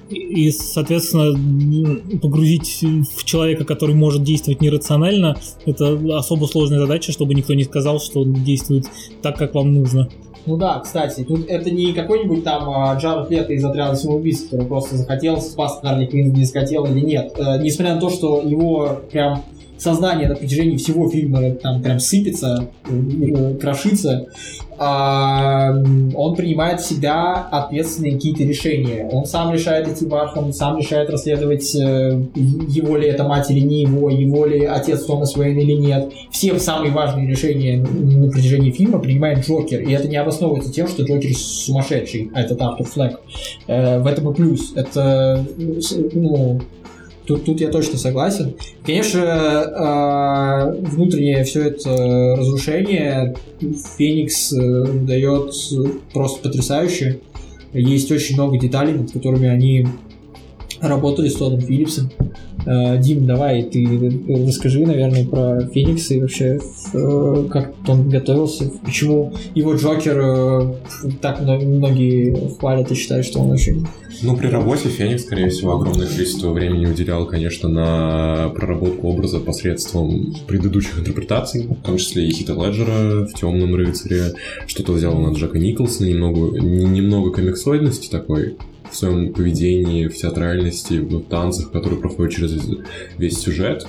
И, 0.09 0.51
соответственно, 0.51 2.19
погрузить 2.19 2.83
в 3.13 3.23
человека, 3.25 3.65
который 3.65 3.95
может 3.95 4.23
действовать 4.23 4.61
нерационально, 4.61 5.37
это 5.65 5.99
особо 6.17 6.45
сложная 6.45 6.79
задача, 6.79 7.11
чтобы 7.11 7.33
никто 7.33 7.53
не 7.53 7.63
сказал, 7.63 7.99
что 7.99 8.21
он 8.21 8.33
действует 8.45 8.85
так, 9.21 9.37
как 9.37 9.55
вам 9.55 9.73
нужно. 9.73 10.07
Ну 10.45 10.57
да, 10.57 10.79
кстати, 10.79 11.23
тут 11.23 11.49
это 11.49 11.71
не 11.71 11.93
какой-нибудь 11.93 12.43
там 12.43 12.69
а, 12.69 12.95
Джаред 12.95 13.29
Лето 13.29 13.53
из 13.53 13.63
отряда 13.63 13.95
самоубийств, 13.95 14.49
который 14.49 14.67
просто 14.67 14.97
захотел 14.97 15.41
спас 15.41 15.79
Харли 15.81 16.05
Квинн, 16.05 16.33
не 16.33 16.45
захотел 16.45 16.85
или 16.85 16.99
нет. 16.99 17.33
Э, 17.37 17.61
несмотря 17.61 17.95
на 17.95 18.01
то, 18.01 18.09
что 18.09 18.41
его 18.41 19.01
прям 19.09 19.41
сознание 19.83 20.29
на 20.29 20.35
протяжении 20.35 20.77
всего 20.77 21.09
фильма 21.09 21.51
там 21.51 21.81
прям 21.81 21.99
сыпется, 21.99 22.69
э, 22.85 23.55
крошится, 23.59 24.27
а, 24.77 25.71
он 26.15 26.35
принимает 26.35 26.81
всегда 26.81 27.47
ответственные 27.51 28.13
какие-то 28.13 28.43
решения. 28.43 29.07
Он 29.11 29.25
сам 29.25 29.53
решает 29.53 29.87
идти 29.87 30.05
в 30.05 30.15
Архам, 30.15 30.51
сам 30.51 30.77
решает 30.77 31.09
расследовать, 31.09 31.75
э, 31.75 32.21
его 32.35 32.97
ли 32.97 33.07
это 33.07 33.23
мать 33.23 33.51
или 33.51 33.59
не 33.59 33.83
его, 33.83 34.09
его 34.09 34.45
ли 34.45 34.65
отец 34.65 35.05
Томас 35.05 35.35
Уэйн 35.35 35.57
или 35.57 35.73
нет. 35.73 36.11
Все 36.31 36.57
самые 36.59 36.91
важные 36.91 37.27
решения 37.27 37.77
на 37.77 38.29
протяжении 38.29 38.71
фильма 38.71 38.99
принимает 38.99 39.45
Джокер, 39.45 39.81
и 39.81 39.91
это 39.91 40.07
не 40.07 40.17
обосновывается 40.17 40.71
тем, 40.71 40.87
что 40.87 41.03
Джокер 41.03 41.33
сумасшедший, 41.35 42.31
а 42.33 42.41
это 42.41 42.55
Артур 42.55 42.87
Флек. 42.87 43.19
Э, 43.67 43.99
в 43.99 44.07
этом 44.07 44.31
и 44.31 44.33
плюс. 44.33 44.73
Это, 44.75 45.45
ну, 45.57 46.61
Тут, 47.25 47.45
тут 47.45 47.61
я 47.61 47.69
точно 47.69 47.97
согласен. 47.97 48.55
Конечно, 48.85 49.19
э, 49.19 50.81
внутреннее 50.81 51.43
все 51.45 51.67
это 51.67 52.35
разрушение 52.37 53.35
Феникс 53.97 54.51
э, 54.51 54.85
дает 55.03 55.53
просто 56.13 56.41
потрясающе. 56.43 57.21
Есть 57.73 58.11
очень 58.11 58.35
много 58.35 58.59
деталей, 58.59 58.93
над 58.93 59.11
которыми 59.11 59.47
они 59.47 59.87
работали 60.81 61.29
с 61.29 61.35
Тодом 61.35 61.61
Филлипсом. 61.61 62.11
Э, 62.65 62.97
Дим, 62.97 63.25
давай, 63.25 63.63
ты 63.63 64.21
расскажи, 64.47 64.85
наверное, 64.85 65.25
про 65.25 65.61
Феникса 65.67 66.15
и 66.15 66.21
вообще, 66.21 66.59
как 67.49 67.73
он 67.87 68.09
готовился, 68.09 68.71
почему 68.83 69.33
его 69.55 69.75
Джокер 69.75 70.75
так 71.21 71.41
многие 71.41 72.55
хвалят 72.57 72.91
и 72.91 72.95
считают, 72.95 73.25
что 73.25 73.39
он 73.39 73.51
очень 73.51 73.85
ну, 74.21 74.37
при 74.37 74.47
работе 74.47 74.89
Феникс, 74.89 75.23
скорее 75.23 75.49
всего, 75.49 75.73
огромное 75.73 76.07
количество 76.07 76.51
времени 76.51 76.85
уделял, 76.85 77.25
конечно, 77.25 77.67
на 77.67 78.49
проработку 78.49 79.07
образа 79.07 79.39
посредством 79.39 80.35
предыдущих 80.47 80.99
интерпретаций, 80.99 81.67
в 81.67 81.81
том 81.85 81.97
числе 81.97 82.27
и 82.27 82.31
Хита 82.31 82.53
Леджера 82.53 83.25
в 83.25 83.33
«Темном 83.33 83.75
рыцаре», 83.75 84.33
что-то 84.67 84.93
взял 84.93 85.17
на 85.17 85.33
Джека 85.33 85.57
Николсона, 85.57 86.07
немного, 86.07 86.59
немного 86.59 87.31
комиксоидности 87.31 88.09
такой, 88.09 88.55
в 88.93 88.97
своем 88.97 89.33
поведении, 89.33 90.07
в 90.07 90.15
театральности, 90.15 90.95
в 90.95 91.23
танцах, 91.23 91.71
которые 91.71 91.99
проходят 91.99 92.33
через 92.33 92.53
весь 93.17 93.39
сюжет. 93.39 93.87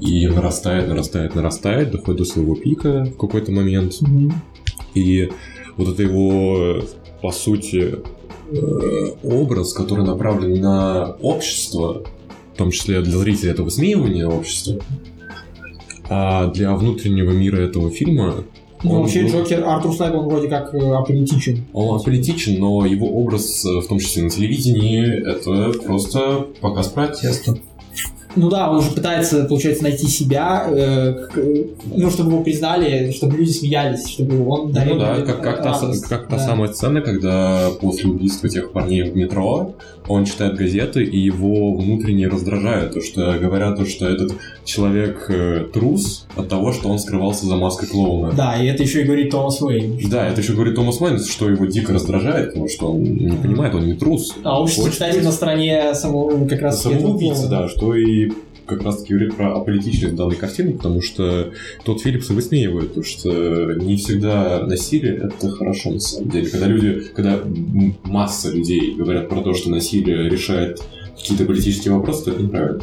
И 0.00 0.28
нарастает, 0.28 0.88
нарастает, 0.88 1.34
нарастает, 1.34 1.90
доходит 1.90 2.18
до 2.18 2.24
своего 2.24 2.54
пика 2.54 3.04
в 3.04 3.16
какой-то 3.16 3.50
момент. 3.50 3.94
Mm-hmm. 4.00 4.32
И 4.94 5.30
вот 5.76 5.88
это 5.88 6.02
его, 6.04 6.82
по 7.20 7.32
сути, 7.32 7.98
Э, 8.50 9.10
образ, 9.24 9.74
который 9.74 10.06
направлен 10.06 10.58
на 10.58 11.16
общество, 11.20 12.04
в 12.54 12.56
том 12.56 12.70
числе 12.70 13.02
для 13.02 13.18
зрителя 13.18 13.50
это 13.50 13.62
высмеивание 13.62 14.26
общества, 14.26 14.80
а 16.08 16.46
для 16.50 16.74
внутреннего 16.74 17.32
мира 17.32 17.58
этого 17.58 17.90
фильма 17.90 18.44
ну, 18.82 18.94
он 18.94 19.02
вообще 19.02 19.22
был... 19.22 19.30
Джокер 19.30 19.64
Артур 19.64 19.94
Снайп, 19.94 20.14
он 20.14 20.28
вроде 20.28 20.48
как 20.48 20.74
э, 20.74 20.78
аполитичен. 20.78 21.64
Он 21.72 21.96
аполитичен, 21.96 22.58
но 22.58 22.84
его 22.84 23.08
образ, 23.08 23.64
э, 23.64 23.80
в 23.80 23.88
том 23.88 23.98
числе 23.98 24.24
на 24.24 24.30
телевидении, 24.30 25.30
это 25.30 25.78
просто 25.80 26.46
показ 26.60 26.88
протеста. 26.88 27.58
Ну 28.36 28.48
да, 28.48 28.70
он 28.70 28.78
уже 28.78 28.90
пытается, 28.90 29.44
получается, 29.44 29.82
найти 29.82 30.06
себя, 30.06 30.66
э, 30.70 31.28
ну, 31.94 32.10
чтобы 32.10 32.32
его 32.32 32.42
признали, 32.42 33.12
чтобы 33.12 33.36
люди 33.36 33.50
смеялись, 33.50 34.06
чтобы 34.08 34.46
он 34.46 34.72
дарил 34.72 34.94
Ну 34.94 35.00
да, 35.00 35.20
как, 35.22 35.42
как, 35.42 35.62
та, 35.62 35.80
как 36.08 36.28
да. 36.28 36.36
та 36.36 36.38
самая 36.38 36.72
сцена, 36.72 37.00
когда 37.00 37.70
после 37.80 38.10
убийства 38.10 38.48
тех 38.48 38.72
парней 38.72 39.02
в 39.10 39.16
метро 39.16 39.74
он 40.08 40.24
читает 40.24 40.56
газеты, 40.56 41.04
и 41.04 41.18
его 41.18 41.74
внутренне 41.74 42.28
раздражает 42.28 42.94
то, 42.94 43.00
что 43.00 43.34
говорят, 43.40 43.76
то, 43.76 43.86
что 43.86 44.08
этот 44.08 44.32
человек 44.64 45.26
э, 45.28 45.66
трус 45.72 46.26
от 46.36 46.48
того, 46.48 46.72
что 46.72 46.88
он 46.88 46.98
скрывался 46.98 47.46
за 47.46 47.56
маской 47.56 47.86
клоуна. 47.86 48.32
Да, 48.32 48.56
и 48.56 48.66
это 48.66 48.82
еще 48.82 49.02
и 49.02 49.04
говорит 49.04 49.30
Томас 49.30 49.60
Уэйн. 49.60 49.98
Да, 50.10 50.26
это 50.26 50.40
еще 50.40 50.54
говорит 50.54 50.74
Томас 50.74 51.00
Уэйн, 51.00 51.18
что 51.18 51.48
его 51.50 51.66
дико 51.66 51.92
раздражает, 51.92 52.48
потому 52.48 52.68
что 52.68 52.92
он 52.92 53.02
не 53.02 53.36
понимает, 53.36 53.74
он 53.74 53.86
не 53.86 53.94
трус. 53.94 54.34
А 54.42 54.60
уж, 54.60 54.72
кстати, 54.72 55.18
на 55.18 55.32
стороне 55.32 55.94
самого 55.94 56.46
как 56.46 56.62
раз 56.62 56.82
самоубийцы, 56.82 57.48
да, 57.48 57.68
что 57.68 57.94
и 57.94 58.27
как 58.68 58.82
раз-таки 58.82 59.14
говорит 59.14 59.36
про 59.36 59.56
аполитичность 59.56 60.14
данной 60.14 60.36
картины, 60.36 60.74
потому 60.74 61.00
что 61.00 61.52
тот 61.84 62.02
Филлипс 62.02 62.28
высмеивает, 62.28 62.94
то, 62.94 63.02
что 63.02 63.72
не 63.74 63.96
всегда 63.96 64.64
насилие— 64.66 65.16
это 65.24 65.50
хорошо 65.50 65.90
на 65.90 66.00
самом 66.00 66.28
деле. 66.30 66.48
Когда 66.50 66.66
люди, 66.66 67.02
когда 67.14 67.42
масса 68.04 68.50
людей 68.52 68.94
говорят 68.94 69.28
про 69.28 69.40
то, 69.40 69.54
что 69.54 69.70
насилие 69.70 70.28
решает 70.28 70.82
какие-то 71.16 71.44
политические 71.46 71.94
вопросы, 71.94 72.26
то 72.26 72.30
это 72.32 72.42
неправильно. 72.42 72.82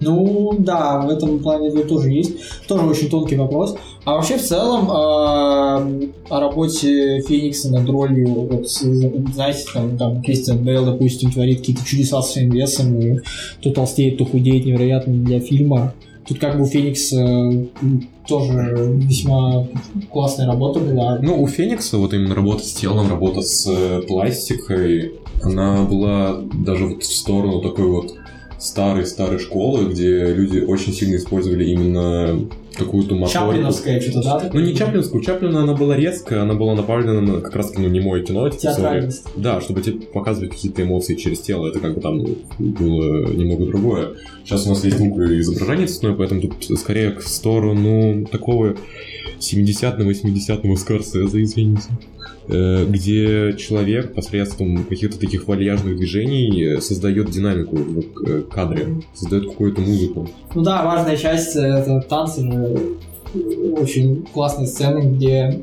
Ну, 0.00 0.54
да, 0.58 1.00
в 1.00 1.08
этом 1.08 1.38
плане 1.38 1.70
тоже 1.84 2.10
есть. 2.10 2.32
Тоже 2.68 2.84
очень 2.84 3.08
тонкий 3.08 3.36
вопрос. 3.36 3.76
А 4.04 4.14
вообще, 4.14 4.36
в 4.36 4.42
целом, 4.42 4.90
э, 4.90 6.08
о 6.28 6.40
работе 6.40 7.22
Феникса 7.22 7.70
над 7.70 7.88
ролью, 7.88 8.48
вот, 8.50 8.68
знаете, 8.68 9.64
там, 9.72 9.96
там 9.96 10.22
Кристиан 10.22 10.58
Бейл, 10.58 10.84
допустим, 10.84 11.30
творит 11.30 11.58
какие-то 11.58 11.84
чудеса 11.84 12.20
своим 12.22 12.50
весом, 12.50 12.98
и 12.98 13.20
то 13.62 13.70
толстеет, 13.70 14.18
то 14.18 14.24
худеет 14.24 14.66
невероятно 14.66 15.14
для 15.14 15.40
фильма. 15.40 15.94
Тут 16.26 16.38
как 16.38 16.56
бы 16.56 16.64
у 16.64 16.66
Феникса 16.66 17.50
тоже 18.26 18.96
весьма 18.96 19.66
классная 20.10 20.46
работа 20.46 20.80
была. 20.80 21.18
Ну, 21.20 21.42
у 21.42 21.46
Феникса 21.46 21.98
вот 21.98 22.14
именно 22.14 22.34
работа 22.34 22.64
с 22.64 22.72
телом, 22.72 23.10
работа 23.10 23.42
с 23.42 23.66
э, 23.70 24.02
пластикой, 24.02 25.12
она 25.42 25.84
была 25.84 26.40
даже 26.54 26.86
вот 26.86 27.02
в 27.02 27.14
сторону 27.14 27.60
такой 27.60 27.86
вот 27.86 28.14
старой-старой 28.64 29.38
школы, 29.38 29.90
где 29.90 30.32
люди 30.32 30.58
очень 30.58 30.92
сильно 30.92 31.16
использовали 31.16 31.66
именно 31.66 32.48
какую-то 32.76 33.14
моторику. 33.14 33.32
Чаплиновская 33.32 34.00
что-то, 34.00 34.22
да? 34.22 34.50
Ну, 34.52 34.60
не 34.60 34.74
Чаплинскую. 34.74 35.22
Чаплина 35.22 35.62
она 35.62 35.74
была 35.74 35.96
резкая, 35.96 36.42
она 36.42 36.54
была 36.54 36.74
направлена 36.74 37.20
на 37.20 37.40
как 37.40 37.56
раз 37.56 37.72
ну, 37.76 37.88
немое 37.88 38.22
кино. 38.22 38.48
Театральность. 38.48 39.26
Да, 39.36 39.60
чтобы 39.60 39.82
тебе 39.82 40.00
показывать 40.00 40.50
какие-то 40.50 40.82
эмоции 40.82 41.14
через 41.14 41.40
тело. 41.40 41.66
Это 41.68 41.80
как 41.80 41.94
бы 41.94 42.00
там 42.00 42.22
было 42.58 43.32
немного 43.32 43.66
другое. 43.66 44.14
Сейчас 44.44 44.66
у 44.66 44.70
нас 44.70 44.84
есть 44.84 44.98
звук 44.98 45.18
изображение 45.18 45.86
цветное, 45.86 46.14
поэтому 46.14 46.40
тут 46.42 46.78
скорее 46.78 47.10
к 47.10 47.22
сторону 47.22 48.26
такого 48.26 48.76
70-го, 49.38 50.10
80-го 50.10 50.76
Скорсезе, 50.76 51.42
извините. 51.42 51.88
Э, 52.46 52.84
где 52.86 53.54
человек 53.56 54.14
посредством 54.14 54.84
каких-то 54.84 55.18
таких 55.18 55.48
вальяжных 55.48 55.96
движений 55.96 56.78
создает 56.80 57.30
динамику 57.30 57.76
в 57.76 58.28
э, 58.28 58.42
кадре, 58.42 58.88
создает 59.14 59.48
какую-то 59.48 59.80
музыку. 59.80 60.28
Ну 60.54 60.62
да, 60.62 60.84
важная 60.84 61.16
часть 61.16 61.56
это 61.56 62.00
танцы, 62.06 62.42
очень 63.78 64.24
классные 64.32 64.66
сцены, 64.66 65.00
где 65.00 65.62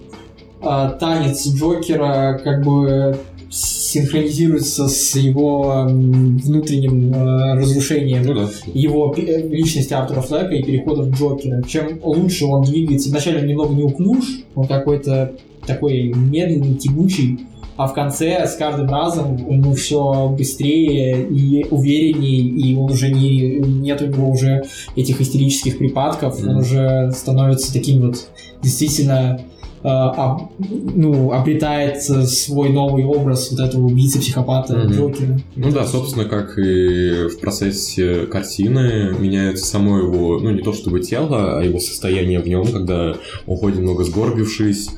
э, 0.62 0.92
танец 1.00 1.48
Джокера 1.48 2.40
как 2.44 2.64
бы 2.64 3.18
синхронизируется 3.50 4.88
с 4.88 5.16
его 5.16 5.86
внутренним 5.86 7.14
э, 7.14 7.54
разрушением 7.56 8.26
ну, 8.26 8.34
да. 8.34 8.50
его 8.74 9.14
личности 9.18 9.94
Артура 9.94 10.22
Флека 10.22 10.54
и 10.54 10.64
переходом 10.64 11.12
Джокера. 11.12 11.62
Чем 11.64 12.00
лучше 12.02 12.46
он 12.46 12.64
двигается, 12.64 13.10
вначале 13.10 13.40
он 13.40 13.48
немного 13.48 13.74
неуклюж, 13.74 14.24
он 14.56 14.68
какой-то 14.68 15.34
такой 15.66 16.14
медленный, 16.14 16.76
тягучий, 16.76 17.40
а 17.78 17.88
в 17.88 17.94
конце 17.94 18.46
с 18.46 18.56
каждым 18.56 18.90
разом 18.90 19.48
у 19.48 19.54
него 19.54 19.74
все 19.74 20.30
быстрее 20.30 21.28
и 21.28 21.66
увереннее, 21.70 22.42
и 22.42 22.76
он 22.76 22.92
уже 22.92 23.10
не 23.10 23.60
нет 23.60 24.02
у 24.02 24.08
него 24.08 24.30
уже 24.30 24.64
этих 24.96 25.22
истерических 25.22 25.78
припадков, 25.78 26.40
mm. 26.40 26.50
он 26.50 26.58
уже 26.58 27.12
становится 27.12 27.74
таким 27.74 28.02
вот 28.02 28.28
действительно 28.62 29.42
э, 29.84 30.68
ну, 30.96 31.32
обретает 31.32 32.02
свой 32.02 32.70
новый 32.70 33.06
образ 33.06 33.52
вот 33.52 33.60
этого 33.60 33.86
убийцы-психопата 33.86 34.74
mm-hmm. 34.74 34.94
Джокера. 34.94 35.40
Ну 35.56 35.72
да, 35.72 35.86
собственно, 35.86 36.26
как 36.26 36.58
и 36.58 37.28
в 37.28 37.40
процессе 37.40 38.26
картины 38.26 39.14
меняется 39.20 39.66
само 39.66 40.00
его, 40.00 40.40
ну 40.40 40.52
не 40.52 40.62
то 40.62 40.74
чтобы 40.74 41.00
тело, 41.02 41.60
а 41.60 41.64
его 41.64 41.80
состояние 41.80 42.40
в 42.40 42.48
нем, 42.48 42.66
когда 42.66 43.16
он 43.46 43.58
ходит 43.58 43.80
немного 43.80 44.04
сгорбившись, 44.04 44.90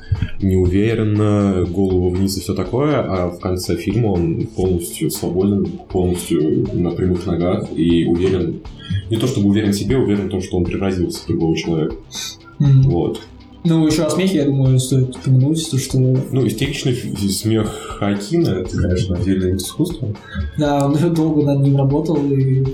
неуверенно, 0.41 1.65
голову 1.65 2.09
вниз 2.09 2.37
и 2.37 2.41
все 2.41 2.53
такое, 2.53 2.99
а 2.99 3.29
в 3.29 3.39
конце 3.39 3.75
фильма 3.75 4.07
он 4.07 4.47
полностью 4.47 5.09
свободен, 5.11 5.65
полностью 5.89 6.67
на 6.73 6.91
прямых 6.91 7.25
ногах 7.25 7.67
и 7.75 8.05
уверен, 8.05 8.61
не 9.09 9.17
то 9.17 9.27
чтобы 9.27 9.49
уверен 9.49 9.71
в 9.71 9.75
себе, 9.75 9.97
уверен 9.97 10.27
в 10.27 10.31
том, 10.31 10.41
что 10.41 10.57
он 10.57 10.65
превратился 10.65 11.23
в 11.23 11.27
другого 11.27 11.55
человека. 11.57 11.95
Mm-hmm. 12.59 12.81
Вот. 12.83 13.21
Ну, 13.65 13.87
еще 13.87 14.03
о 14.03 14.09
смехе, 14.09 14.37
я 14.37 14.45
думаю, 14.45 14.77
стоит 14.77 15.15
упомянуть, 15.15 15.69
то, 15.69 15.77
что... 15.77 15.97
Ну, 15.97 16.47
истеричный 16.47 16.93
смех 17.29 17.97
Хакина, 17.97 18.49
это, 18.49 18.77
конечно, 18.77 19.15
отдельное 19.15 19.55
искусство. 19.55 20.09
Да, 20.57 20.85
он 20.85 21.13
долго 21.13 21.43
над 21.43 21.61
ним 21.61 21.77
работал, 21.77 22.17
и 22.17 22.65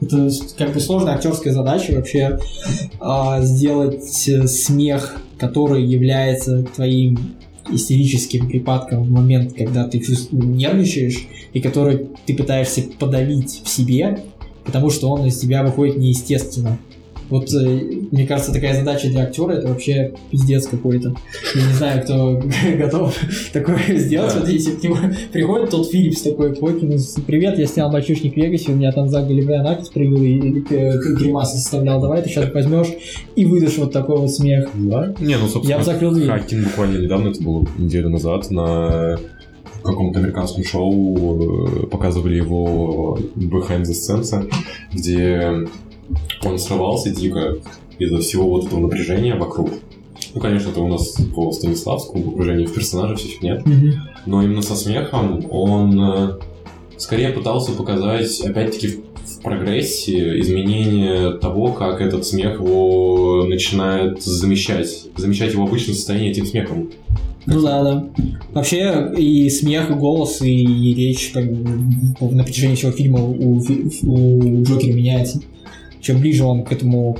это 0.00 0.30
как 0.56 0.72
бы 0.72 0.80
сложная 0.80 1.14
актерская 1.14 1.52
задача 1.52 1.92
вообще 1.94 2.38
а, 3.00 3.42
сделать 3.42 4.04
смех, 4.04 5.16
который 5.38 5.84
является 5.84 6.62
твоим 6.62 7.18
истерическим 7.70 8.48
припадком 8.48 9.02
в 9.02 9.10
момент, 9.10 9.54
когда 9.54 9.88
ты 9.88 10.02
нервничаешь, 10.30 11.26
и 11.52 11.60
который 11.60 12.08
ты 12.26 12.34
пытаешься 12.34 12.82
подавить 12.98 13.62
в 13.64 13.68
себе, 13.68 14.20
потому 14.64 14.90
что 14.90 15.10
он 15.10 15.26
из 15.26 15.38
тебя 15.38 15.64
выходит 15.64 15.96
неестественно. 15.96 16.78
Вот, 17.30 17.52
э, 17.52 17.80
мне 18.10 18.26
кажется, 18.26 18.52
такая 18.52 18.74
задача 18.74 19.08
для 19.08 19.22
актера 19.24 19.52
это 19.52 19.68
вообще 19.68 20.12
пиздец 20.30 20.66
какой-то. 20.66 21.14
Я 21.54 21.66
не 21.66 21.72
знаю, 21.72 22.02
кто 22.02 22.42
готов 22.78 23.16
такое 23.52 23.78
сделать. 23.96 24.34
Вот 24.34 24.48
если 24.48 24.72
к 24.72 24.82
нему 24.82 24.96
приходит 25.32 25.70
тот 25.70 25.90
Филлипс 25.90 26.22
такой, 26.22 26.54
Покинус, 26.54 27.16
привет, 27.26 27.58
я 27.58 27.66
снял 27.66 27.90
«Мальчишник 27.90 28.34
в 28.34 28.36
Вегасе», 28.36 28.72
у 28.72 28.74
меня 28.76 28.92
там 28.92 29.08
за 29.08 29.22
голевая 29.22 29.62
накид 29.62 29.90
прыгал 29.92 30.22
и 30.22 30.60
гримасы 30.60 31.56
составлял. 31.56 32.00
Давай 32.00 32.22
ты 32.22 32.28
сейчас 32.28 32.52
возьмешь 32.52 32.88
и 33.36 33.44
выдашь 33.46 33.78
вот 33.78 33.92
такой 33.92 34.18
вот 34.18 34.30
смех. 34.30 34.68
Да? 34.74 35.14
Не, 35.20 35.36
ну, 35.36 35.48
собственно, 35.48 35.70
я 35.70 35.78
бы 35.78 35.84
закрыл 35.84 36.12
дверь. 36.12 36.28
Хакин 36.28 36.64
буквально 36.64 36.98
недавно, 36.98 37.28
это 37.28 37.42
было 37.42 37.66
неделю 37.78 38.10
назад, 38.10 38.50
на 38.50 39.18
каком-то 39.82 40.18
американском 40.18 40.64
шоу 40.64 41.66
э, 41.82 41.86
показывали 41.86 42.36
его 42.36 43.18
behind 43.36 43.82
the 43.82 43.92
scenes, 43.92 44.50
где 44.92 45.66
он 46.42 46.58
срывался 46.58 47.10
дико 47.10 47.56
из-за 47.98 48.20
всего 48.20 48.48
вот 48.48 48.66
этого 48.66 48.80
напряжения 48.80 49.34
вокруг. 49.34 49.70
Ну, 50.34 50.40
конечно, 50.40 50.70
это 50.70 50.80
у 50.80 50.88
нас 50.88 51.16
по 51.34 51.52
Станиславскому 51.52 52.30
окружению 52.30 52.68
в 52.68 52.74
персонаже 52.74 53.16
все 53.16 53.38
нет. 53.40 53.62
Mm-hmm. 53.64 53.92
Но 54.26 54.42
именно 54.42 54.62
со 54.62 54.74
смехом 54.74 55.46
он 55.50 56.00
э, 56.00 56.38
скорее 56.96 57.30
пытался 57.30 57.72
показать, 57.72 58.40
опять-таки, 58.40 59.00
в 59.24 59.42
прогрессе 59.42 60.40
изменение 60.40 61.32
того, 61.38 61.72
как 61.72 62.00
этот 62.00 62.26
смех 62.26 62.60
его 62.60 63.44
начинает 63.46 64.22
замещать. 64.22 65.06
Замещать 65.16 65.52
его 65.52 65.64
обычное 65.64 65.94
состояние 65.94 66.32
этим 66.32 66.46
смехом. 66.46 66.90
Ну 67.46 67.60
да, 67.60 67.82
да. 67.82 68.08
Вообще 68.52 69.12
и 69.16 69.48
смех, 69.50 69.90
и 69.90 69.94
голос, 69.94 70.40
и 70.40 70.94
речь 70.94 71.30
так, 71.32 71.44
на 71.44 72.42
протяжении 72.42 72.74
всего 72.74 72.92
фильма 72.92 73.22
у, 73.22 73.58
у 73.58 74.62
Джокера 74.62 74.92
меняется 74.92 75.42
чем 76.04 76.20
ближе 76.20 76.44
он 76.44 76.64
к 76.64 76.72
этому 76.72 77.16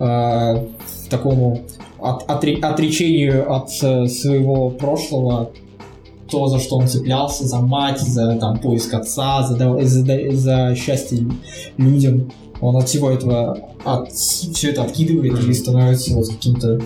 э, 0.00 0.66
такому 1.08 1.62
от, 1.98 2.28
отре, 2.28 2.56
отречению 2.56 3.50
от 3.50 3.70
э, 3.82 4.06
своего 4.08 4.70
прошлого, 4.70 5.52
то, 6.28 6.48
за 6.48 6.58
что 6.58 6.76
он 6.76 6.88
цеплялся, 6.88 7.46
за 7.46 7.60
мать, 7.60 8.00
за 8.00 8.36
там, 8.36 8.58
поиск 8.58 8.92
отца, 8.92 9.42
за, 9.44 9.84
за, 9.84 10.32
за 10.32 10.74
счастье 10.74 11.26
людям, 11.76 12.30
он 12.60 12.76
от 12.76 12.88
всего 12.88 13.10
этого 13.10 13.58
от, 13.84 14.12
все 14.12 14.70
это 14.70 14.82
откидывает 14.82 15.38
и 15.38 15.52
становится 15.54 16.14
вот 16.14 16.28
каким-то 16.28 16.80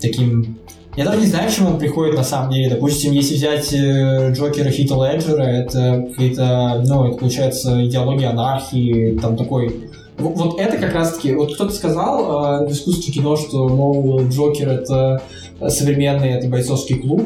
таким 0.00 0.56
я 0.96 1.04
даже 1.04 1.20
не 1.20 1.26
знаю, 1.26 1.50
к 1.50 1.60
он 1.60 1.78
приходит 1.78 2.16
на 2.16 2.24
самом 2.24 2.52
деле. 2.52 2.70
Допустим, 2.70 3.12
если 3.12 3.34
взять 3.34 3.70
э, 3.74 4.32
Джокера 4.32 4.70
Хита 4.70 4.94
Леджера, 4.94 5.42
это 5.42 6.06
какие-то, 6.08 6.82
ну, 6.86 7.08
это 7.08 7.18
получается 7.18 7.84
идеология 7.84 8.30
анархии, 8.30 9.18
там 9.20 9.36
такой 9.36 9.85
вот 10.18 10.58
это 10.58 10.78
как 10.78 10.94
раз-таки, 10.94 11.34
вот 11.34 11.54
кто-то 11.54 11.72
сказал 11.72 12.62
э, 12.62 12.68
в 12.68 12.72
искусстве 12.72 13.12
кино, 13.12 13.36
что, 13.36 13.68
мол, 13.68 14.22
Джокер 14.28 14.68
это 14.68 15.22
современный, 15.68 16.30
это 16.30 16.48
бойцовский 16.48 16.98
клуб. 16.98 17.22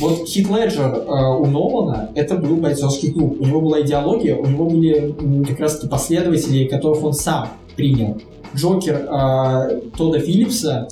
Вот 0.00 0.26
Хит 0.26 0.48
Леджер 0.48 0.94
э, 0.94 1.36
у 1.36 1.46
Нолана 1.46 2.10
это 2.14 2.36
был 2.36 2.56
бойцовский 2.56 3.12
клуб. 3.12 3.36
У 3.40 3.44
него 3.44 3.60
была 3.60 3.80
идеология, 3.82 4.36
у 4.36 4.46
него 4.46 4.66
были 4.66 5.44
как 5.44 5.60
раз-таки 5.60 5.88
последователи, 5.88 6.64
которых 6.64 7.02
он 7.04 7.12
сам 7.12 7.48
принял. 7.76 8.18
Джокер 8.54 9.08
э, 9.08 9.80
Тода 9.96 10.18
Филлипса 10.18 10.88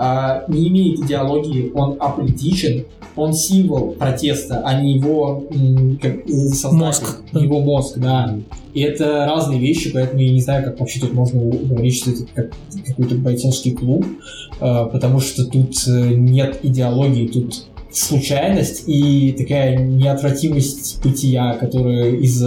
э, 0.00 0.44
не 0.48 0.68
имеет 0.68 1.00
идеологии, 1.00 1.70
он 1.74 1.96
аполитичен, 2.00 2.86
он 3.16 3.34
символ 3.34 3.92
протеста, 3.92 4.62
а 4.64 4.80
не 4.80 4.94
его 4.94 5.44
как, 6.00 6.26
мозг. 6.72 7.22
его 7.32 7.60
мозг, 7.60 7.98
да. 7.98 8.38
И 8.72 8.80
это 8.80 9.26
разные 9.26 9.60
вещи, 9.60 9.90
поэтому 9.92 10.22
я 10.22 10.32
не 10.32 10.40
знаю, 10.40 10.64
как 10.64 10.80
вообще 10.80 11.00
тут 11.00 11.12
можно 11.12 11.40
говорить, 11.42 11.96
что 11.96 12.10
это 12.10 12.22
как 12.34 12.50
какой-то 12.86 13.16
бойцовский 13.16 13.72
клуб, 13.72 14.06
э, 14.60 14.86
потому 14.92 15.20
что 15.20 15.44
тут 15.44 15.74
э, 15.86 16.14
нет 16.14 16.60
идеологии, 16.62 17.26
тут 17.26 17.66
случайность 17.92 18.84
и 18.86 19.32
такая 19.32 19.76
неотвратимость 19.76 21.02
бытия, 21.02 21.54
которая 21.54 22.12
из 22.12 22.40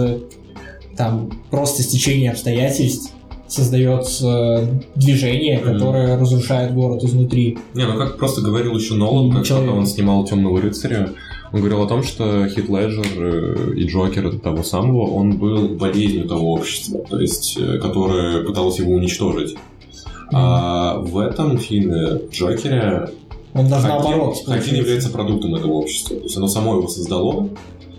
там 0.96 1.30
просто 1.50 1.82
стечения 1.82 2.30
обстоятельств 2.30 3.12
создает 3.54 4.06
э, 4.22 4.66
движение, 4.96 5.58
которое 5.58 6.18
разрушает 6.18 6.74
город 6.74 7.04
изнутри. 7.04 7.58
Не, 7.74 7.86
ну 7.86 7.96
как 7.96 8.18
просто 8.18 8.40
говорил 8.40 8.76
еще 8.76 8.94
Нолан, 8.94 9.32
как 9.32 9.46
когда 9.46 9.72
он 9.72 9.86
снимал 9.86 10.24
Темного 10.24 10.60
рыцаря, 10.60 11.10
он 11.52 11.60
говорил 11.60 11.82
о 11.82 11.86
том, 11.86 12.02
что 12.02 12.48
Хит 12.48 12.68
Леджер 12.68 13.06
э, 13.16 13.74
и 13.76 13.86
Джокер 13.86 14.38
того 14.40 14.62
самого, 14.64 15.08
он 15.10 15.36
был 15.36 15.68
болезнью 15.68 16.26
того 16.26 16.52
общества, 16.52 17.04
то 17.08 17.20
есть, 17.20 17.56
э, 17.56 17.78
которое 17.78 18.42
пыталось 18.42 18.78
его 18.80 18.92
уничтожить. 18.94 19.56
А 20.32 20.98
в 20.98 21.18
этом 21.18 21.58
фильме 21.58 22.22
Джокере 22.32 23.08
Он 23.52 23.68
даже 23.68 23.86
Хакин, 23.86 24.10
наоборот. 24.10 24.36
Хакин 24.44 24.74
является 24.74 25.10
продуктом 25.10 25.54
этого 25.54 25.72
общества. 25.72 26.16
То 26.16 26.24
есть 26.24 26.36
оно 26.36 26.48
само 26.48 26.76
его 26.76 26.88
создало 26.88 27.50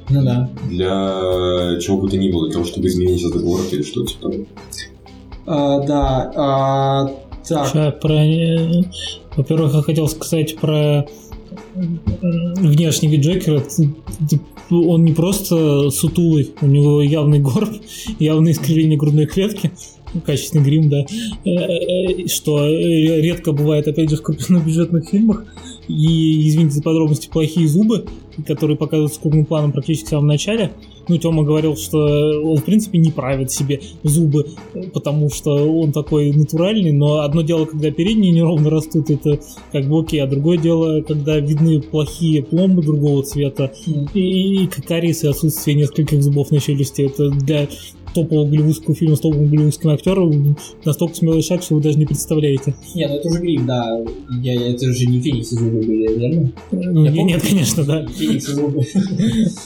Ну 0.10 0.24
да. 0.24 0.50
для 0.70 1.80
чего 1.80 1.98
бы 1.98 2.10
то 2.10 2.18
ни 2.18 2.30
было, 2.32 2.48
для 2.48 2.54
того, 2.54 2.66
чтобы 2.66 2.88
изменить 2.88 3.24
этот 3.24 3.42
город 3.42 3.68
или 3.72 3.84
что-то 3.84 4.12
типа. 4.12 4.34
А, 5.46 5.80
да. 5.86 6.32
а, 6.36 7.12
так. 7.48 7.68
Ща 7.72 7.92
про... 7.92 8.26
Во-первых, 9.36 9.74
я 9.76 9.82
хотел 9.82 10.08
сказать 10.08 10.56
про 10.58 11.06
внешний 11.76 13.10
вид 13.10 13.44
т- 13.46 13.90
Он 14.72 15.04
не 15.04 15.14
просто 15.14 15.90
сутулый, 15.90 16.52
у 16.62 16.66
него 16.66 17.02
явный 17.02 17.40
горб, 17.40 17.70
явное 18.20 18.54
искривление 18.54 18.98
грудной 18.98 19.26
клетки, 19.26 19.72
качественный 20.26 20.64
грим, 20.64 20.90
да, 20.90 21.06
Э, 21.46 21.50
э, 21.50 22.28
что 22.28 22.68
редко 22.68 23.52
бывает, 23.52 23.88
опять 23.88 24.10
же, 24.10 24.18
в 24.18 24.22
крупнобюджетных 24.24 25.10
фильмах. 25.12 25.46
И, 25.88 26.48
извините 26.48 26.76
за 26.76 26.82
подробности, 26.82 27.30
плохие 27.32 27.68
зубы, 27.68 28.06
которые 28.48 28.76
показываются 28.78 29.20
крупным 29.22 29.46
планом 29.46 29.72
практически 29.72 30.08
в 30.08 30.10
самом 30.10 30.28
начале. 30.28 30.72
Ну, 31.08 31.18
Тёма 31.18 31.44
говорил, 31.44 31.76
что 31.76 31.98
он, 31.98 32.58
в 32.58 32.64
принципе, 32.64 32.98
не 32.98 33.12
правит 33.12 33.52
себе 33.52 33.82
зубы, 34.04 34.48
потому 34.94 35.30
что 35.30 35.52
он 35.52 35.92
такой 35.92 36.32
натуральный, 36.32 36.92
но 36.92 37.20
одно 37.20 37.42
дело, 37.42 37.66
когда 37.66 37.92
передние 37.92 38.32
неровно 38.32 38.70
растут, 38.70 39.10
это 39.10 39.40
как 39.72 39.88
бы 39.88 40.00
окей, 40.00 40.22
а 40.22 40.28
другое 40.28 40.58
дело, 40.58 41.02
когда 41.02 41.40
видны 41.40 41.82
плохие 41.82 42.44
пломбы 42.44 42.82
другого 42.82 43.24
цвета 43.24 43.72
и, 43.86 44.64
и 44.64 44.68
кариес 44.68 45.24
и 45.24 45.28
отсутствие 45.28 45.78
нескольких 45.78 46.24
зубов 46.24 46.52
на 46.52 46.60
челюсти. 46.60 47.04
Это 47.04 47.30
для 47.30 47.68
топового 48.16 48.48
голливудского 48.48 48.96
фильма 48.96 49.16
с 49.16 49.20
топовым 49.20 49.50
голливудским 49.50 49.90
актером 49.90 50.58
настолько 50.84 51.16
смелый 51.16 51.42
шаг, 51.44 51.62
что 51.62 51.76
вы 51.76 51.82
даже 51.82 51.98
не 52.00 52.06
представляете. 52.06 52.74
Нет, 52.96 53.10
ну 53.12 53.16
это 53.18 53.28
уже 53.28 53.40
грим, 53.42 53.66
да. 53.66 54.00
Я, 54.42 54.70
это 54.72 54.92
же 54.94 55.06
не 55.06 55.22
Феникс 55.22 55.52
и 55.52 55.56
зубы 55.56 55.78
были, 55.80 56.18
верно? 56.18 56.52
Ну, 56.72 57.06
Я 57.06 57.12
не- 57.12 57.18
помню. 57.18 57.34
нет, 57.36 57.42
конечно, 57.44 57.84
да. 57.84 58.06
Феникс 58.08 58.50
и 58.50 58.52
зубы. 58.54 58.82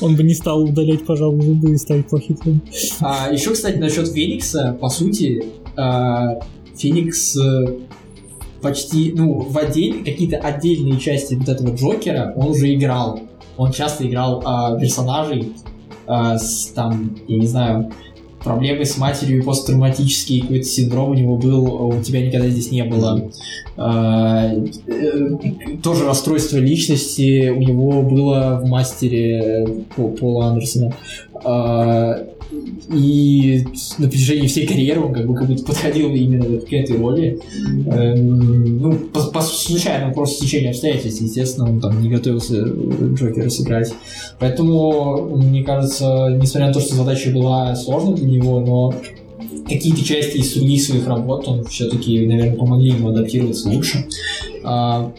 Он 0.01 0.15
бы 0.15 0.23
не 0.23 0.33
стал 0.33 0.63
удалять, 0.63 1.05
пожалуй, 1.05 1.41
зубы 1.41 1.71
и 1.71 1.77
ставить 1.77 2.07
плохие 2.07 2.38
пломбы. 2.38 2.62
А, 2.99 3.31
еще, 3.31 3.51
кстати, 3.53 3.77
насчет 3.77 4.07
Феникса, 4.09 4.77
по 4.79 4.89
сути, 4.89 5.43
а, 5.77 6.39
Феникс 6.75 7.38
э, 7.38 7.67
почти, 8.62 9.13
ну, 9.15 9.39
в 9.39 9.57
отдель, 9.57 10.03
какие-то 10.03 10.38
отдельные 10.38 10.99
части 10.99 11.35
вот 11.35 11.47
этого 11.47 11.75
Джокера 11.75 12.33
он 12.35 12.47
уже 12.49 12.73
играл. 12.73 13.19
Он 13.57 13.71
часто 13.71 14.07
играл 14.07 14.41
а, 14.45 14.77
персонажей 14.79 15.51
а, 16.07 16.38
с, 16.38 16.67
там, 16.73 17.17
я 17.27 17.38
не 17.38 17.47
знаю, 17.47 17.91
проблемы 18.43 18.86
с 18.86 18.97
матерью, 18.97 19.43
посттравматический 19.43 20.41
какой-то 20.41 20.65
синдром 20.65 21.12
у 21.12 21.13
него 21.13 21.38
был, 21.38 21.88
у 21.88 22.02
тебя 22.02 22.25
никогда 22.25 22.47
здесь 22.49 22.71
не 22.71 22.84
было. 22.84 23.30
А, 23.78 24.52
э, 24.88 25.30
тоже 25.84 26.06
расстройство 26.06 26.58
личности 26.58 27.49
у 27.49 27.60
него 27.60 28.02
было 28.02 28.60
в 28.62 28.67
мастере 28.67 29.86
По- 29.95 30.10
Пола 30.10 30.47
Андерсона. 30.47 30.93
И 32.91 33.63
на 33.99 34.07
протяжении 34.07 34.47
всей 34.47 34.65
карьеры 34.65 35.01
он 35.01 35.13
как 35.13 35.27
бы 35.27 35.35
как 35.35 35.47
будто 35.47 35.63
подходил 35.63 36.09
именно 36.09 36.59
к 36.59 36.73
этой 36.73 36.97
роли. 36.97 37.39
Эм, 37.85 38.81
ну, 38.81 38.93
по, 38.93 39.21
по 39.27 39.41
случайному 39.41 40.13
просто 40.13 40.45
течению 40.45 40.71
обстоятельств, 40.71 41.21
естественно, 41.21 41.69
он 41.69 41.79
там 41.79 42.01
не 42.01 42.09
готовился 42.09 42.55
э, 42.57 43.13
Джокера 43.13 43.49
сыграть. 43.49 43.93
Поэтому, 44.39 45.35
мне 45.38 45.63
кажется, 45.63 46.35
несмотря 46.41 46.67
на 46.67 46.73
то, 46.73 46.79
что 46.79 46.95
задача 46.95 47.29
была 47.29 47.75
сложной 47.75 48.15
для 48.15 48.27
него, 48.27 48.59
но 48.59 48.93
какие-то 49.67 50.03
части 50.03 50.38
из 50.38 50.53
других 50.53 50.81
своих 50.81 51.07
работ 51.07 51.47
он 51.47 51.65
все-таки, 51.65 52.25
наверное, 52.25 52.55
помогли 52.55 52.89
ему 52.89 53.09
адаптироваться 53.09 53.69
лучше. 53.69 54.07
А, 54.63 55.12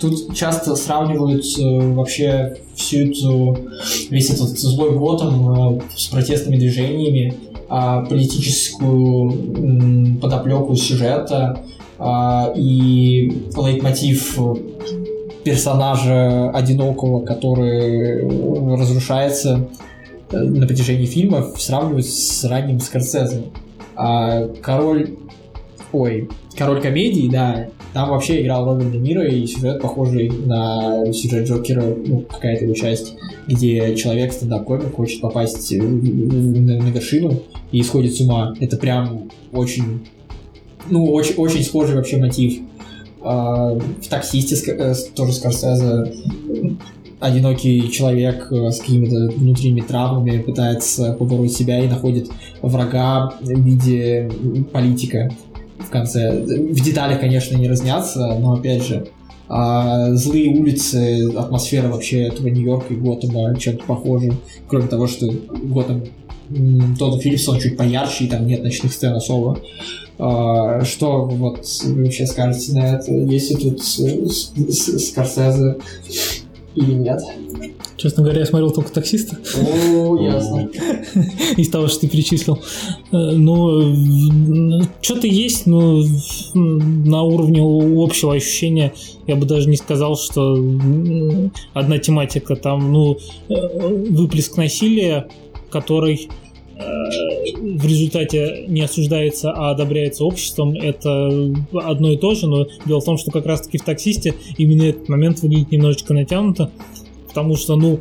Тут 0.00 0.34
часто 0.34 0.74
сравнивают 0.76 1.44
э, 1.58 1.92
вообще 1.92 2.56
всю 2.74 3.10
эту 3.10 3.58
весь 4.10 4.30
этот 4.30 4.58
злой 4.58 4.96
Готэм 4.96 5.78
э, 5.78 5.80
с 5.96 6.08
протестными 6.08 6.56
движениями, 6.56 7.34
политическую 7.68 10.18
подоплеку 10.20 10.74
сюжета 10.74 11.62
и 12.56 13.42
лейтмотив 13.56 14.38
э, 14.38 14.54
персонажа 15.44 16.50
одинокого, 16.50 17.24
который 17.24 18.22
э, 18.22 18.76
разрушается 18.76 19.68
э, 20.30 20.36
на 20.36 20.66
протяжении 20.66 21.06
фильма, 21.06 21.52
сравнивают 21.56 22.06
с 22.06 22.44
ранним 22.44 22.80
Скорсезе. 22.80 23.44
Король... 24.62 25.16
Ой, 25.92 26.28
король 26.56 26.82
комедии, 26.82 27.28
да, 27.30 27.68
там 27.94 28.10
вообще 28.10 28.42
играл 28.42 28.66
Робин 28.66 28.92
Де 28.92 28.98
Ниро, 28.98 29.26
и 29.26 29.46
сюжет 29.46 29.80
похожий 29.80 30.28
на 30.28 31.10
сюжет 31.12 31.48
Джокера, 31.48 31.82
ну, 31.82 32.20
какая-то 32.20 32.64
его 32.64 32.74
часть, 32.74 33.14
где 33.46 33.96
человек, 33.96 34.32
стендап-комик, 34.32 34.94
хочет 34.94 35.20
попасть 35.20 35.72
на, 35.72 36.90
вершину 36.90 37.42
и 37.72 37.80
исходит 37.80 38.14
с 38.14 38.20
ума. 38.20 38.54
Это 38.60 38.76
прям 38.76 39.30
очень, 39.52 40.06
ну, 40.90 41.06
очень, 41.06 41.34
очень 41.36 41.64
схожий 41.64 41.96
вообще 41.96 42.18
мотив. 42.18 42.60
А, 43.22 43.74
В 43.74 44.08
таксисте 44.08 44.56
э, 44.72 44.94
тоже 45.14 45.32
Скорсезе 45.32 46.12
одинокий 47.20 47.90
человек 47.90 48.48
э, 48.52 48.70
с 48.70 48.78
какими-то 48.78 49.34
внутренними 49.36 49.80
травмами 49.80 50.38
пытается 50.40 51.14
побороть 51.14 51.52
себя 51.52 51.82
и 51.82 51.88
находит 51.88 52.30
врага 52.62 53.34
в 53.40 53.48
виде 53.48 54.30
политика 54.72 55.30
в 55.88 55.90
конце. 55.90 56.30
В 56.32 56.80
деталях, 56.80 57.20
конечно, 57.20 57.56
не 57.56 57.68
разнятся, 57.68 58.36
но 58.38 58.52
опять 58.54 58.84
же, 58.84 59.08
а, 59.48 60.14
злые 60.14 60.50
улицы, 60.50 61.30
атмосфера 61.34 61.88
вообще 61.88 62.24
этого 62.24 62.48
Нью-Йорка 62.48 62.92
и 62.92 62.96
Готэма 62.96 63.58
чем-то 63.58 63.84
похожа. 63.84 64.32
Кроме 64.68 64.86
того, 64.88 65.06
что 65.06 65.26
Готэм 65.26 66.04
м, 66.50 66.96
Тодд 66.98 67.22
Филлипс, 67.22 67.48
он 67.48 67.58
чуть 67.58 67.76
поярче, 67.76 68.24
и 68.24 68.28
там 68.28 68.46
нет 68.46 68.62
ночных 68.62 68.92
сцен 68.92 69.14
особо. 69.14 69.58
А, 70.18 70.84
Что 70.84 71.24
вот 71.24 71.66
вы 71.84 72.04
вообще 72.04 72.26
скажете 72.26 72.72
на 72.72 72.96
это? 72.96 73.12
Есть 73.12 73.50
ли 73.50 73.56
тут 73.56 73.82
Скорсезе 73.82 75.76
или 76.74 76.92
нет? 76.92 77.20
Честно 77.98 78.22
говоря, 78.22 78.40
я 78.40 78.46
смотрел 78.46 78.70
только 78.70 78.92
таксиста 78.92 79.36
О, 79.56 80.16
ясно. 80.22 80.70
из 81.56 81.68
того, 81.68 81.88
что 81.88 82.02
ты 82.02 82.08
перечислил. 82.08 82.60
Ну, 83.10 84.82
что-то 85.02 85.26
есть, 85.26 85.66
но 85.66 86.04
на 86.54 87.22
уровне 87.22 87.60
общего 87.60 88.34
ощущения 88.34 88.94
я 89.26 89.34
бы 89.34 89.46
даже 89.46 89.68
не 89.68 89.76
сказал, 89.76 90.16
что 90.16 90.56
одна 91.74 91.98
тематика 91.98 92.54
там, 92.54 92.92
ну, 92.92 93.18
э, 93.48 93.54
выплеск 94.10 94.56
насилия, 94.56 95.26
который 95.68 96.28
э, 96.76 96.82
в 97.60 97.84
результате 97.84 98.64
не 98.68 98.82
осуждается, 98.82 99.50
а 99.50 99.70
одобряется 99.72 100.24
обществом, 100.24 100.74
это 100.74 101.52
одно 101.74 102.12
и 102.12 102.16
то 102.16 102.34
же, 102.34 102.46
но 102.46 102.68
дело 102.86 103.00
в 103.00 103.04
том, 103.04 103.18
что 103.18 103.32
как 103.32 103.44
раз-таки 103.44 103.78
в 103.78 103.82
таксисте 103.82 104.34
именно 104.56 104.84
этот 104.84 105.08
момент 105.08 105.40
выглядит 105.40 105.72
немножечко 105.72 106.14
натянуто, 106.14 106.70
потому 107.28 107.56
что, 107.56 107.76
ну, 107.76 108.00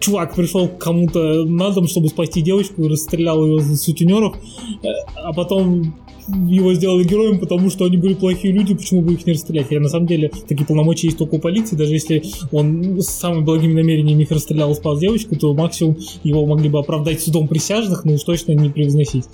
чувак 0.00 0.34
пришел 0.34 0.68
к 0.68 0.78
кому-то 0.78 1.44
на 1.44 1.70
дом, 1.70 1.86
чтобы 1.86 2.08
спасти 2.08 2.40
девочку, 2.40 2.84
и 2.84 2.88
расстрелял 2.88 3.44
ее 3.44 3.60
за 3.60 3.76
сутенеров, 3.76 4.36
э, 4.82 4.86
а 5.16 5.32
потом 5.32 5.94
его 6.28 6.74
сделали 6.74 7.04
героем, 7.04 7.38
потому 7.38 7.70
что 7.70 7.84
они 7.84 7.96
были 7.96 8.14
плохие 8.14 8.52
люди, 8.52 8.74
почему 8.74 9.02
бы 9.02 9.12
их 9.12 9.26
не 9.26 9.34
расстрелять? 9.34 9.68
Хотя 9.68 9.80
на 9.80 9.88
самом 9.88 10.06
деле 10.06 10.30
такие 10.48 10.66
полномочия 10.66 11.06
есть 11.08 11.18
только 11.18 11.36
у 11.36 11.38
полиции, 11.38 11.76
даже 11.76 11.92
если 11.92 12.22
он 12.50 13.00
с 13.00 13.06
самыми 13.06 13.44
благими 13.44 13.74
намерениями 13.74 14.22
их 14.22 14.30
расстрелял 14.30 14.72
и 14.72 14.74
спас 14.74 14.98
девочку, 14.98 15.36
то 15.36 15.54
максимум 15.54 15.96
его 16.24 16.44
могли 16.46 16.68
бы 16.68 16.78
оправдать 16.78 17.20
судом 17.20 17.48
присяжных, 17.48 18.04
но 18.04 18.14
уж 18.14 18.24
точно 18.24 18.52
не 18.52 18.70
превозносить. 18.70 19.24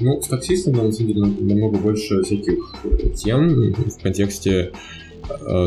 Ну, 0.00 0.20
с 0.20 0.26
таксистом, 0.26 0.74
на 0.74 0.90
самом 0.90 1.12
деле, 1.12 1.20
намного 1.20 1.78
больше 1.78 2.22
всяких 2.22 2.74
э, 2.84 3.10
тем 3.10 3.72
в 3.72 4.02
контексте 4.02 4.72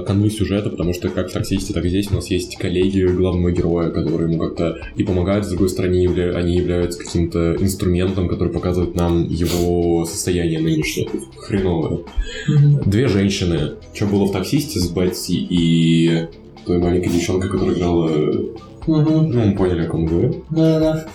канвы 0.06 0.30
сюжета, 0.30 0.70
потому 0.70 0.94
что 0.94 1.10
как 1.10 1.30
в 1.30 1.34
таксисте, 1.34 1.74
так 1.74 1.86
и 1.86 1.90
здесь 1.90 2.12
у 2.12 2.16
нас 2.16 2.28
есть 2.30 2.58
коллеги 2.58 3.02
главного 3.06 3.52
героя, 3.52 3.90
которые 3.90 4.32
ему 4.32 4.44
как-то 4.44 4.78
и 4.96 5.04
помогают, 5.04 5.46
с 5.46 5.50
другой 5.50 5.70
стороны, 5.70 5.96
явля- 5.96 6.34
они 6.36 6.56
являются 6.58 7.00
каким-то 7.00 7.56
инструментом, 7.60 8.28
который 8.28 8.54
показывает 8.54 8.96
нам 8.96 9.28
его 9.28 10.06
состояние 10.06 10.60
нынешнее, 10.60 11.10
хреновое. 11.38 12.00
Две 12.86 13.08
женщины. 13.08 13.74
Что 13.94 14.06
было 14.08 14.26
в 14.26 14.32
таксисте 14.32 14.80
с 14.80 14.90
Бетси 14.90 15.34
и 15.50 16.28
той 16.66 16.78
маленькой 16.80 17.10
девчонкой, 17.12 17.50
которая 17.50 17.76
играла... 17.76 18.10
Мгм. 18.88 19.32
Ну, 19.32 19.46
мы 19.48 19.56
поняли, 19.56 19.82
о 19.82 19.88
ком 19.90 20.06
говорю. 20.06 20.44
Да-да-да. 20.52 21.08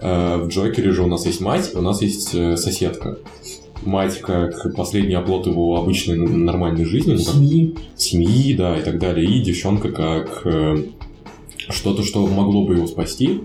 А, 0.00 0.38
В 0.38 0.48
Джокере 0.48 0.90
же 0.90 1.02
у 1.02 1.06
нас 1.06 1.26
есть 1.26 1.40
мать, 1.40 1.70
у 1.74 1.80
нас 1.82 2.00
есть 2.02 2.34
э, 2.34 2.56
соседка. 2.56 3.18
Мать 3.84 4.20
как 4.20 4.74
последний 4.74 5.14
оплот 5.14 5.46
его 5.46 5.76
обычной 5.76 6.16
нормальной 6.16 6.84
жизни, 6.84 7.12
ну, 7.12 7.18
как 7.18 7.34
Семьи. 7.34 7.74
семьи, 7.96 8.54
да, 8.54 8.78
и 8.78 8.82
так 8.82 8.98
далее. 8.98 9.26
И 9.26 9.40
девчонка 9.42 9.90
как 9.90 10.42
э, 10.44 10.84
что-то, 11.68 12.02
что 12.02 12.26
могло 12.26 12.64
бы 12.64 12.74
его 12.74 12.86
спасти, 12.86 13.40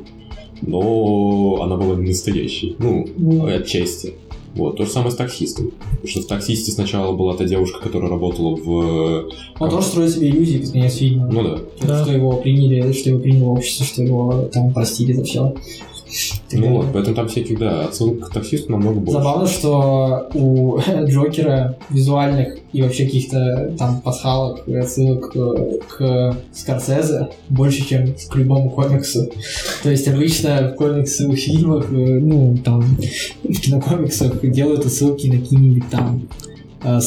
но 0.61 1.59
она 1.61 1.75
была 1.75 1.95
не 1.95 2.09
настоящей. 2.09 2.75
Ну, 2.79 3.07
Ну, 3.17 3.45
отчасти. 3.45 4.13
Вот, 4.55 4.77
то 4.77 4.85
же 4.85 4.91
самое 4.91 5.11
с 5.11 5.15
таксистом. 5.15 5.71
Потому 5.91 6.07
что 6.07 6.21
в 6.21 6.25
таксисте 6.25 6.71
сначала 6.71 7.15
была 7.15 7.35
та 7.35 7.45
девушка, 7.45 7.79
которая 7.79 8.09
работала 8.09 8.55
в... 8.55 9.29
Он 9.59 9.69
тоже 9.69 9.87
строит 9.87 10.11
себе 10.11 10.29
иллюзии 10.29 10.71
конец 10.71 10.95
фильма. 10.95 11.29
Ну 11.31 11.43
да. 11.43 11.59
Да. 11.81 12.03
Что 12.03 12.13
его 12.13 12.33
приняли, 12.37 12.91
что 12.93 13.09
его 13.09 13.19
приняло 13.19 13.49
общество, 13.49 13.85
что 13.85 14.03
его 14.03 14.49
там 14.51 14.73
простили 14.73 15.13
за 15.13 15.23
все. 15.23 15.55
Ну 16.51 16.77
вот, 16.77 16.87
поэтому 16.93 17.15
там 17.15 17.27
всяких, 17.27 17.59
да, 17.59 17.85
отсылок 17.85 18.29
к 18.29 18.33
таксисту 18.33 18.71
намного 18.71 18.99
больше. 18.99 19.19
Забавно, 19.19 19.47
что 19.47 20.29
у 20.33 20.79
Джокера 21.05 21.77
визуальных 21.89 22.57
и 22.73 22.81
вообще 22.81 23.05
каких-то 23.05 23.75
там 23.77 24.01
пасхалок 24.01 24.67
и 24.67 24.75
отсылок 24.75 25.31
э, 25.35 25.79
к 25.87 26.37
Скорсезе 26.53 27.29
больше, 27.49 27.87
чем 27.87 28.13
к 28.29 28.35
любому 28.35 28.69
комиксу. 28.71 29.29
То 29.83 29.89
есть 29.89 30.07
обычно 30.07 30.71
в 30.73 30.75
комиксах, 30.75 31.29
в 31.29 31.35
фильмах, 31.35 31.91
э, 31.91 31.95
ну, 31.95 32.57
там, 32.57 32.81
в 33.43 33.59
кинокомиксах 33.59 34.39
делают 34.49 34.85
отсылки 34.85 35.27
на 35.27 35.39
какие-нибудь 35.39 35.89
там 35.89 36.27
э, 36.83 36.99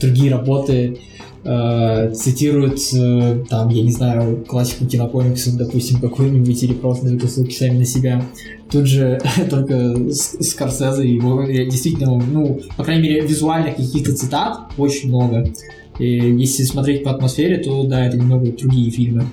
другие 0.00 0.32
работы, 0.32 0.98
э, 1.44 2.12
цитируют, 2.14 2.78
э, 2.94 3.44
там, 3.48 3.68
я 3.68 3.82
не 3.82 3.92
знаю, 3.92 4.44
классику 4.46 4.86
кинокомиксов, 4.86 5.56
допустим, 5.56 6.00
какую-нибудь, 6.00 6.62
или 6.62 6.74
просто 6.74 7.06
дают 7.06 7.24
отсылки 7.24 7.54
сами 7.54 7.78
на 7.78 7.84
себя. 7.84 8.24
Тут 8.70 8.86
же 8.86 9.20
только 9.50 10.12
Скорсезе 10.12 11.08
его 11.08 11.42
я 11.42 11.64
действительно, 11.64 12.16
ну, 12.18 12.60
по 12.76 12.84
крайней 12.84 13.02
мере, 13.02 13.20
визуальных 13.20 13.76
каких-то 13.76 14.14
цитат 14.14 14.72
очень 14.76 15.08
много. 15.08 15.50
И 15.98 16.06
если 16.06 16.62
смотреть 16.62 17.02
по 17.02 17.10
атмосфере, 17.10 17.58
то 17.58 17.82
да, 17.84 18.06
это 18.06 18.16
немного 18.16 18.52
другие 18.52 18.90
фильмы. 18.90 19.26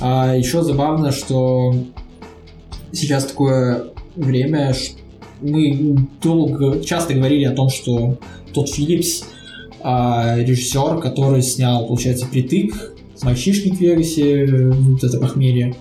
А 0.00 0.34
еще 0.34 0.62
забавно, 0.62 1.12
что 1.12 1.74
сейчас 2.92 3.26
такое 3.26 3.84
время, 4.16 4.74
мы 5.40 5.96
долго, 6.22 6.82
часто 6.82 7.14
говорили 7.14 7.44
о 7.44 7.52
том, 7.52 7.68
что 7.68 8.18
тот 8.52 8.68
Филлипс, 8.68 9.24
а, 9.82 10.36
режиссер, 10.36 10.98
который 11.00 11.42
снял, 11.42 11.86
получается, 11.86 12.26
«Притык», 12.26 12.94
«Мальчишник 13.22 13.76
в 13.76 13.80
Вегасе», 13.80 14.70
вот 14.70 15.04
это 15.04 15.18
похмелье. 15.18 15.74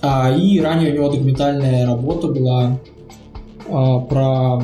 А, 0.00 0.32
и 0.32 0.60
ранее 0.60 0.92
у 0.92 0.94
него 0.96 1.10
документальная 1.10 1.86
работа 1.86 2.28
была 2.28 2.78
а, 3.68 4.00
про... 4.00 4.62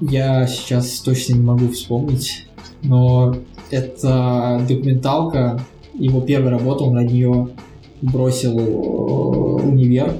Я 0.00 0.46
сейчас 0.46 1.00
точно 1.00 1.34
не 1.34 1.42
могу 1.42 1.68
вспомнить, 1.68 2.46
но 2.82 3.36
это 3.70 4.62
документалка, 4.68 5.60
его 5.94 6.20
первая 6.20 6.50
работа, 6.50 6.84
он 6.84 6.94
на 6.94 7.04
нее 7.04 7.48
бросил 8.02 8.58
э, 8.58 9.62
универ. 9.62 10.14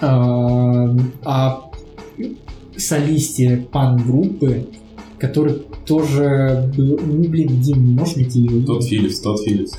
А, 0.00 0.94
о 1.24 1.70
солисте 2.76 3.66
пан-группы, 3.72 4.66
который 5.18 5.62
тоже 5.86 6.70
был... 6.76 6.98
Ну, 7.04 7.28
блин, 7.28 7.60
Дим, 7.60 7.92
можешь 7.92 8.16
найти 8.16 8.40
его? 8.40 8.66
Тот 8.66 8.84
Филлипс, 8.84 9.20
тот 9.20 9.40
Филлипс. 9.42 9.72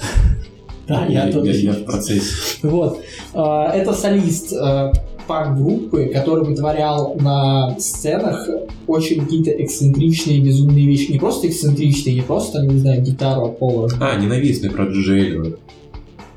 Да, 0.87 1.05
я, 1.07 1.31
тот 1.31 1.45
я, 1.45 1.73
в 1.73 1.83
процессе. 1.83 2.59
Вот. 2.63 3.01
А, 3.33 3.69
Это 3.71 3.93
солист 3.93 4.53
э, 4.53 4.91
панк-группы, 5.27 6.05
который 6.13 6.45
вытворял 6.45 7.15
на 7.19 7.77
сценах 7.77 8.47
очень 8.87 9.19
какие-то 9.19 9.51
эксцентричные, 9.51 10.41
безумные 10.41 10.87
вещи. 10.87 11.11
Не 11.11 11.19
просто 11.19 11.47
эксцентричные, 11.47 12.15
не 12.15 12.21
просто, 12.21 12.63
не 12.63 12.79
знаю, 12.79 13.01
гитару 13.01 13.47
от 13.47 13.59
пола. 13.59 13.89
А, 13.99 14.15
ненавистный 14.15 14.69
про 14.69 14.85
Джиджи 14.85 15.19
Эллен. 15.19 15.55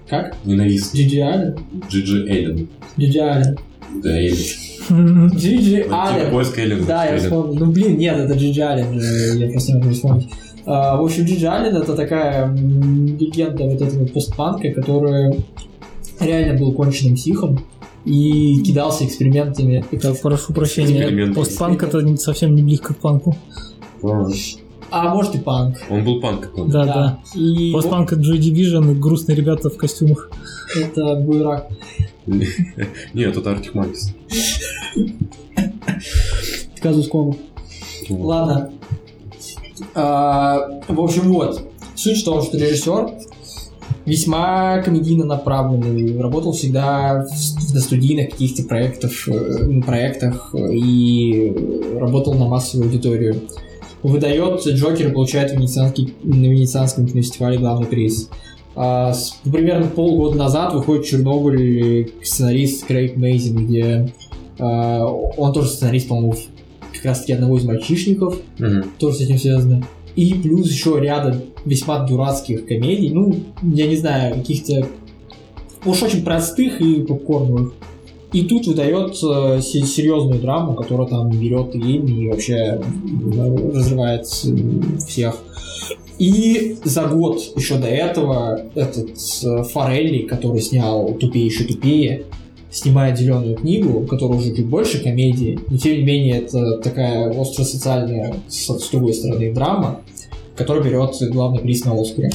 Как? 0.09 0.37
Ненавистный. 0.45 1.01
Джиджи 1.01 1.21
Аллен? 1.21 1.59
Джиджи 1.89 2.29
Эллен. 2.29 2.69
Джиджи 2.99 3.21
Аллен. 3.21 3.59
Да, 4.03 4.11
Эллен. 4.19 5.29
Джиджи 5.37 5.83
Типа 5.85 6.09
Аллен. 6.09 6.31
поиск 6.31 6.59
Эллен. 6.59 6.85
Да, 6.87 7.05
я 7.07 7.19
вспомнил. 7.19 7.55
Ну, 7.55 7.73
блин, 7.73 7.99
нет, 7.99 8.19
это 8.19 8.35
Джиджи 8.35 8.61
Аллен 8.63 9.01
же, 9.01 9.39
я 9.39 9.51
просто 9.51 9.73
не 9.73 9.79
могу 9.79 9.91
вспомнить. 9.93 10.29
А, 10.67 10.97
В 10.97 11.05
общем, 11.05 11.25
Джиджи 11.25 11.47
Аллен 11.47 11.77
это 11.77 11.95
такая 11.95 12.53
легенда 12.55 13.65
вот 13.65 13.81
этого 13.81 14.07
постпанка, 14.07 14.71
который 14.73 15.45
реально 16.21 16.59
был 16.59 16.73
конченным 16.73 17.15
психом 17.17 17.61
и 18.05 18.63
кидался 18.63 19.05
экспериментами. 19.05 19.85
Так, 20.01 20.21
прошу 20.21 20.53
прощения, 20.53 21.01
Эксперименты. 21.03 21.35
постпанк 21.35 21.83
это 21.83 22.17
совсем 22.17 22.55
не 22.55 22.63
близко 22.63 22.95
к 22.95 22.99
панку. 22.99 23.37
А, 24.03 24.27
А 24.91 25.15
может 25.15 25.35
и 25.35 25.39
панк. 25.39 25.77
Он 25.91 26.05
был 26.05 26.21
панк, 26.21 26.51
помню. 26.53 26.73
Да, 26.73 26.85
да. 26.85 27.19
И 27.39 27.71
Постпанк 27.73 28.13
это 28.13 28.21
Joy 28.23 28.39
Division 28.39 28.91
и 28.93 28.95
грустные 28.99 29.37
ребята 29.37 29.71
в 29.71 29.77
костюмах. 29.77 30.31
это 30.77 31.15
буерак. 31.17 31.69
Нет, 32.27 33.37
это 33.37 33.51
Артик 33.51 33.75
Манкис. 33.75 34.15
Казус 36.81 37.09
кому. 37.09 37.37
Ладно. 38.09 38.71
А, 39.95 40.81
в 40.89 41.01
общем, 41.01 41.33
вот. 41.33 41.71
Суть 41.95 42.23
в 42.23 42.25
том, 42.25 42.43
что 42.43 42.59
режиссер 42.59 43.11
весьма 44.07 44.83
комедийно 44.83 45.25
направленный, 45.25 46.21
работал 46.21 46.53
всегда 46.53 47.27
в, 47.27 47.73
достудийных 47.73 48.31
каких-то 48.31 48.63
проектах, 48.65 49.29
э, 49.29 49.81
проектах 49.83 50.55
и 50.55 51.55
работал 51.99 52.35
на 52.35 52.47
массовую 52.47 52.89
аудиторию. 52.89 53.43
Выдает 54.03 54.67
Джокер 54.67 55.09
и 55.09 55.13
получает 55.13 55.53
венецианский, 55.53 56.15
на 56.23 56.47
Венецианском 56.47 57.07
фестивале 57.07 57.59
главный 57.59 57.87
приз. 57.87 58.31
А, 58.77 59.13
с- 59.13 59.39
примерно 59.45 59.87
полгода 59.89 60.37
назад 60.37 60.73
выходит 60.75 61.05
Чернобыль 61.07 62.13
сценарист 62.23 62.87
Крейг 62.87 63.17
Мейзин, 63.17 63.67
где 63.67 64.13
а, 64.59 65.05
он 65.07 65.53
тоже 65.53 65.69
сценарист, 65.69 66.09
по-моему, 66.09 66.35
как 66.93 67.05
раз 67.05 67.21
таки 67.21 67.33
одного 67.33 67.57
из 67.59 67.65
мальчишников, 67.65 68.37
Мгм. 68.59 68.85
тоже 68.99 69.17
с 69.17 69.21
этим 69.23 69.39
связано. 69.39 69.87
И 70.17 70.35
плюс 70.35 70.71
еще 70.71 70.99
рядом 71.01 71.37
весьма 71.65 72.01
дурацких 72.07 72.67
комедий, 72.67 73.11
ну, 73.11 73.35
я 73.63 73.87
не 73.87 73.97
знаю, 73.97 74.35
каких-то 74.37 74.87
уж 75.85 76.03
очень 76.03 76.23
простых 76.25 76.81
и 76.81 77.03
попкорновых. 77.03 77.73
И 78.33 78.43
тут 78.43 78.67
выдает 78.67 79.13
э, 79.23 79.61
се- 79.61 79.83
серьезную 79.85 80.41
драму, 80.41 80.75
которая 80.75 81.09
там 81.09 81.31
берет 81.31 81.75
и 81.75 81.97
и 81.97 82.29
вообще 82.29 82.81
м, 82.81 83.73
разрывает 83.75 84.27
всех. 84.27 85.43
И 86.21 86.77
за 86.85 87.07
год 87.07 87.41
еще 87.57 87.79
до 87.79 87.87
этого 87.87 88.61
этот 88.75 89.09
э, 89.43 89.63
Форелли, 89.63 90.27
который 90.27 90.61
снял 90.61 91.15
«Тупее 91.15 91.47
еще 91.47 91.65
тупее», 91.65 92.25
снимает 92.71 93.19
«Зеленую 93.19 93.57
книгу», 93.57 94.07
которая 94.07 94.39
уже 94.39 94.55
чуть 94.55 94.67
больше 94.67 95.03
комедии, 95.03 95.59
но 95.71 95.79
тем 95.79 95.97
не 95.97 96.03
менее 96.03 96.43
это 96.43 96.77
такая 96.77 97.33
остро-социальная, 97.33 98.35
с, 98.49 98.69
с 98.69 98.89
другой 98.91 99.15
стороны, 99.15 99.55
драма, 99.55 100.03
которая 100.57 100.85
берет 100.85 101.17
главный 101.31 101.61
приз 101.61 101.87
на 101.87 101.99
Оскаре. 101.99 102.31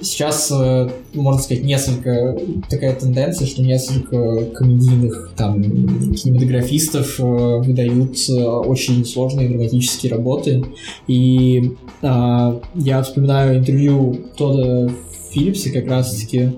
Сейчас, 0.00 0.50
э, 0.50 0.88
можно 1.14 1.40
сказать, 1.40 1.64
несколько 1.64 2.38
такая 2.68 2.94
тенденция, 2.94 3.46
что 3.46 3.62
несколько 3.62 4.44
комедийных 4.54 5.32
там 5.36 5.62
кинематографистов 5.62 7.18
э, 7.18 7.22
выдают 7.22 8.16
э, 8.28 8.42
очень 8.42 9.04
сложные 9.04 9.48
драматические 9.48 10.12
работы. 10.12 10.64
И 11.06 11.72
а, 12.02 12.60
я 12.74 13.02
вспоминаю 13.02 13.58
интервью 13.58 14.20
Тода 14.36 14.90
Филлипса 15.30 15.70
как 15.70 15.86
раз-таки 15.88 16.52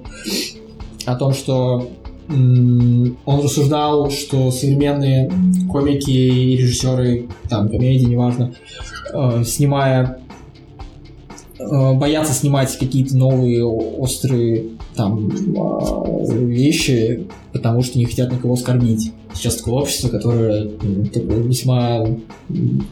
о 1.06 1.14
том, 1.16 1.32
что 1.32 1.90
он 2.28 3.16
рассуждал, 3.26 4.10
что 4.10 4.50
современные 4.50 5.30
комики 5.70 6.10
и 6.10 6.56
режиссеры, 6.58 7.26
там, 7.48 7.70
комедии, 7.70 8.04
неважно, 8.04 8.54
снимая 9.44 10.20
боятся 11.58 12.32
снимать 12.32 12.76
какие-то 12.78 13.16
новые 13.16 13.64
острые 13.64 14.64
там 14.94 15.28
э, 15.30 16.44
вещи, 16.44 17.26
потому 17.52 17.82
что 17.82 17.98
не 17.98 18.04
хотят 18.06 18.32
никого 18.32 18.54
оскорбить. 18.54 19.12
Сейчас 19.34 19.56
такое 19.56 19.74
общество, 19.74 20.08
которое 20.08 20.68
такое 21.12 21.38
весьма 21.38 22.06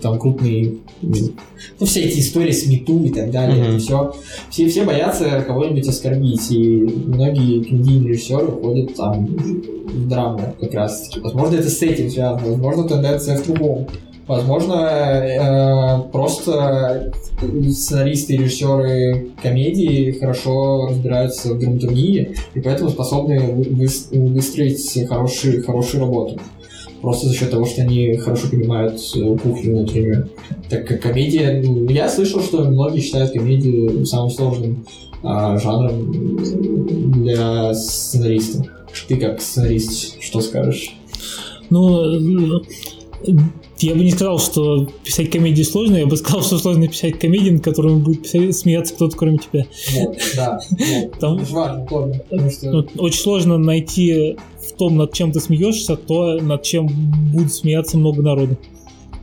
там 0.02 0.18
крупные, 0.18 0.74
ну 1.00 1.86
все 1.86 2.02
эти 2.02 2.20
истории 2.20 2.52
с 2.52 2.66
мету 2.66 3.02
и 3.04 3.08
так 3.10 3.30
далее, 3.30 3.56
Мгм. 3.62 3.70
это 3.70 3.78
все, 3.78 4.14
все, 4.50 4.68
все 4.68 4.84
боятся 4.84 5.42
кого-нибудь 5.46 5.88
оскорбить, 5.88 6.50
и 6.50 6.78
многие 7.06 7.64
комедийные 7.64 8.10
режиссеры 8.10 8.46
ходят 8.48 8.94
там 8.94 9.26
в 9.26 10.08
драму 10.08 10.54
как 10.60 10.74
раз 10.74 11.08
таки. 11.08 11.20
Возможно, 11.20 11.56
это 11.56 11.70
с 11.70 11.82
этим 11.82 12.10
связано, 12.10 12.50
возможно, 12.50 12.84
тенденция 12.88 13.38
в 13.38 13.46
другом. 13.46 13.86
Возможно, 14.26 14.74
э, 14.74 16.02
просто 16.10 17.12
сценаристы 17.70 18.34
и 18.34 18.38
режиссеры 18.38 19.28
комедии 19.40 20.10
хорошо 20.18 20.88
разбираются 20.88 21.54
в 21.54 21.58
драматургии 21.60 22.34
и 22.54 22.60
поэтому 22.60 22.90
способны 22.90 23.38
выстроить 23.38 25.08
хороший, 25.08 25.62
хорошую 25.62 26.00
работу. 26.00 26.40
Просто 27.02 27.28
за 27.28 27.34
счет 27.34 27.50
того, 27.50 27.66
что 27.66 27.82
они 27.82 28.16
хорошо 28.16 28.48
понимают 28.48 29.00
э, 29.14 29.20
кухню 29.36 29.76
внутреннюю. 29.76 30.28
Так 30.68 30.88
как 30.88 31.02
комедия... 31.02 31.62
Я 31.88 32.08
слышал, 32.08 32.40
что 32.40 32.64
многие 32.64 33.00
считают 33.00 33.32
комедию 33.32 34.04
самым 34.06 34.30
сложным 34.30 34.86
а, 35.22 35.58
жанром 35.58 36.42
для 37.22 37.74
сценаристов. 37.74 38.66
Ты 39.06 39.16
как 39.16 39.40
сценарист, 39.40 40.20
что 40.20 40.40
скажешь? 40.40 40.96
Ну, 41.70 42.62
я 43.78 43.94
бы 43.94 44.04
не 44.04 44.10
сказал, 44.10 44.38
что 44.38 44.86
писать 45.04 45.30
комедии 45.30 45.62
сложно, 45.62 45.96
я 45.96 46.06
бы 46.06 46.16
сказал, 46.16 46.42
что 46.42 46.58
сложно 46.58 46.88
писать 46.88 47.18
комедии, 47.18 47.50
над 47.50 47.62
которыми 47.62 48.00
будет 48.00 48.22
писать, 48.22 48.56
смеяться 48.56 48.94
кто-то, 48.94 49.16
кроме 49.16 49.38
тебя. 49.38 49.66
Вот, 49.94 50.18
да. 50.34 50.60
Вот. 50.70 51.12
Там, 51.20 51.38
это 51.38 51.52
важно, 51.52 51.86
тоже, 51.86 52.22
потому 52.28 52.50
что... 52.50 52.72
Вот, 52.72 52.90
очень 52.96 53.20
сложно 53.20 53.58
найти 53.58 54.36
в 54.58 54.72
том, 54.76 54.96
над 54.96 55.12
чем 55.12 55.32
ты 55.32 55.40
смеешься, 55.40 55.96
то, 55.96 56.40
над 56.40 56.62
чем 56.62 56.88
будет 57.32 57.52
смеяться 57.52 57.98
много 57.98 58.22
народу. 58.22 58.56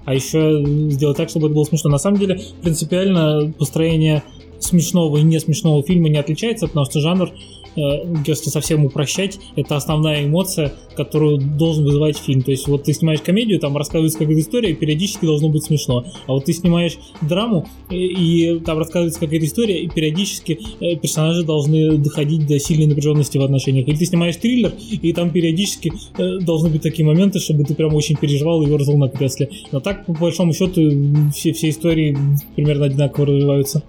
А 0.06 0.14
еще 0.14 0.64
сделать 0.89 1.18
так, 1.18 1.30
чтобы 1.30 1.47
это 1.47 1.56
было 1.56 1.64
смешно. 1.64 1.89
На 1.89 1.97
самом 1.97 2.20
деле, 2.20 2.39
принципиально 2.62 3.54
построение 3.58 4.24
смешного 4.60 5.18
и 5.18 5.24
не 5.24 5.39
смешного 5.39 5.82
фильма 5.84 6.10
не 6.10 6.18
отличается, 6.18 6.68
потому 6.68 6.86
что 6.86 6.99
жанр 6.99 7.32
если 7.76 8.49
совсем 8.49 8.86
упрощать, 8.86 9.39
это 9.55 9.76
основная 9.76 10.26
эмоция, 10.26 10.74
которую 10.95 11.39
должен 11.39 11.84
вызывать 11.84 12.17
фильм. 12.17 12.43
То 12.43 12.51
есть 12.51 12.67
вот 12.67 12.84
ты 12.84 12.93
снимаешь 12.93 13.21
комедию, 13.21 13.59
там 13.59 13.76
рассказывается 13.78 14.19
какая-то 14.19 14.41
история, 14.41 14.71
и 14.71 14.74
периодически 14.74 15.26
должно 15.26 15.49
быть 15.49 15.63
смешно. 15.63 16.05
А 16.28 16.34
вот 16.34 16.45
ты 16.45 16.53
снимаешь 16.53 16.97
драму, 17.21 17.67
и, 17.89 17.95
и 17.95 18.59
там 18.59 18.78
рассказывается 18.78 19.19
какая-то 19.19 19.45
история, 19.45 19.82
и 19.82 19.88
периодически 19.88 20.59
э, 20.80 20.95
персонажи 20.97 21.43
должны 21.43 21.97
доходить 21.97 22.47
до 22.47 22.59
сильной 22.59 22.88
напряженности 22.88 23.38
в 23.38 23.41
отношениях. 23.41 23.88
Или 23.88 23.95
ты 23.95 24.05
снимаешь 24.05 24.36
триллер, 24.38 24.74
и 24.89 25.13
там 25.13 25.32
периодически 25.32 25.93
э, 26.17 26.39
должны 26.39 26.69
быть 26.69 26.82
такие 26.82 27.05
моменты, 27.05 27.39
чтобы 27.39 27.63
ты 27.63 27.74
прям 27.76 27.93
очень 27.95 28.15
переживал 28.15 28.61
и 28.61 28.69
ерзал 28.69 28.97
на 28.97 29.09
кресле. 29.09 29.49
Но 29.71 29.80
так, 29.80 30.05
по 30.05 30.13
большому 30.13 30.53
счету, 30.53 30.91
все, 31.34 31.53
все 31.53 31.69
истории 31.69 32.17
примерно 32.55 32.86
одинаково 32.86 33.28
развиваются 33.28 33.84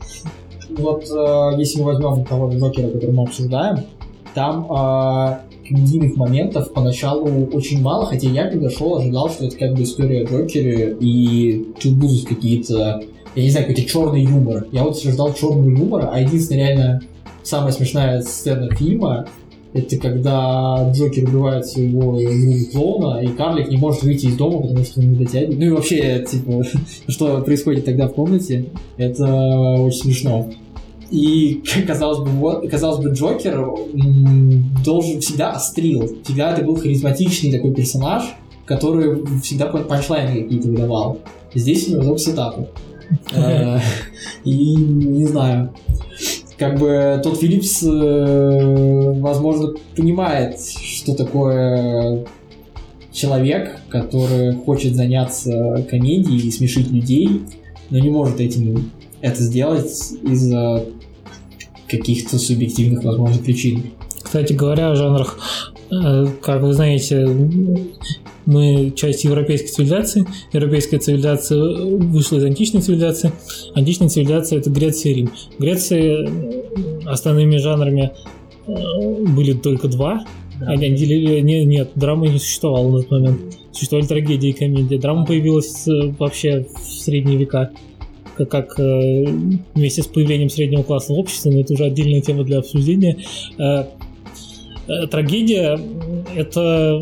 вот 0.79 1.05
э, 1.05 1.59
если 1.59 1.81
мы 1.81 1.93
возьмем 1.93 2.25
того 2.25 2.51
Джокера, 2.51 2.89
который 2.89 3.13
мы 3.13 3.25
обсуждаем, 3.25 3.85
там 4.35 4.67
э, 4.71 5.39
комедийных 5.69 6.17
моментов 6.17 6.73
поначалу 6.73 7.47
очень 7.53 7.81
мало, 7.81 8.07
хотя 8.07 8.29
я 8.29 8.49
когда 8.49 8.71
шел, 8.71 8.97
ожидал, 8.97 9.31
что 9.31 9.47
это 9.47 9.57
как 9.57 9.75
бы 9.75 9.83
история 9.83 10.25
о 10.25 10.27
Джокере, 10.27 10.97
и 11.01 11.73
тут 11.81 11.93
будут 11.95 12.27
какие-то, 12.27 13.03
я 13.35 13.43
не 13.43 13.51
знаю, 13.51 13.67
какой-то 13.67 13.89
черный 13.89 14.23
юмор. 14.23 14.67
Я 14.73 14.85
вот 14.85 14.97
ожидал 14.97 15.33
черного 15.35 15.69
юмора, 15.69 16.11
а 16.13 16.21
единственная 16.21 16.69
реально 16.69 17.03
самая 17.43 17.73
смешная 17.73 18.21
сцена 18.23 18.75
фильма 18.75 19.27
это 19.75 19.97
когда 19.97 20.89
Джокер 20.93 21.25
убивает 21.25 21.67
своего 21.67 22.13
друга 22.13 22.71
клоуна, 22.73 23.21
и 23.25 23.27
карлик 23.27 23.69
не 23.69 23.77
может 23.77 24.05
выйти 24.05 24.27
из 24.27 24.37
дома, 24.37 24.63
потому 24.63 24.85
что 24.85 25.01
он 25.01 25.11
не 25.11 25.17
дотягивает. 25.17 25.59
Ну 25.59 25.65
и 25.67 25.71
вообще, 25.71 26.25
типа, 26.31 26.63
что 27.09 27.43
происходит 27.43 27.85
тогда 27.85 28.07
в 28.07 28.15
комнате, 28.15 28.67
это 28.97 29.27
очень 29.81 29.99
смешно. 29.99 30.49
И, 31.11 31.63
казалось 31.87 32.19
бы, 32.19 32.31
вот, 32.31 32.69
казалось 32.69 33.03
бы, 33.05 33.11
Джокер 33.11 33.67
должен 34.85 35.21
всегда 35.21 35.53
острил. 35.53 36.19
Всегда 36.25 36.53
это 36.53 36.65
был 36.65 36.77
харизматичный 36.77 37.53
такой 37.53 37.75
персонаж, 37.75 38.25
который 38.67 39.25
всегда 39.41 39.67
панчлайны 39.67 40.43
какие-то 40.43 40.69
выдавал. 40.69 41.19
Здесь 41.55 41.89
у 41.89 41.93
него 41.93 42.03
только 42.03 42.19
сетапы. 42.19 42.69
Э, 43.35 43.79
и 44.45 44.75
не 44.75 45.27
знаю. 45.27 45.75
Как 46.57 46.79
бы 46.79 47.21
тот 47.23 47.39
Филлипс, 47.39 47.83
э, 47.83 49.13
возможно, 49.21 49.75
понимает, 49.95 50.59
что 50.59 51.15
такое 51.15 52.25
человек, 53.13 53.79
который 53.89 54.55
хочет 54.55 54.95
заняться 54.95 55.87
комедией 55.89 56.49
и 56.49 56.51
смешить 56.51 56.91
людей, 56.91 57.43
но 57.91 57.99
не 57.99 58.11
может 58.11 58.41
этим 58.41 58.91
это 59.25 59.43
сделать 59.43 59.91
из-за 60.23 60.85
каких-то 61.89 62.39
субъективных, 62.39 63.05
возможно, 63.05 63.43
причин. 63.43 63.85
Кстати 64.23 64.53
говоря, 64.53 64.91
о 64.91 64.97
жанрах, 64.97 65.39
э, 65.91 66.27
как 66.43 66.61
вы 66.63 66.75
знаете, 66.75 67.27
мы 68.45 68.93
часть 68.95 69.25
европейской 69.25 69.69
цивилизации. 69.69 70.27
Европейская 70.53 70.99
цивилизация 70.99 71.59
вышла 71.59 72.37
из 72.37 72.45
античной 72.45 72.83
цивилизации. 72.83 73.33
Античная 73.75 74.11
цивилизация– 74.11 74.59
это 74.61 74.69
Греция 74.69 75.13
и 75.13 75.15
Рим. 75.15 75.31
В 75.57 75.61
Греции 75.61 77.09
основными 77.09 77.57
жанрами 77.57 78.13
э, 78.67 78.73
были 79.27 79.55
только 79.55 79.89
два. 79.89 80.27
Да. 80.61 80.67
Они 80.73 80.91
делили... 80.91 81.41
Не, 81.41 81.65
нет, 81.65 81.93
драмы 81.95 82.29
не 82.29 82.39
существовало 82.39 82.91
на 82.91 82.99
тот 82.99 83.11
момент. 83.11 83.41
Существовали 83.73 84.07
трагедия 84.07 84.51
и 84.51 84.53
комедия. 84.53 84.99
Драма 84.99 85.25
появилась 85.25 85.89
э, 85.89 86.13
вообще 86.19 86.67
в 86.75 86.87
средние 86.87 87.39
века 87.39 87.71
как, 88.37 88.79
э, 88.79 89.25
вместе 89.75 90.03
с 90.03 90.07
появлением 90.07 90.51
среднего 90.51 90.83
класса 90.83 91.13
в 91.13 91.19
обществе, 91.19 91.53
но 91.53 91.61
это 91.61 91.75
уже 91.75 91.85
отдельная 91.85 92.21
тема 92.21 92.45
для 92.45 92.59
обсуждения. 92.59 93.19
Э, 93.59 93.85
э, 94.87 95.07
трагедия— 95.07 95.79
это 96.37 96.99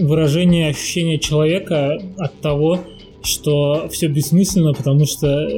выражение 0.00 0.70
ощущения 0.70 1.18
человека 1.18 1.98
от 2.18 2.40
того, 2.40 2.80
что 3.22 3.88
все 3.90 4.08
бессмысленно, 4.08 4.72
потому 4.72 5.06
что 5.06 5.48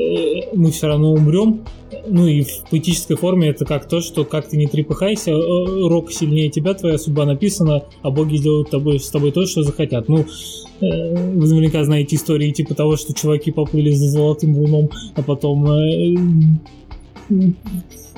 мы 0.53 0.71
все 0.71 0.87
равно 0.87 1.13
умрем. 1.13 1.65
Ну 2.07 2.27
и 2.27 2.43
в 2.43 2.71
поэтической 2.71 3.17
форме 3.17 3.49
это 3.49 3.65
как 3.65 3.89
то, 3.89 4.01
что 4.01 4.25
как 4.25 4.49
ты 4.49 4.57
не 4.57 4.67
трепыхайся, 4.67 5.31
э, 5.31 5.89
рок 5.89 6.13
сильнее 6.13 6.51
тебя, 6.51 6.75
твоя 6.75 6.99
судьба 6.99 7.25
написана, 7.25 7.85
а 8.03 8.11
боги 8.11 8.37
делают 8.37 8.71
тобой, 8.71 9.01
с 9.01 9.09
тобой 9.11 9.33
то, 9.33 9.47
что 9.47 9.63
захотят. 9.63 10.09
Ну, 10.09 10.19
э, 10.19 10.25
вы 10.81 11.49
наверняка 11.49 11.85
знаете 11.85 12.17
истории 12.17 12.51
типа 12.51 12.75
того, 12.75 12.97
что 12.97 13.15
чуваки 13.15 13.51
поплыли 13.51 13.91
за 13.91 14.09
золотым 14.09 14.57
луном, 14.57 14.91
а 15.15 15.23
потом 15.23 16.61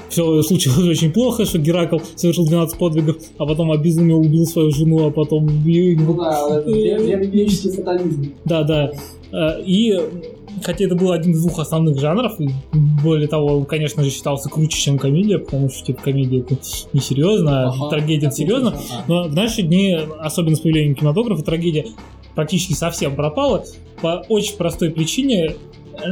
все 0.09 0.43
случилось 0.43 0.89
очень 0.89 1.12
плохо, 1.12 1.45
что 1.45 1.59
Геракл 1.59 1.99
совершил 2.14 2.47
12 2.47 2.78
подвигов, 2.78 3.16
а 3.39 3.47
потом 3.47 3.72
обезумел, 3.72 4.20
убил 4.20 4.47
свою 4.47 4.70
жену, 4.70 5.07
а 5.07 5.11
потом... 5.11 5.47
Ну 5.47 6.14
да, 6.14 6.62
это 6.62 6.70
фатализм. 7.72 8.32
Да, 8.45 8.62
да. 8.62 8.93
Э, 9.32 9.62
и 9.64 9.99
хотя 10.62 10.84
это 10.84 10.94
был 10.94 11.12
один 11.12 11.32
из 11.32 11.42
двух 11.42 11.59
основных 11.59 11.98
жанров, 11.98 12.40
и 12.40 12.48
более 13.02 13.28
того, 13.28 13.64
конечно 13.64 14.02
же, 14.02 14.11
считался 14.11 14.48
круче, 14.48 14.78
чем 14.78 14.98
комедия, 14.98 15.38
потому 15.38 15.70
что 15.70 15.86
типа 15.86 16.02
комедия 16.02 16.40
это 16.40 16.57
несерьезно, 16.92 17.70
а 17.70 17.88
трагедия 17.90 18.26
это 18.26 18.36
серьезно. 18.36 18.74
Но 19.09 19.24
в 19.24 19.34
наши 19.34 19.62
дни, 19.62 19.98
особенно 20.18 20.57
с 20.57 20.61
появлением 20.61 20.94
кинематографа, 20.94 21.42
трагедия 21.42 21.86
практически 22.34 22.74
совсем 22.74 23.16
пропала 23.16 23.64
по 24.00 24.24
очень 24.28 24.57
простой 24.57 24.90
причине. 24.90 25.54
Э, 25.94 26.07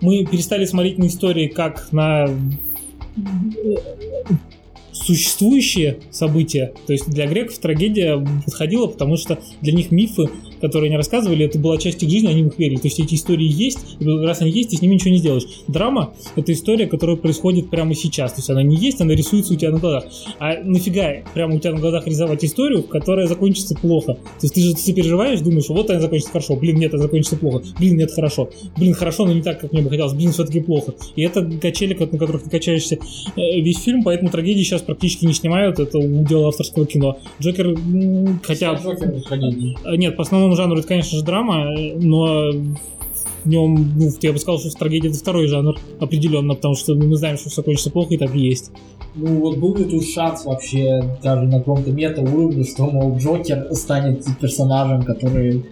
мы 0.00 0.24
перестали 0.24 0.64
смотреть 0.64 0.98
на 0.98 1.06
истории 1.06 1.48
как 1.48 1.92
на 1.92 2.28
существующие 5.04 5.98
события. 6.10 6.72
То 6.86 6.92
есть 6.92 7.08
для 7.08 7.26
греков 7.26 7.58
трагедия 7.58 8.24
подходила, 8.44 8.86
потому 8.86 9.16
что 9.16 9.38
для 9.60 9.72
них 9.72 9.90
мифы, 9.90 10.28
которые 10.60 10.88
они 10.88 10.96
рассказывали, 10.96 11.44
это 11.44 11.58
была 11.58 11.76
часть 11.76 12.02
их 12.02 12.08
жизни, 12.08 12.28
они 12.28 12.42
в 12.42 12.44
них 12.46 12.58
верили. 12.58 12.78
То 12.78 12.88
есть 12.88 12.98
эти 12.98 13.14
истории 13.14 13.46
есть, 13.46 13.78
и 14.00 14.06
раз 14.06 14.40
они 14.40 14.50
есть, 14.50 14.70
ты 14.70 14.76
с 14.76 14.82
ними 14.82 14.94
ничего 14.94 15.10
не 15.10 15.18
сделаешь. 15.18 15.44
Драма— 15.68 16.14
это 16.36 16.52
история, 16.52 16.86
которая 16.86 17.16
происходит 17.16 17.70
прямо 17.70 17.94
сейчас. 17.94 18.32
То 18.32 18.38
есть 18.38 18.50
она 18.50 18.62
не 18.62 18.76
есть, 18.76 19.00
она 19.00 19.14
рисуется 19.14 19.52
у 19.52 19.56
тебя 19.56 19.70
на 19.70 19.78
глазах. 19.78 20.04
А 20.38 20.54
нафига 20.62 21.22
прямо 21.34 21.56
у 21.56 21.58
тебя 21.58 21.72
на 21.72 21.80
глазах 21.80 22.06
рисовать 22.06 22.44
историю, 22.44 22.82
которая 22.82 23.26
закончится 23.26 23.74
плохо? 23.74 24.14
То 24.14 24.46
есть 24.46 24.54
ты 24.54 24.60
же 24.60 24.94
переживаешь, 24.94 25.40
думаешь, 25.40 25.68
вот 25.68 25.90
она 25.90 26.00
закончится 26.00 26.32
хорошо, 26.32 26.56
блин, 26.56 26.76
нет, 26.76 26.94
она 26.94 27.02
закончится 27.02 27.36
плохо, 27.36 27.62
блин, 27.78 27.96
нет, 27.96 28.10
хорошо, 28.12 28.50
блин, 28.76 28.94
хорошо, 28.94 29.26
но 29.26 29.32
не 29.32 29.42
так, 29.42 29.60
как 29.60 29.72
мне 29.72 29.82
бы 29.82 29.90
хотелось, 29.90 30.14
блин, 30.14 30.32
все-таки 30.32 30.60
плохо. 30.60 30.94
И 31.16 31.22
это 31.22 31.44
качели, 31.60 31.94
на 31.94 32.18
которых 32.18 32.44
ты 32.44 32.50
качаешься 32.50 32.96
э, 33.36 33.60
весь 33.60 33.82
фильм, 33.82 34.02
поэтому 34.02 34.30
трагедии 34.30 34.62
сейчас 34.62 34.82
практически 34.94 35.24
не 35.24 35.32
снимают, 35.32 35.80
это 35.80 35.98
удел 35.98 36.46
авторского 36.46 36.86
кино. 36.86 37.18
Джокер, 37.40 37.76
хотя... 38.42 38.74
Джокер 38.74 39.12
э, 39.32 39.96
Нет, 39.96 40.16
по 40.16 40.22
основному 40.22 40.54
жанру 40.54 40.78
это, 40.78 40.86
конечно 40.86 41.18
же, 41.18 41.24
драма, 41.24 41.74
но 41.96 42.52
в 43.44 43.48
нем, 43.48 43.92
ну, 43.96 44.08
я 44.20 44.32
бы 44.32 44.38
сказал, 44.38 44.58
что 44.58 44.70
трагедия 44.70 45.08
это 45.08 45.18
второй 45.18 45.48
жанр, 45.48 45.76
определенно, 46.00 46.54
потому 46.54 46.74
что 46.74 46.94
мы 46.94 47.16
знаем, 47.16 47.36
что 47.36 47.50
все 47.50 47.62
кончится 47.62 47.90
плохо, 47.90 48.14
и 48.14 48.18
так 48.18 48.34
и 48.34 48.38
есть. 48.38 48.70
Ну, 49.16 49.40
вот 49.40 49.58
был 49.58 49.76
ли 49.76 49.84
тут 49.84 50.04
шанс 50.08 50.44
вообще 50.44 51.18
даже 51.22 51.42
на 51.42 51.58
каком-то 51.58 51.90
мета-уровне, 51.90 52.64
что, 52.64 52.86
мол, 52.86 53.16
Джокер 53.18 53.68
станет 53.72 54.24
персонажем, 54.40 55.02
который 55.02 55.58
э, 55.58 55.62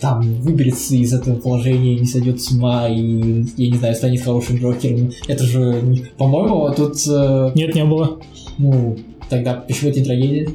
там 0.00 0.22
выберется 0.40 0.96
из 0.96 1.12
этого 1.12 1.36
положения, 1.36 1.96
не 1.96 2.06
сойдет 2.06 2.40
с 2.40 2.50
ума 2.50 2.88
и, 2.88 3.44
я 3.56 3.70
не 3.70 3.76
знаю, 3.76 3.94
станет 3.94 4.22
хорошим 4.22 4.56
Джокером. 4.56 5.10
Это 5.28 5.44
же, 5.44 6.10
по-моему, 6.16 6.72
тут... 6.74 6.96
Э, 7.08 7.52
Нет, 7.54 7.74
не 7.74 7.84
было. 7.84 8.18
Ну, 8.58 8.96
тогда 9.28 9.54
почему 9.54 9.90
это 9.90 10.02
трагедия? 10.02 10.48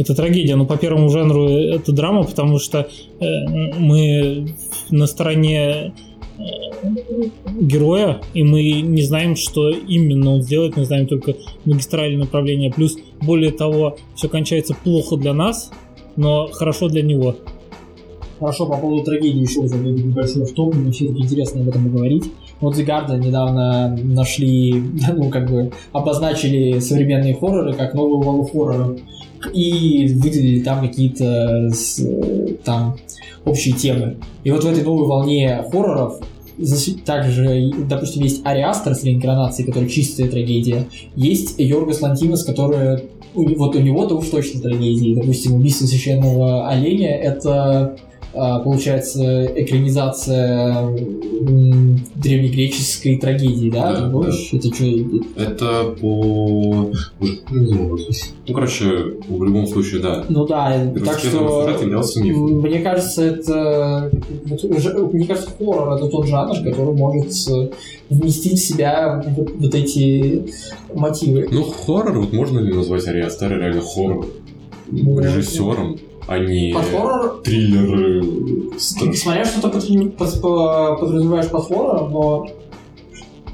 это 0.00 0.14
трагедия. 0.14 0.56
Но 0.56 0.66
по 0.66 0.76
первому 0.76 1.08
жанру 1.10 1.48
это 1.48 1.92
драма, 1.92 2.24
потому 2.24 2.58
что 2.58 2.88
э, 3.20 3.24
мы 3.78 4.54
на 4.90 5.06
стороне 5.06 5.92
э, 6.38 6.42
героя, 7.60 8.20
и 8.34 8.42
мы 8.42 8.80
не 8.80 9.02
знаем, 9.02 9.36
что 9.36 9.68
именно 9.70 10.34
он 10.34 10.42
сделает, 10.42 10.76
мы 10.76 10.84
знаем 10.84 11.06
только 11.06 11.34
магистральное 11.64 12.18
направление. 12.18 12.72
Плюс, 12.72 12.96
более 13.20 13.52
того, 13.52 13.98
все 14.14 14.28
кончается 14.28 14.74
плохо 14.74 15.16
для 15.16 15.34
нас, 15.34 15.70
но 16.16 16.48
хорошо 16.48 16.88
для 16.88 17.02
него. 17.02 17.36
Хорошо, 18.40 18.64
по 18.64 18.78
поводу 18.78 19.04
трагедии 19.04 19.42
еще 19.42 19.60
уже 19.60 19.76
небольшой 19.76 20.46
в 20.46 20.54
том, 20.54 20.70
мне 20.70 20.90
все-таки 20.92 21.20
интересно 21.20 21.60
об 21.60 21.68
этом 21.68 21.84
поговорить. 21.84 22.24
Вот 22.60 22.74
The 22.74 22.86
Guardian 22.86 23.18
недавно 23.18 23.94
нашли, 24.02 24.82
ну, 25.14 25.28
как 25.28 25.50
бы, 25.50 25.70
обозначили 25.92 26.78
современные 26.78 27.34
хорроры 27.34 27.74
как 27.74 27.92
новую 27.92 28.22
волну 28.22 28.44
хорроров 28.44 28.98
и 29.52 30.14
выделили 30.16 30.62
там 30.62 30.80
какие-то 30.80 31.70
там 32.64 32.96
общие 33.44 33.74
темы. 33.74 34.16
И 34.42 34.50
вот 34.50 34.64
в 34.64 34.66
этой 34.66 34.84
новой 34.84 35.06
волне 35.06 35.62
хорроров 35.70 36.20
также, 37.04 37.72
допустим, 37.88 38.22
есть 38.22 38.40
Ари 38.44 38.62
Астер 38.62 38.94
с 38.94 39.04
реинкарнацией, 39.04 39.66
которая 39.66 39.88
чистая 39.88 40.28
трагедия. 40.28 40.86
Есть 41.14 41.56
Йоргас 41.58 42.00
Лантимос, 42.00 42.44
которая 42.44 43.02
вот 43.34 43.76
у 43.76 43.80
него-то 43.80 44.16
уж 44.16 44.28
точно 44.28 44.60
трагедии. 44.62 45.14
Допустим, 45.14 45.54
убийство 45.54 45.84
священного 45.86 46.68
оленя— 46.68 47.10
это 47.22 47.96
получается, 48.32 49.46
экранизация 49.46 50.86
древнегреческой 52.14 53.16
трагедии, 53.18 53.70
да? 53.70 53.92
да? 53.92 54.08
Да. 54.08 54.28
Это 54.52 54.74
что? 54.74 54.84
Это 55.36 55.96
по... 56.00 56.92
Ну, 57.50 57.98
короче, 58.54 58.86
в 59.28 59.42
любом 59.42 59.66
случае, 59.66 60.02
да. 60.02 60.24
Ну 60.28 60.46
да, 60.46 60.92
так 61.04 61.18
что... 61.18 61.68
Мне 62.20 62.80
кажется, 62.80 63.22
это... 63.24 64.10
Мне 65.12 65.26
кажется, 65.26 65.50
хоррор— 65.58 65.94
это 65.96 66.08
тот 66.08 66.26
жанр, 66.26 66.56
который 66.62 66.94
может 66.94 67.32
вместить 68.08 68.58
в 68.58 68.64
себя 68.64 69.24
вот 69.26 69.74
эти 69.74 70.44
мотивы. 70.94 71.48
Ну, 71.50 71.62
хоррор, 71.64 72.18
вот 72.18 72.32
можно 72.32 72.58
ли 72.60 72.72
назвать 72.72 73.06
Ариастера 73.06 73.54
реально 73.54 73.82
хоррор? 73.82 74.26
Ну, 74.90 75.20
режиссером? 75.20 75.98
А 76.30 76.38
не 76.38 76.72
под 76.72 76.84
хоррор... 76.84 77.42
триллеры. 77.42 78.22
Смотря 78.78 79.44
что 79.44 79.68
ты 79.68 79.68
подразумеваешь 80.10 81.48
под 81.48 81.66
хоррором, 81.66 82.12
но 82.12 82.46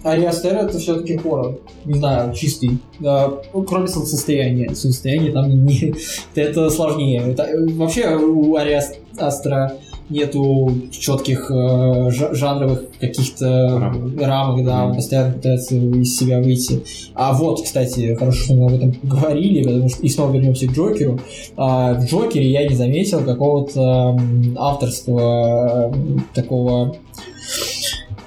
Ариастер 0.05 0.57
это 0.57 0.79
все-таки 0.79 1.17
хоррор. 1.17 1.59
Не 1.87 1.95
знаю, 1.95 2.35
чистый. 2.35 2.79
Да, 3.01 3.33
ну, 3.55 3.63
кроме 3.63 3.87
состояния. 3.89 4.75
Состояние 4.75 5.33
там 5.33 5.49
не... 5.49 5.95
это 6.35 6.69
сложнее. 6.69 7.23
Это, 7.31 7.49
вообще 7.73 8.15
у 8.15 8.55
Ариастера 8.57 9.73
нету 10.09 10.73
четких 10.91 11.51
э, 11.51 12.11
жанровых 12.11 12.85
каких-то 13.01 13.79
рамок, 13.79 14.21
рамок 14.21 14.65
да, 14.65 14.71
mm-hmm. 14.71 14.89
он 14.89 14.95
постоянно 14.95 15.33
пытается 15.35 15.75
из 15.77 16.17
себя 16.17 16.41
выйти. 16.41 16.83
А 17.15 17.33
вот, 17.33 17.63
кстати, 17.63 18.15
хорошо, 18.15 18.45
что 18.45 18.55
мы 18.55 18.67
об 18.67 18.75
этом 18.75 18.93
поговорили, 18.93 19.63
потому 19.63 19.89
что 19.89 20.03
и 20.03 20.09
снова 20.09 20.33
вернемся 20.33 20.67
к 20.69 20.73
Джокеру. 20.73 21.21
А, 21.57 21.95
в 21.95 22.05
Джокере 22.07 22.51
я 22.51 22.69
не 22.69 22.75
заметил 22.75 23.25
какого-то 23.25 24.21
авторского 24.57 25.95
такого 26.35 26.97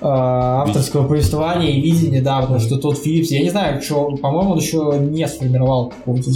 а, 0.01 0.63
авторского 0.63 1.07
повествования 1.07 1.71
и 1.71 1.81
видения, 1.81 2.21
да, 2.21 2.41
потому 2.41 2.59
что 2.59 2.77
тот 2.77 2.97
Филлипс, 2.97 3.31
я 3.31 3.41
не 3.41 3.49
знаю, 3.49 3.81
что, 3.81 4.15
по-моему, 4.17 4.51
он 4.51 4.59
еще 4.59 4.97
не 4.99 5.27
сформировал 5.27 5.89
какого-то 5.89 6.31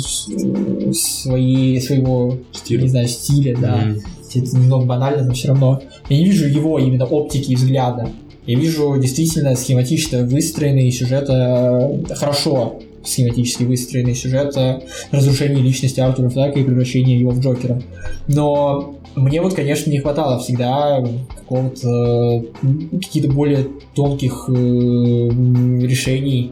свои, 0.93 1.79
своего, 1.79 2.37
Стиль. 2.51 2.81
не 2.81 2.87
знаю, 2.89 3.07
стиля, 3.07 3.57
да. 3.57 3.83
Mm-hmm 3.83 4.22
это 4.39 4.55
немного 4.55 4.85
банально, 4.85 5.23
но 5.23 5.33
все 5.33 5.49
равно 5.49 5.81
я 6.09 6.17
не 6.17 6.25
вижу 6.25 6.47
его 6.47 6.79
именно 6.79 7.05
оптики 7.05 7.51
и 7.51 7.55
взгляда. 7.55 8.09
Я 8.45 8.59
вижу 8.59 8.97
действительно 8.99 9.55
схематично 9.55 10.23
выстроенный 10.23 10.91
сюжет, 10.91 11.29
э, 11.29 12.03
хорошо 12.15 12.79
схематически 13.03 13.63
выстроенный 13.63 14.15
сюжет 14.15 14.55
э, 14.57 14.81
разрушения 15.11 15.61
личности 15.61 15.99
Артура 15.99 16.29
Флэка 16.29 16.59
и 16.59 16.63
превращения 16.63 17.17
его 17.17 17.31
в 17.31 17.39
Джокера. 17.39 17.81
Но 18.27 18.95
мне 19.15 19.41
вот, 19.41 19.53
конечно, 19.53 19.89
не 19.89 19.99
хватало 19.99 20.39
всегда 20.39 21.05
какого-то 21.37 22.43
каких-то 22.91 23.31
более 23.31 23.67
тонких 23.93 24.45
э, 24.49 24.51
решений, 24.51 26.51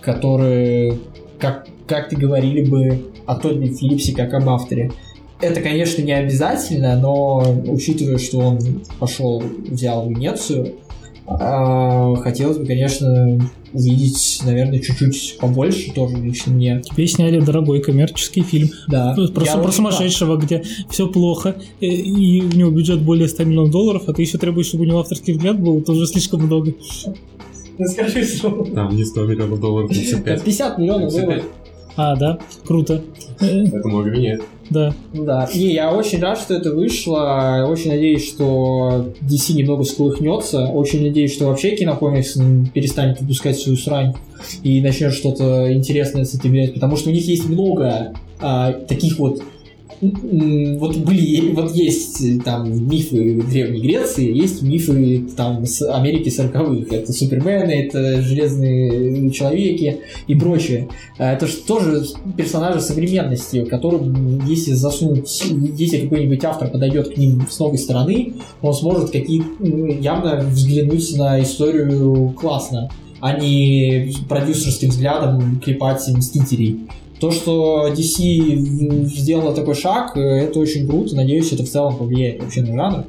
которые, 0.00 0.98
как, 1.38 1.66
как 1.86 2.08
ты 2.08 2.16
говорили 2.16 2.64
бы 2.64 3.10
о 3.26 3.34
Тодди 3.34 3.74
Филлипсе 3.74 4.14
как 4.14 4.32
об 4.34 4.48
авторе. 4.48 4.92
Это, 5.40 5.60
конечно, 5.60 6.02
не 6.02 6.12
обязательно, 6.12 6.98
но 6.98 7.62
учитывая, 7.66 8.18
что 8.18 8.38
он 8.38 8.58
пошел, 8.98 9.42
взял 9.68 10.08
Венецию, 10.08 10.74
а, 11.26 12.16
хотелось 12.16 12.56
бы, 12.56 12.66
конечно, 12.66 13.38
увидеть, 13.72 14.40
наверное, 14.44 14.78
чуть-чуть 14.78 15.36
побольше 15.38 15.92
тоже 15.92 16.16
лично 16.16 16.52
мне. 16.52 16.80
Тебе 16.80 17.06
сняли 17.06 17.38
дорогой 17.40 17.82
коммерческий 17.82 18.42
фильм. 18.42 18.70
Да. 18.88 19.12
Просто 19.14 19.58
про 19.58 19.72
сумасшедшего, 19.72 20.36
где 20.36 20.62
все 20.88 21.06
плохо, 21.06 21.56
э, 21.80 21.86
и 21.86 22.42
у 22.42 22.56
него 22.56 22.70
бюджет 22.70 23.02
более 23.02 23.28
100 23.28 23.44
миллионов 23.44 23.70
долларов, 23.70 24.04
а 24.06 24.12
ты 24.14 24.22
еще 24.22 24.38
требуешь, 24.38 24.66
чтобы 24.66 24.84
у 24.84 24.86
него 24.86 25.00
авторский 25.00 25.34
взгляд 25.34 25.60
был, 25.60 25.78
это 25.80 25.92
уже 25.92 26.06
слишком 26.06 26.42
много. 26.42 26.72
Ну 27.78 27.86
скажи, 27.86 28.24
что... 28.24 28.64
Там 28.64 28.96
не 28.96 29.04
100 29.04 29.24
миллионов 29.26 29.60
долларов, 29.60 29.90
55. 29.90 30.42
50 30.42 30.78
миллионов 30.78 31.12
долларов. 31.12 31.44
А, 31.98 32.14
да, 32.14 32.38
круто. 32.64 33.02
Это 33.40 33.88
много 33.88 34.10
нет. 34.10 34.40
Да. 34.70 34.94
Да. 35.12 35.48
И 35.52 35.72
я 35.72 35.92
очень 35.92 36.20
рад, 36.20 36.38
что 36.38 36.54
это 36.54 36.70
вышло. 36.70 37.66
Очень 37.68 37.90
надеюсь, 37.90 38.24
что 38.24 39.12
DC 39.20 39.54
немного 39.54 39.82
сколыхнется. 39.82 40.66
Очень 40.66 41.02
надеюсь, 41.02 41.32
что 41.32 41.46
вообще 41.46 41.74
кинокомикс 41.74 42.38
перестанет 42.72 43.20
выпускать 43.20 43.58
свою 43.58 43.76
срань 43.76 44.14
и 44.62 44.80
начнет 44.80 45.12
что-то 45.12 45.72
интересное 45.72 46.24
с 46.24 46.34
этим 46.34 46.52
делать. 46.52 46.74
Потому 46.74 46.96
что 46.96 47.10
у 47.10 47.12
них 47.12 47.26
есть 47.26 47.48
много 47.48 48.12
а, 48.38 48.72
таких 48.72 49.18
вот 49.18 49.42
вот 50.00 50.96
были, 50.98 51.52
вот 51.52 51.74
есть 51.74 52.22
э, 52.22 52.38
там 52.44 52.88
мифы 52.88 53.42
Древней 53.42 53.80
Греции, 53.80 54.32
есть 54.32 54.62
мифы 54.62 55.24
там 55.36 55.66
с 55.66 55.82
Америки 55.82 56.28
40-х. 56.28 56.94
Это 56.94 57.12
Супермены, 57.12 57.86
это 57.86 58.22
Железные 58.22 59.30
Человеки 59.30 60.00
и 60.26 60.34
прочее. 60.34 60.88
А 61.18 61.32
это 61.32 61.46
же 61.46 61.56
тоже 61.56 62.04
персонажи 62.36 62.80
современности, 62.80 63.64
которым, 63.64 64.46
если 64.46 64.72
засунуть, 64.72 65.44
если 65.76 66.02
какой-нибудь 66.02 66.44
автор 66.44 66.70
подойдет 66.70 67.14
к 67.14 67.16
ним 67.16 67.46
с 67.50 67.58
новой 67.58 67.78
стороны, 67.78 68.34
он 68.62 68.74
сможет 68.74 69.10
какие 69.10 69.42
явно 70.00 70.38
взглянуть 70.48 71.16
на 71.16 71.42
историю 71.42 72.30
классно 72.38 72.90
а 73.20 73.36
не 73.36 74.14
продюсерским 74.28 74.90
взглядом 74.90 75.60
клепать 75.60 76.06
Мстителей. 76.08 76.86
То, 77.20 77.30
что 77.32 77.88
DC 77.88 78.56
сделала 79.06 79.54
такой 79.54 79.74
шаг, 79.74 80.16
э, 80.16 80.20
это 80.20 80.60
очень 80.60 80.86
круто. 80.86 81.16
Надеюсь, 81.16 81.52
это 81.52 81.64
в 81.64 81.68
целом 81.68 81.96
повлияет 81.96 82.42
вообще 82.42 82.62
на 82.62 82.74
жанр. 82.74 83.04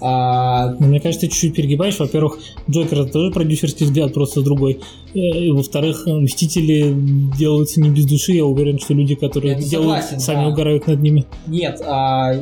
А... 0.00 0.74
Мне 0.78 0.98
кажется, 0.98 1.26
ты 1.26 1.32
чуть-чуть 1.32 1.54
перегибаешь. 1.54 1.98
Во-первых, 1.98 2.38
Джокер 2.68 3.02
это 3.02 3.12
тоже 3.12 3.32
продюсерский 3.32 3.84
взгляд, 3.84 4.14
просто 4.14 4.40
другой. 4.40 4.80
Э, 5.12 5.18
и, 5.18 5.50
во-вторых, 5.50 6.06
Мстители 6.06 6.94
делаются 7.38 7.80
не 7.80 7.90
без 7.90 8.06
души. 8.06 8.32
Я 8.32 8.46
уверен, 8.46 8.78
что 8.78 8.94
люди, 8.94 9.14
которые 9.14 9.54
это 9.54 9.62
делают, 9.62 10.04
согласен, 10.04 10.20
сами 10.20 10.44
да. 10.44 10.48
угорают 10.48 10.86
над 10.86 11.00
ними. 11.00 11.26
Нет, 11.46 11.82
а, 11.84 12.32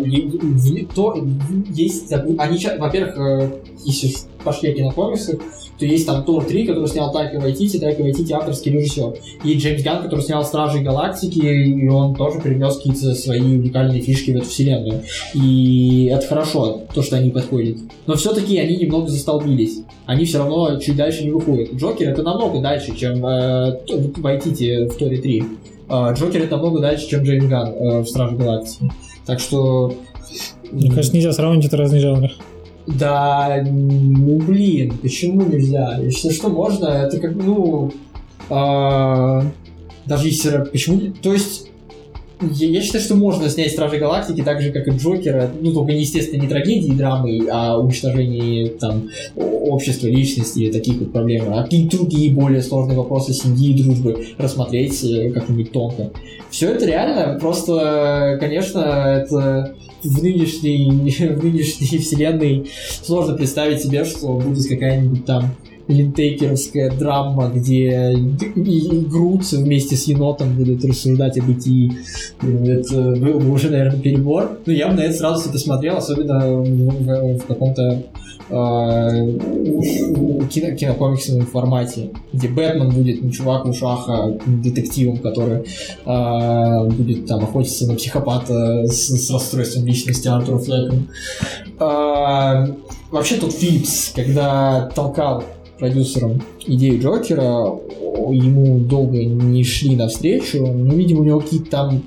то 0.95 1.27
есть, 1.75 2.12
они, 2.12 2.66
во-первых, 2.79 3.19
э, 3.19 3.51
если 3.85 4.14
пошли 4.45 4.73
кинокомиксы, 4.73 5.41
то 5.79 5.87
есть 5.87 6.07
там 6.07 6.24
Тор 6.24 6.45
3, 6.45 6.66
который 6.66 6.89
снял 6.89 7.12
Тайка 7.12 7.39
Вайтити, 7.39 7.79
Тайка 7.79 8.03
Вайтити 8.03 8.33
авторский 8.33 8.72
режиссер. 8.72 9.14
И 9.45 9.57
Джеймс 9.57 9.83
Ганн, 9.83 10.03
который 10.03 10.22
снял 10.22 10.45
Стражи 10.45 10.81
Галактики, 10.81 11.39
и 11.39 11.89
он 11.89 12.14
тоже 12.16 12.41
привнес 12.41 12.76
какие-то 12.76 13.14
свои 13.14 13.41
уникальные 13.41 14.01
фишки 14.01 14.33
в 14.33 14.37
эту 14.37 14.47
вселенную. 14.47 15.03
И 15.35 16.11
это 16.12 16.26
хорошо, 16.26 16.83
то, 16.93 17.03
что 17.03 17.16
они 17.16 17.31
подходят. 17.31 17.79
Но 18.07 18.16
все-таки 18.16 18.59
они 18.59 18.76
немного 18.76 19.09
застолбились. 19.09 19.83
Они 20.07 20.24
все 20.24 20.39
равно 20.39 20.81
чуть 20.81 20.97
дальше 20.97 21.24
не 21.24 21.31
выходят. 21.31 21.72
Джокер 21.74 22.09
это 22.09 22.22
намного 22.22 22.61
дальше, 22.61 22.97
чем 22.97 23.24
э, 23.24 23.79
в 23.87 24.95
Торе 24.99 25.18
3. 25.18 25.45
Э, 25.91 26.14
Джокер 26.14 26.43
это 26.43 26.57
намного 26.57 26.81
дальше, 26.81 27.09
чем 27.09 27.22
Джеймс 27.22 27.47
Ганн 27.47 27.68
э, 27.68 28.01
в 28.01 28.07
Страже 28.09 28.37
Галактики. 28.37 28.91
Так 29.26 29.39
что... 29.39 29.95
Мне 30.72 30.91
кажется, 30.91 31.14
нельзя 31.14 31.33
сравнивать 31.33 31.66
это 31.66 31.76
разные 31.76 32.01
жанры. 32.01 32.33
Да, 32.97 33.62
ну 33.66 34.39
блин, 34.39 34.97
почему 35.03 35.43
нельзя? 35.43 35.99
Если 35.99 36.30
что, 36.30 36.49
можно, 36.49 36.86
это 36.86 37.20
как, 37.20 37.34
ну, 37.34 37.93
а, 38.49 39.43
даже 40.07 40.28
если, 40.28 40.64
почему, 40.64 41.12
то 41.12 41.34
есть, 41.34 41.68
я, 42.41 42.68
я 42.68 42.80
считаю, 42.82 43.03
что 43.03 43.14
можно 43.16 43.49
снять 43.49 43.72
Стражи 43.72 43.99
Галактики 43.99 44.43
так 44.43 44.61
же, 44.61 44.72
как 44.72 44.86
и 44.86 44.91
Джокера, 44.91 45.51
ну, 45.61 45.72
только, 45.72 45.93
естественно, 45.93 46.41
не 46.41 46.49
трагедии, 46.49 46.93
драмы, 46.93 47.47
а 47.51 47.78
уничтожение 47.78 48.68
там 48.68 49.09
общества, 49.36 50.07
личности 50.07 50.61
и 50.61 50.72
таких 50.72 50.99
вот 50.99 51.12
проблем, 51.12 51.53
а 51.53 51.62
какие-то 51.62 51.99
другие 51.99 52.32
более 52.32 52.62
сложные 52.62 52.97
вопросы 52.97 53.32
семьи 53.32 53.70
и 53.70 53.82
дружбы 53.82 54.26
рассмотреть 54.39 55.03
э, 55.05 55.30
как-нибудь 55.30 55.72
тонко. 55.72 56.11
Все 56.51 56.70
это 56.70 56.86
реально, 56.86 57.39
просто, 57.39 58.39
конечно, 58.41 58.80
это 58.80 59.74
в 60.03 60.22
нынешней, 60.22 60.91
в 61.34 61.45
нынешней 61.45 61.99
вселенной 61.99 62.70
сложно 63.03 63.36
представить 63.36 63.82
себе, 63.82 64.05
что 64.05 64.39
будет 64.39 64.66
какая-нибудь 64.68 65.24
там 65.24 65.55
линтейкеровская 65.89 66.91
драма, 66.91 67.51
где 67.55 68.14
Грут 68.55 69.51
вместе 69.53 69.97
с 69.97 70.05
енотом 70.05 70.55
будут 70.55 70.84
рассуждать 70.84 71.39
о 71.39 71.43
бытии. 71.43 71.93
Это 72.41 73.16
был 73.16 73.41
бы 73.41 73.51
уже, 73.51 73.70
наверное, 73.70 73.99
перебор. 73.99 74.59
Но 74.66 74.72
я 74.72 74.89
бы 74.89 74.95
на 74.95 75.01
это 75.01 75.14
сразу 75.16 75.41
все 75.41 75.51
посмотрел, 75.51 75.97
особенно 75.97 76.47
в, 76.47 77.39
в 77.39 77.47
каком-то 77.47 78.03
э, 78.51 78.55
кино, 80.51 80.76
кинокомиксовом 80.76 81.47
формате, 81.47 82.11
где 82.32 82.49
Бэтмен 82.49 82.91
будет 82.91 83.22
не 83.22 83.32
чувак 83.32 83.64
в 83.64 83.70
ушах, 83.70 84.09
детективом, 84.47 85.18
который 85.18 85.64
э, 86.05 86.91
будет 86.91 87.26
там 87.26 87.45
охотиться 87.45 87.86
на 87.86 87.95
психопата 87.95 88.86
с, 88.86 89.09
с 89.09 89.30
расстройством 89.30 89.86
личности 89.86 90.28
Артура 90.28 90.59
Флэком. 90.59 91.09
Э, 91.80 92.74
вообще 93.11 93.36
тот 93.36 93.53
Филлипс, 93.53 94.12
когда 94.14 94.91
толкал 94.95 95.45
продюсером 95.79 96.43
идею 96.66 97.01
Джокера, 97.01 97.79
ему 98.33 98.79
долго 98.81 99.24
не 99.24 99.64
шли 99.64 99.97
навстречу, 99.97 100.66
но, 100.66 100.95
видимо, 100.95 101.20
у 101.20 101.24
него 101.24 101.41
какие-то 101.41 101.70
там 101.70 102.03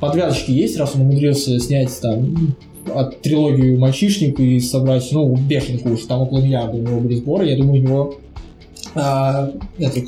подвязочки 0.00 0.50
есть, 0.50 0.76
раз 0.78 0.94
он 0.94 1.02
умудрился 1.02 1.58
снять 1.58 1.90
там 2.00 2.54
от 2.94 3.20
трилогию 3.22 3.78
«Мальчишник» 3.78 4.38
и 4.38 4.60
собрать, 4.60 5.08
ну, 5.12 5.34
бешеных 5.36 5.86
уж, 5.86 6.02
там 6.02 6.22
около 6.22 6.40
миллиарда 6.40 6.76
у 6.76 6.80
него 6.80 7.00
были 7.00 7.16
сборы, 7.16 7.48
я 7.48 7.56
думаю, 7.56 7.80
у 7.80 7.82
него 7.82 8.14
а, 8.94 9.50
этот, 9.78 10.04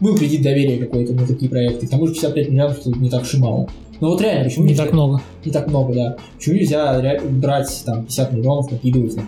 был 0.00 0.16
кредит 0.16 0.42
доверия 0.42 0.78
какой-то 0.78 1.12
на 1.12 1.26
такие 1.26 1.50
проекты, 1.50 1.86
к 1.86 1.90
тому 1.90 2.06
же 2.06 2.14
55 2.14 2.50
миллиардов 2.50 2.78
это 2.80 2.98
не 2.98 3.10
так 3.10 3.22
уж 3.22 3.34
и 3.34 3.38
мало. 3.38 3.68
Ну 4.00 4.08
вот 4.08 4.20
реально, 4.20 4.44
почему 4.44 4.64
не 4.64 4.70
нельзя, 4.70 4.84
так 4.84 4.92
много? 4.92 5.22
Не 5.44 5.52
так 5.52 5.68
много, 5.68 5.94
да. 5.94 6.16
Почему 6.36 6.56
нельзя 6.56 7.20
брать 7.30 7.82
там 7.84 8.04
50 8.04 8.32
миллионов, 8.32 8.70
накидывать 8.70 9.16
на 9.16 9.22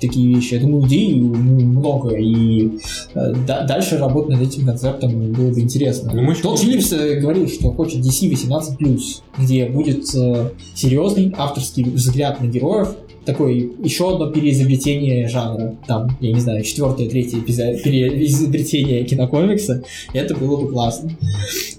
такие 0.00 0.34
вещи? 0.34 0.54
Я 0.54 0.60
думаю, 0.60 0.86
идей 0.86 1.14
много, 1.20 2.16
и 2.16 2.78
э, 3.14 3.34
дальше 3.46 3.98
работать 3.98 4.38
над 4.38 4.42
этим 4.42 4.66
концептом 4.66 5.32
было 5.32 5.52
бы 5.52 5.60
интересно. 5.60 6.12
Ну, 6.14 6.34
Тот 6.34 6.58
Филлипс 6.58 6.92
э, 6.92 7.20
говорил, 7.20 7.48
что 7.48 7.72
хочет 7.72 8.00
DC 8.00 8.30
18+, 8.30 9.22
где 9.38 9.66
будет 9.66 10.14
э, 10.14 10.50
серьезный 10.74 11.34
авторский 11.36 11.84
взгляд 11.84 12.40
на 12.40 12.46
героев, 12.46 12.96
такое 13.24 13.70
еще 13.82 14.12
одно 14.12 14.30
переизобретение 14.30 15.28
жанра. 15.28 15.76
Там, 15.86 16.16
я 16.20 16.32
не 16.32 16.40
знаю, 16.40 16.62
четвертое, 16.64 17.08
третье 17.08 17.40
переизобретение 17.40 19.04
кинокомикса. 19.04 19.82
Это 20.12 20.36
было 20.36 20.60
бы 20.60 20.70
классно. 20.70 21.10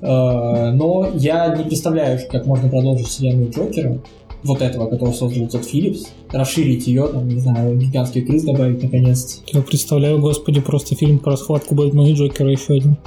Э, 0.02 0.72
но 0.72 1.12
я 1.16 1.56
не 1.56 1.64
представляю, 1.64 2.20
как 2.32 2.46
можно 2.46 2.70
продолжить 2.70 3.08
вселенную 3.08 3.52
Джокера, 3.52 4.00
вот 4.44 4.62
этого, 4.62 4.88
который 4.90 5.14
создал 5.14 5.48
тот 5.48 5.66
Филлипс, 5.66 6.08
расширить 6.32 6.88
ее, 6.88 7.08
там, 7.08 7.28
не 7.28 7.40
знаю, 7.40 7.78
гигантский 7.78 8.24
крыс 8.24 8.44
добавить 8.44 8.84
наконец. 8.84 9.42
Я 9.48 9.62
представляю, 9.62 10.20
господи, 10.20 10.60
просто 10.60 10.96
фильм 10.96 11.20
про 11.20 11.38
схватку 11.38 11.76
Бэтмена 11.76 12.08
и 12.08 12.14
Джокера 12.14 12.52
еще 12.52 12.74
один. 12.74 12.98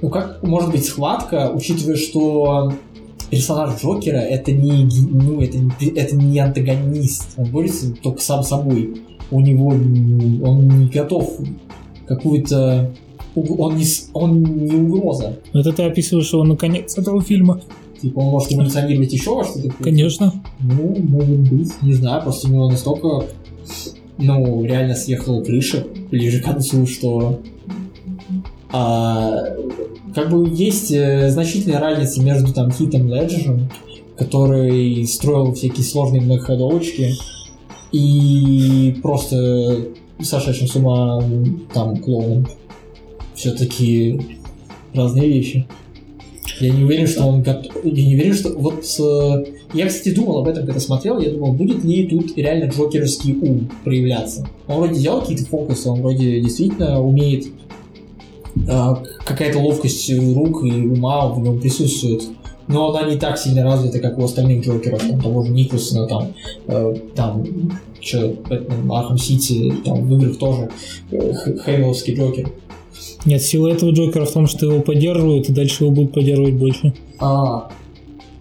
Ну 0.00 0.10
как 0.10 0.42
может 0.42 0.70
быть 0.70 0.84
схватка, 0.84 1.50
учитывая, 1.52 1.96
что 1.96 2.72
персонаж 3.30 3.80
Джокера 3.80 4.18
это 4.18 4.52
не, 4.52 4.88
ну, 5.10 5.40
это, 5.40 5.58
это 5.80 6.16
не 6.16 6.38
антагонист, 6.38 7.34
он 7.36 7.46
борется 7.46 7.92
только 8.02 8.20
сам 8.20 8.42
собой. 8.42 9.02
У 9.30 9.40
него 9.40 9.68
он 9.68 10.68
не 10.68 10.88
готов 10.88 11.38
какую-то 12.06 12.90
он 13.34 13.76
не, 13.76 13.84
он 14.14 14.42
не 14.42 14.74
угроза. 14.74 15.38
Это 15.52 15.72
ты 15.72 15.84
описываешь 15.84 16.32
его 16.32 16.44
наконец 16.44 16.96
этого 16.96 17.22
фильма. 17.22 17.60
Типа 18.00 18.20
он 18.20 18.26
может 18.26 18.52
эволюционировать 18.52 19.12
еще 19.12 19.34
во 19.34 19.44
что-то? 19.44 19.70
Конечно. 19.82 20.32
Ну, 20.60 20.96
может 20.98 21.38
быть, 21.38 21.82
не 21.82 21.94
знаю, 21.94 22.22
просто 22.22 22.48
у 22.48 22.52
него 22.52 22.70
настолько, 22.70 23.26
ну, 24.18 24.64
реально 24.64 24.94
съехала 24.94 25.42
крыша 25.42 25.84
ближе 26.10 26.40
к 26.40 26.44
концу, 26.44 26.86
что 26.86 27.40
а, 28.70 29.42
как 30.14 30.30
бы 30.30 30.48
есть 30.48 30.90
э, 30.90 31.30
значительная 31.30 31.80
разница 31.80 32.22
между 32.22 32.52
там 32.52 32.70
Хитом 32.72 33.08
Леджером, 33.08 33.68
который 34.16 35.06
строил 35.06 35.52
всякие 35.54 35.84
сложные 35.84 36.22
многоходовочки, 36.22 37.14
и 37.92 38.96
просто 39.02 39.88
сошедшим 40.20 40.68
с 40.68 40.76
ума 40.76 41.22
там 41.72 41.96
клоуном. 41.98 42.46
Все-таки 43.34 44.38
разные 44.92 45.28
вещи. 45.28 45.66
Я 46.60 46.70
не 46.70 46.82
уверен, 46.82 47.06
что 47.06 47.24
он 47.24 47.42
готов. 47.42 47.72
Я 47.84 48.04
не 48.04 48.14
уверен, 48.14 48.34
что 48.34 48.50
вот 48.58 48.84
я, 49.74 49.86
кстати, 49.86 50.14
думал 50.14 50.38
об 50.38 50.48
этом, 50.48 50.64
когда 50.64 50.80
смотрел, 50.80 51.20
я 51.20 51.30
думал, 51.30 51.52
будет 51.52 51.84
ли 51.84 52.06
тут 52.06 52.36
реально 52.36 52.70
джокерский 52.70 53.34
ум 53.34 53.70
проявляться. 53.84 54.48
Он 54.66 54.78
вроде 54.78 55.00
делал 55.00 55.20
какие-то 55.20 55.44
фокусы, 55.44 55.88
он 55.88 56.00
вроде 56.00 56.40
действительно 56.40 57.00
умеет 57.00 57.46
какая-то 59.24 59.58
ловкость 59.58 60.10
рук 60.34 60.64
и 60.64 60.86
ума 60.86 61.28
в 61.28 61.40
нем 61.40 61.60
присутствует. 61.60 62.24
Но 62.68 62.94
она 62.94 63.08
не 63.08 63.16
так 63.16 63.38
сильно 63.38 63.64
развита, 63.64 63.98
как 63.98 64.18
у 64.18 64.24
остальных 64.24 64.64
Джокеров, 64.64 65.00
там, 65.00 65.20
того 65.20 65.42
же 65.42 65.52
Николсона, 65.52 66.06
там, 66.06 66.34
э, 66.66 66.94
там, 67.14 67.44
что, 67.98 68.36
Бэтмен, 68.48 68.92
Arkham 68.92 69.16
City, 69.16 69.72
там, 69.84 70.06
в 70.06 70.14
играх 70.14 70.36
тоже 70.36 70.68
э, 71.10 71.32
Джокер. 71.66 72.50
Нет, 73.24 73.42
сила 73.42 73.68
этого 73.68 73.90
Джокера 73.90 74.26
в 74.26 74.32
том, 74.32 74.46
что 74.46 74.66
его 74.66 74.80
поддерживают, 74.82 75.48
и 75.48 75.52
дальше 75.52 75.84
его 75.84 75.94
будут 75.94 76.12
поддерживать 76.12 76.54
больше. 76.54 76.92
А, 77.18 77.70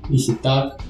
если 0.09 0.33
так, 0.33 0.81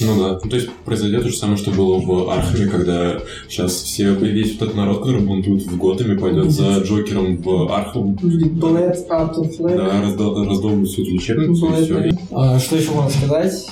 ну 0.00 0.18
да, 0.18 0.40
ну, 0.42 0.50
то 0.50 0.56
есть 0.56 0.68
произойдет 0.84 1.22
то 1.22 1.28
же 1.30 1.36
самое, 1.36 1.56
что 1.56 1.70
было 1.70 1.98
в 1.98 2.30
Архаме, 2.30 2.66
когда 2.66 3.18
сейчас 3.48 3.72
все, 3.72 4.12
весь 4.14 4.52
вот 4.52 4.68
этот 4.68 4.76
народ, 4.76 5.00
который 5.00 5.22
бунтует 5.22 5.62
в 5.62 5.78
Готэме, 5.78 6.18
пойдет 6.18 6.50
за 6.50 6.80
Джокером 6.80 7.38
в 7.38 7.72
Архам. 7.72 8.14
Блядь, 8.14 9.10
Артур 9.10 9.48
Флек. 9.48 9.76
Да, 9.76 10.02
раздол, 10.02 10.44
раздолбают 10.44 10.88
всю 10.88 11.02
эту 11.02 11.12
лечебницу 11.12 11.66
и 11.66 11.84
все. 11.84 12.18
А, 12.32 12.58
что 12.58 12.76
еще 12.76 12.90
можно 12.90 13.10
сказать? 13.10 13.68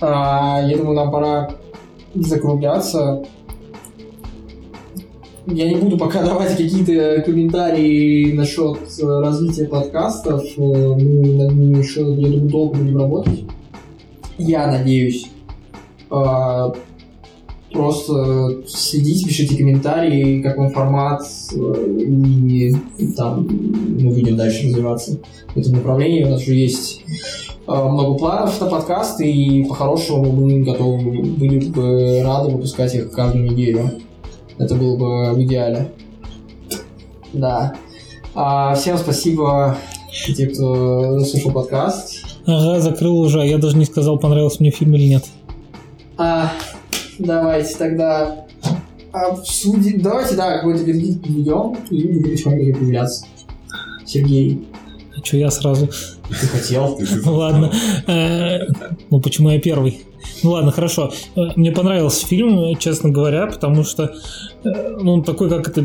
А, 0.00 0.62
я 0.64 0.76
думаю, 0.76 0.94
нам 0.94 1.10
пора 1.10 1.50
закругляться. 2.14 3.24
Я 5.46 5.68
не 5.68 5.76
буду 5.76 5.98
пока 5.98 6.22
давать 6.24 6.56
какие-то 6.56 7.22
комментарии 7.22 8.32
насчет 8.32 8.78
э, 9.00 9.20
развития 9.20 9.64
подкастов. 9.64 10.44
Мы 10.56 11.32
над 11.34 11.52
ними 11.52 11.78
еще, 11.78 12.02
я 12.02 12.28
думаю, 12.28 12.48
долго 12.48 12.76
будем 12.76 12.98
работать 12.98 13.44
я 14.38 14.66
надеюсь. 14.66 15.30
А, 16.10 16.72
просто 17.72 18.62
следите, 18.66 19.26
пишите 19.26 19.56
комментарии, 19.56 20.42
какой 20.42 20.68
формат, 20.68 21.22
и 21.54 22.74
там 23.16 23.46
мы 23.46 24.10
будем 24.10 24.36
дальше 24.36 24.66
развиваться 24.66 25.18
в 25.54 25.56
этом 25.56 25.74
направлении. 25.74 26.24
У 26.24 26.28
нас 26.28 26.42
уже 26.42 26.54
есть 26.54 27.02
а, 27.66 27.88
много 27.88 28.18
планов 28.18 28.60
на 28.60 28.66
подкаст, 28.66 29.20
и 29.20 29.64
по-хорошему 29.64 30.32
мы 30.32 30.62
готовы 30.62 31.22
были 31.22 31.68
бы 31.68 32.22
рады 32.22 32.50
выпускать 32.50 32.94
их 32.94 33.10
каждую 33.10 33.50
неделю. 33.50 33.90
Это 34.58 34.74
было 34.74 34.96
бы 34.96 35.34
в 35.34 35.42
идеале. 35.42 35.88
Да. 37.32 37.74
А, 38.34 38.74
всем 38.74 38.98
спасибо, 38.98 39.76
те, 40.10 40.46
кто 40.46 41.20
слушал 41.20 41.52
подкаст. 41.52 42.21
Ага, 42.46 42.80
закрыл 42.80 43.18
уже, 43.18 43.40
а 43.40 43.44
я 43.44 43.58
даже 43.58 43.76
не 43.76 43.84
сказал, 43.84 44.18
понравился 44.18 44.58
мне 44.60 44.70
фильм 44.70 44.94
или 44.94 45.08
нет. 45.08 45.24
А, 46.16 46.52
давайте 47.18 47.76
тогда 47.76 48.46
обсудим. 49.12 50.00
Давайте, 50.00 50.36
да, 50.36 50.58
какой-то 50.58 50.82
вердикт 50.82 51.26
ведем 51.26 51.76
и 51.90 52.06
будем 52.06 52.22
потихоньку 52.22 52.78
появляться. 52.78 53.26
Сергей. 54.06 54.66
А 55.16 55.24
что 55.24 55.36
я 55.36 55.50
сразу? 55.50 55.88
Ты 56.28 56.46
хотел. 56.46 56.98
Ну 57.24 57.34
ладно. 57.34 57.70
Э, 58.06 58.66
ну 59.10 59.20
почему 59.20 59.50
я 59.50 59.60
первый? 59.60 60.02
Ну 60.42 60.50
ладно, 60.50 60.72
хорошо. 60.72 61.12
Э, 61.36 61.40
мне 61.56 61.72
понравился 61.72 62.26
фильм, 62.26 62.76
честно 62.76 63.10
говоря, 63.10 63.46
потому 63.46 63.84
что 63.84 64.14
э, 64.64 64.96
ну, 65.00 65.14
он 65.14 65.24
такой, 65.24 65.48
как 65.48 65.68
это 65.68 65.84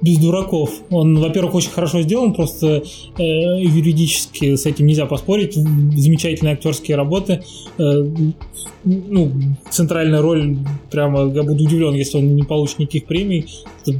без 0.00 0.18
дураков. 0.18 0.70
Он, 0.90 1.18
во-первых, 1.18 1.54
очень 1.54 1.70
хорошо 1.70 2.02
сделан, 2.02 2.34
просто 2.34 2.82
э, 3.18 3.22
юридически 3.22 4.56
с 4.56 4.66
этим 4.66 4.86
нельзя 4.86 5.06
поспорить. 5.06 5.54
Замечательные 5.54 6.54
актерские 6.54 6.96
работы. 6.96 7.42
Э, 7.78 8.04
ну, 8.84 9.32
центральная 9.70 10.20
роль, 10.20 10.56
прямо 10.90 11.32
я 11.32 11.42
буду 11.42 11.64
удивлен, 11.64 11.94
если 11.94 12.18
он 12.18 12.34
не 12.34 12.42
получит 12.42 12.78
никаких 12.78 13.06
премий. 13.06 13.46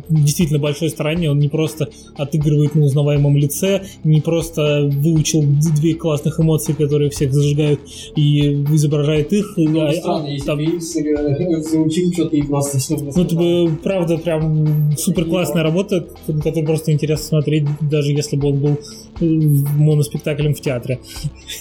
Действительно 0.09 0.59
большой 0.59 0.91
старание, 0.91 1.31
он 1.31 1.39
не 1.39 1.49
просто 1.49 1.89
отыгрывает 2.17 2.75
на 2.75 2.85
узнаваемом 2.85 3.37
лице, 3.37 3.83
не 4.05 4.21
просто 4.21 4.89
выучил 4.93 5.45
две 5.77 5.95
классных 5.95 6.41
эмоции, 6.41 6.73
которые 6.73 7.11
всех 7.11 7.33
зажигают, 7.33 7.81
и 8.17 8.63
изображает 8.75 9.33
их. 9.33 9.55
Ну, 9.57 9.81
а- 9.81 9.93
странно, 9.93 10.27
а 10.27 10.31
если 10.31 10.47
там- 10.47 10.61
э, 10.61 11.61
заучил 11.63 12.13
что-то 12.13 12.37
и 12.37 12.43
все 12.43 12.97
ну, 12.97 13.23
это 13.23 13.37
бы, 13.37 13.77
правда, 13.83 14.19
прям 14.19 14.97
супер 14.97 15.25
классная 15.27 15.63
работа, 15.63 16.07
которую 16.27 16.67
просто 16.67 16.93
интересно 16.93 17.25
смотреть, 17.25 17.65
даже 17.81 18.13
если 18.13 18.37
бы 18.37 18.49
он 18.49 18.59
был 18.59 18.79
э, 19.21 19.25
моноспектаклем 19.25 20.55
в 20.55 20.61
театре. 20.61 21.01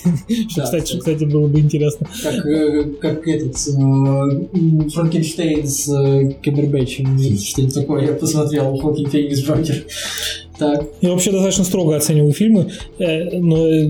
Что, 0.49 0.63
кстати, 0.63 0.97
кстати. 0.97 1.24
было 1.26 1.47
бы 1.47 1.59
интересно. 1.59 2.07
Как, 2.21 2.45
э, 2.45 2.84
этот 3.26 3.55
э, 3.67 4.89
Франкенштейн 4.89 5.67
с 5.67 5.86
Камбербэтчем. 6.43 7.17
Что-нибудь 7.39 7.74
такое 7.74 8.12
я 8.14 8.20
посмотрел. 8.20 8.78
Хокинг 8.78 9.09
Феникс 9.09 9.39
Джокер. 9.39 9.84
Так. 10.57 10.86
Я 11.01 11.11
вообще 11.11 11.32
достаточно 11.32 11.64
строго 11.64 11.95
оцениваю 11.95 12.32
фильмы, 12.32 12.72
э, 12.99 13.39
но 13.39 13.68
э, 13.68 13.89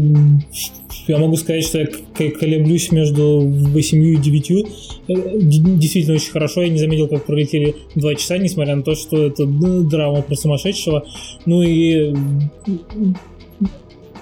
я 1.07 1.17
могу 1.17 1.36
сказать, 1.36 1.65
что 1.65 1.80
я 1.80 1.88
колеблюсь 2.32 2.91
между 2.91 3.41
8 3.41 4.03
и 4.03 4.15
9. 4.15 4.51
Э, 4.51 5.13
Действительно 5.41 6.15
очень 6.15 6.32
хорошо. 6.32 6.61
Я 6.61 6.69
не 6.69 6.80
заметил, 6.80 7.07
как 7.09 7.26
пролетели 7.26 7.76
два 7.95 8.15
часа, 8.15 8.38
несмотря 8.38 8.76
на 8.76 8.84
то, 8.84 8.95
что 8.95 9.26
это 9.26 9.45
д- 9.45 9.82
драма 9.89 10.21
про 10.21 10.36
сумасшедшего. 10.36 11.05
Ну 11.45 11.61
и 11.61 12.13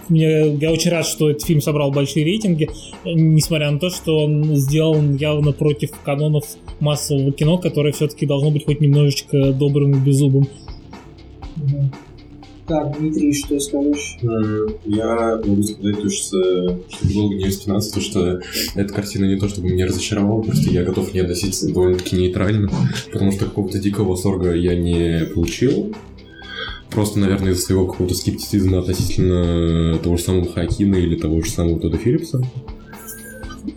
мне, 0.10 0.56
я 0.56 0.72
очень 0.72 0.92
рад, 0.92 1.06
что 1.06 1.30
этот 1.30 1.44
фильм 1.44 1.62
собрал 1.62 1.92
большие 1.92 2.26
рейтинги, 2.26 2.70
несмотря 3.06 3.72
на 3.72 3.80
то, 3.80 3.90
что 3.90 4.18
он 4.26 4.56
сделан 4.56 5.16
явно 5.16 5.52
против 5.54 5.92
канонов 6.04 6.46
массового 6.82 7.32
кино, 7.32 7.58
которое 7.58 7.94
все-таки 7.94 8.26
должно 8.26 8.52
быть 8.52 8.66
хоть 8.66 8.82
немножечко 8.82 9.54
добрым 9.54 9.94
и 9.94 10.00
беззубым. 10.00 10.48
Мгм. 11.56 11.92
Так, 12.68 12.98
Дмитрий, 12.98 13.34
что 13.34 13.60
скажешь? 13.60 14.18
Э, 14.22 14.68
Я 14.86 15.42
могу 15.46 15.62
сказать, 15.62 16.02
то, 16.02 16.10
что, 16.10 16.80
что 16.90 17.14
долго 17.14 17.36
не 17.36 17.50
вспоминаться, 17.50 17.94
то, 17.94 18.00
что 18.00 18.40
эта 18.76 18.94
картина 18.94 19.26
не 19.26 19.38
то 19.38 19.50
чтобы 19.50 19.70
меня 19.70 19.88
разочаровала, 19.88 20.42
просто 20.42 20.70
я 20.70 20.84
готов 20.84 21.12
к 21.12 21.14
ней 21.14 21.22
относиться 21.22 21.68
довольно-таки 21.68 22.16
нейтрально, 22.16 22.70
потому 23.12 23.32
что 23.34 23.46
какого-то 23.46 23.80
дикого 23.80 24.10
восторга 24.12 24.54
я 24.54 24.76
не 24.76 25.26
получил. 25.34 25.94
Просто, 26.92 27.20
наверное, 27.20 27.52
из-за 27.52 27.62
своего 27.64 27.88
какого-то 27.88 28.16
скептицизма 28.16 28.80
относительно 28.80 29.98
того 29.98 30.18
же 30.18 30.24
самого 30.24 30.46
Хакима 30.46 30.98
или 30.98 31.16
того 31.16 31.42
же 31.42 31.50
самого 31.50 31.80
Тодда 31.80 31.98
Филлипса. 31.98 32.42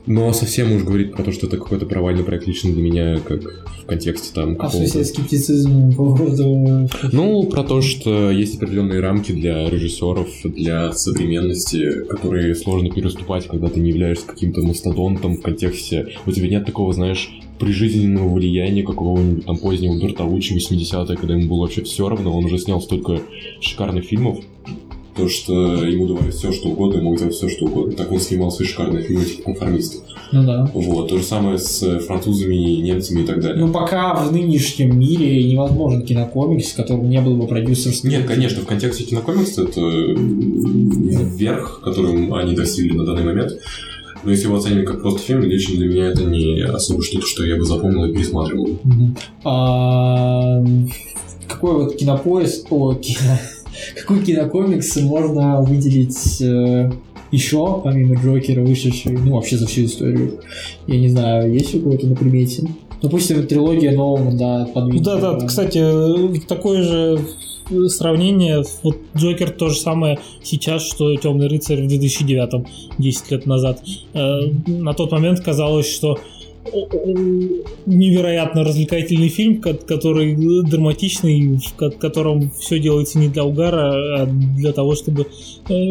Но 0.06 0.32
совсем 0.32 0.72
уж 0.72 0.82
говорить 0.82 1.12
про 1.12 1.22
то, 1.22 1.32
что 1.32 1.46
это 1.46 1.56
какой-то 1.56 1.86
провальный 1.86 2.24
проект 2.24 2.46
лично 2.46 2.72
для 2.72 2.82
меня, 2.82 3.18
как 3.18 3.42
в 3.42 3.86
контексте 3.86 4.30
там 4.34 4.56
А 4.58 4.68
в 4.68 4.72
смысле 4.72 5.04
скептицизм 5.04 5.94
по 5.94 6.16
поводу... 6.16 6.88
Ну, 7.12 7.44
про 7.44 7.64
то, 7.64 7.80
что 7.82 8.30
есть 8.30 8.56
определенные 8.56 9.00
рамки 9.00 9.32
для 9.32 9.68
режиссеров, 9.68 10.28
для 10.44 10.92
современности, 10.92 12.04
которые 12.08 12.54
сложно 12.54 12.90
переступать, 12.90 13.46
когда 13.46 13.68
ты 13.68 13.80
не 13.80 13.90
являешься 13.90 14.26
каким-то 14.26 14.62
мастодонтом 14.62 15.36
в 15.36 15.42
контексте. 15.42 16.08
У 16.26 16.32
тебя 16.32 16.48
нет 16.48 16.64
такого, 16.64 16.92
знаешь, 16.92 17.30
прижизненного 17.58 18.32
влияния 18.34 18.82
какого-нибудь 18.82 19.44
там 19.44 19.56
позднего 19.58 20.00
Бертолуччи 20.00 20.54
80-е, 20.54 21.16
когда 21.16 21.34
ему 21.34 21.48
было 21.48 21.62
вообще 21.62 21.82
все 21.82 22.08
равно, 22.08 22.36
он 22.36 22.44
уже 22.46 22.58
снял 22.58 22.80
столько 22.80 23.20
шикарных 23.60 24.04
фильмов, 24.04 24.40
то, 25.16 25.28
что 25.28 25.84
ему 25.84 26.06
давали 26.06 26.30
все, 26.30 26.52
что 26.52 26.68
угодно, 26.68 26.98
ему 26.98 27.16
делать 27.16 27.34
все, 27.34 27.48
что 27.48 27.66
угодно. 27.66 27.92
Так 27.94 28.10
он 28.10 28.20
снимал 28.20 28.50
свои 28.50 28.66
шикарные 28.66 29.04
фильмы 29.04 29.24
типа 29.24 29.44
конформистов. 29.44 30.02
Ну 30.32 30.44
да. 30.44 30.70
Вот, 30.74 31.08
то 31.08 31.18
же 31.18 31.24
самое 31.24 31.58
с 31.58 32.00
французами, 32.00 32.54
немцами 32.54 33.22
и 33.22 33.26
так 33.26 33.40
далее. 33.40 33.64
Ну, 33.64 33.72
пока 33.72 34.14
в 34.14 34.32
нынешнем 34.32 34.98
мире 34.98 35.44
невозможен 35.44 36.02
кинокомикс, 36.02 36.72
в 36.72 36.76
котором 36.76 37.08
не 37.08 37.20
было 37.20 37.36
бы 37.36 37.46
продюсерского... 37.46 38.10
Нет, 38.10 38.26
конечно, 38.26 38.62
в 38.62 38.66
контексте 38.66 39.04
кинокомикса 39.04 39.62
это 39.62 39.80
верх, 41.36 41.80
которым 41.84 42.34
они 42.34 42.54
достигли 42.56 42.96
на 42.96 43.04
данный 43.04 43.24
момент. 43.24 43.52
Но 44.24 44.30
если 44.30 44.46
его 44.46 44.56
оценивать 44.56 44.86
как 44.86 45.02
просто 45.02 45.20
фильм, 45.20 45.42
лично 45.42 45.76
для 45.76 45.86
меня 45.86 46.06
это 46.06 46.24
не 46.24 46.62
особо 46.62 47.02
что-то, 47.02 47.26
что 47.26 47.44
я 47.44 47.56
бы 47.56 47.64
запомнил 47.64 48.06
и 48.06 48.12
пересматривал. 48.12 48.78
А, 49.44 50.64
какой 51.46 51.74
вот 51.74 51.96
кинопоиск, 51.96 52.72
о, 52.72 52.94
кино, 52.94 53.38
какой 53.96 54.22
кинокомикс 54.24 54.96
можно 54.96 55.60
выделить 55.62 56.40
э, 56.40 56.90
еще, 57.30 57.80
помимо 57.82 58.14
Джокера, 58.14 58.62
вышедший, 58.62 59.12
ну, 59.12 59.34
вообще 59.34 59.56
за 59.56 59.66
всю 59.66 59.84
историю? 59.84 60.40
Я 60.86 60.98
не 60.98 61.08
знаю, 61.08 61.52
есть 61.52 61.74
у 61.74 61.80
кого-то 61.80 62.06
на 62.06 62.16
примете? 62.16 62.68
Допустим, 63.02 63.46
трилогия 63.46 63.92
Нолана, 63.92 64.36
да, 64.36 64.68
подвинь. 64.72 65.02
Да, 65.02 65.16
да, 65.18 65.46
кстати, 65.46 65.84
такое 66.46 66.82
же 66.82 67.20
сравнение. 67.88 68.62
Вот 68.82 68.96
Джокер 69.16 69.50
то 69.50 69.68
же 69.68 69.78
самое 69.78 70.18
сейчас, 70.42 70.82
что 70.82 71.14
Темный 71.16 71.48
рыцарь 71.48 71.82
в 71.82 71.88
2009, 71.88 72.66
10 72.98 73.30
лет 73.30 73.46
назад. 73.46 73.82
Э, 74.12 74.40
На 74.66 74.94
тот 74.94 75.12
момент 75.12 75.40
казалось, 75.40 75.86
что 75.90 76.18
невероятно 77.86 78.64
развлекательный 78.64 79.28
фильм, 79.28 79.60
ко- 79.60 79.74
который 79.74 80.36
драматичный, 80.62 81.58
в 81.58 81.74
ко- 81.74 81.90
котором 81.90 82.50
все 82.58 82.78
делается 82.78 83.18
не 83.18 83.28
для 83.28 83.44
угара, 83.44 84.22
а 84.22 84.26
для 84.26 84.72
того, 84.72 84.94
чтобы 84.94 85.26
э, 85.68 85.90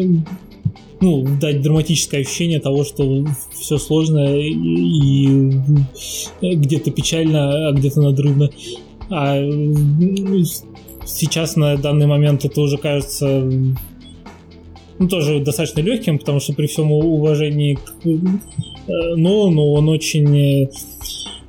ну, 1.00 1.26
дать 1.40 1.62
драматическое 1.62 2.22
ощущение 2.22 2.60
того, 2.60 2.84
что 2.84 3.26
все 3.52 3.78
сложно 3.78 4.36
и, 4.36 4.50
и 6.40 6.54
где-то 6.54 6.90
печально, 6.90 7.68
а 7.68 7.72
где-то 7.72 8.00
надрывно. 8.00 8.50
А 9.10 9.36
сейчас 11.04 11.56
на 11.56 11.76
данный 11.76 12.06
момент 12.06 12.44
это 12.44 12.60
уже 12.60 12.78
кажется 12.78 13.48
ну, 14.98 15.08
тоже 15.08 15.40
достаточно 15.40 15.80
легким, 15.80 16.18
потому 16.18 16.40
что 16.40 16.52
при 16.52 16.66
всем 16.66 16.90
уважении 16.92 17.74
к 17.74 18.06
э, 18.06 19.16
Нолану 19.16 19.72
он 19.72 19.88
очень 19.88 20.36
э, 20.36 20.70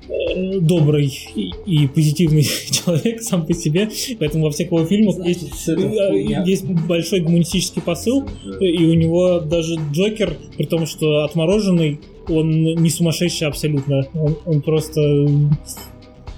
э, 0.09 0.59
добрый 0.59 1.13
и, 1.35 1.51
и 1.65 1.87
позитивный 1.87 2.43
человек 2.71 3.21
сам 3.21 3.45
по 3.45 3.53
себе, 3.53 3.89
поэтому 4.19 4.45
во 4.45 4.51
всех 4.51 4.67
его 4.67 4.85
фильмах 4.85 5.25
есть, 5.25 5.67
э, 5.69 6.43
есть 6.45 6.65
большой 6.65 7.19
гуманистический 7.19 7.81
посыл, 7.81 8.27
и 8.59 8.85
у 8.85 8.93
него 8.93 9.39
даже 9.39 9.77
Джокер, 9.91 10.35
при 10.57 10.65
том, 10.65 10.85
что 10.85 11.23
отмороженный, 11.23 11.99
он 12.27 12.63
не 12.63 12.89
сумасшедший 12.89 13.47
абсолютно. 13.47 14.07
Он, 14.15 14.35
он 14.45 14.61
просто... 14.61 14.99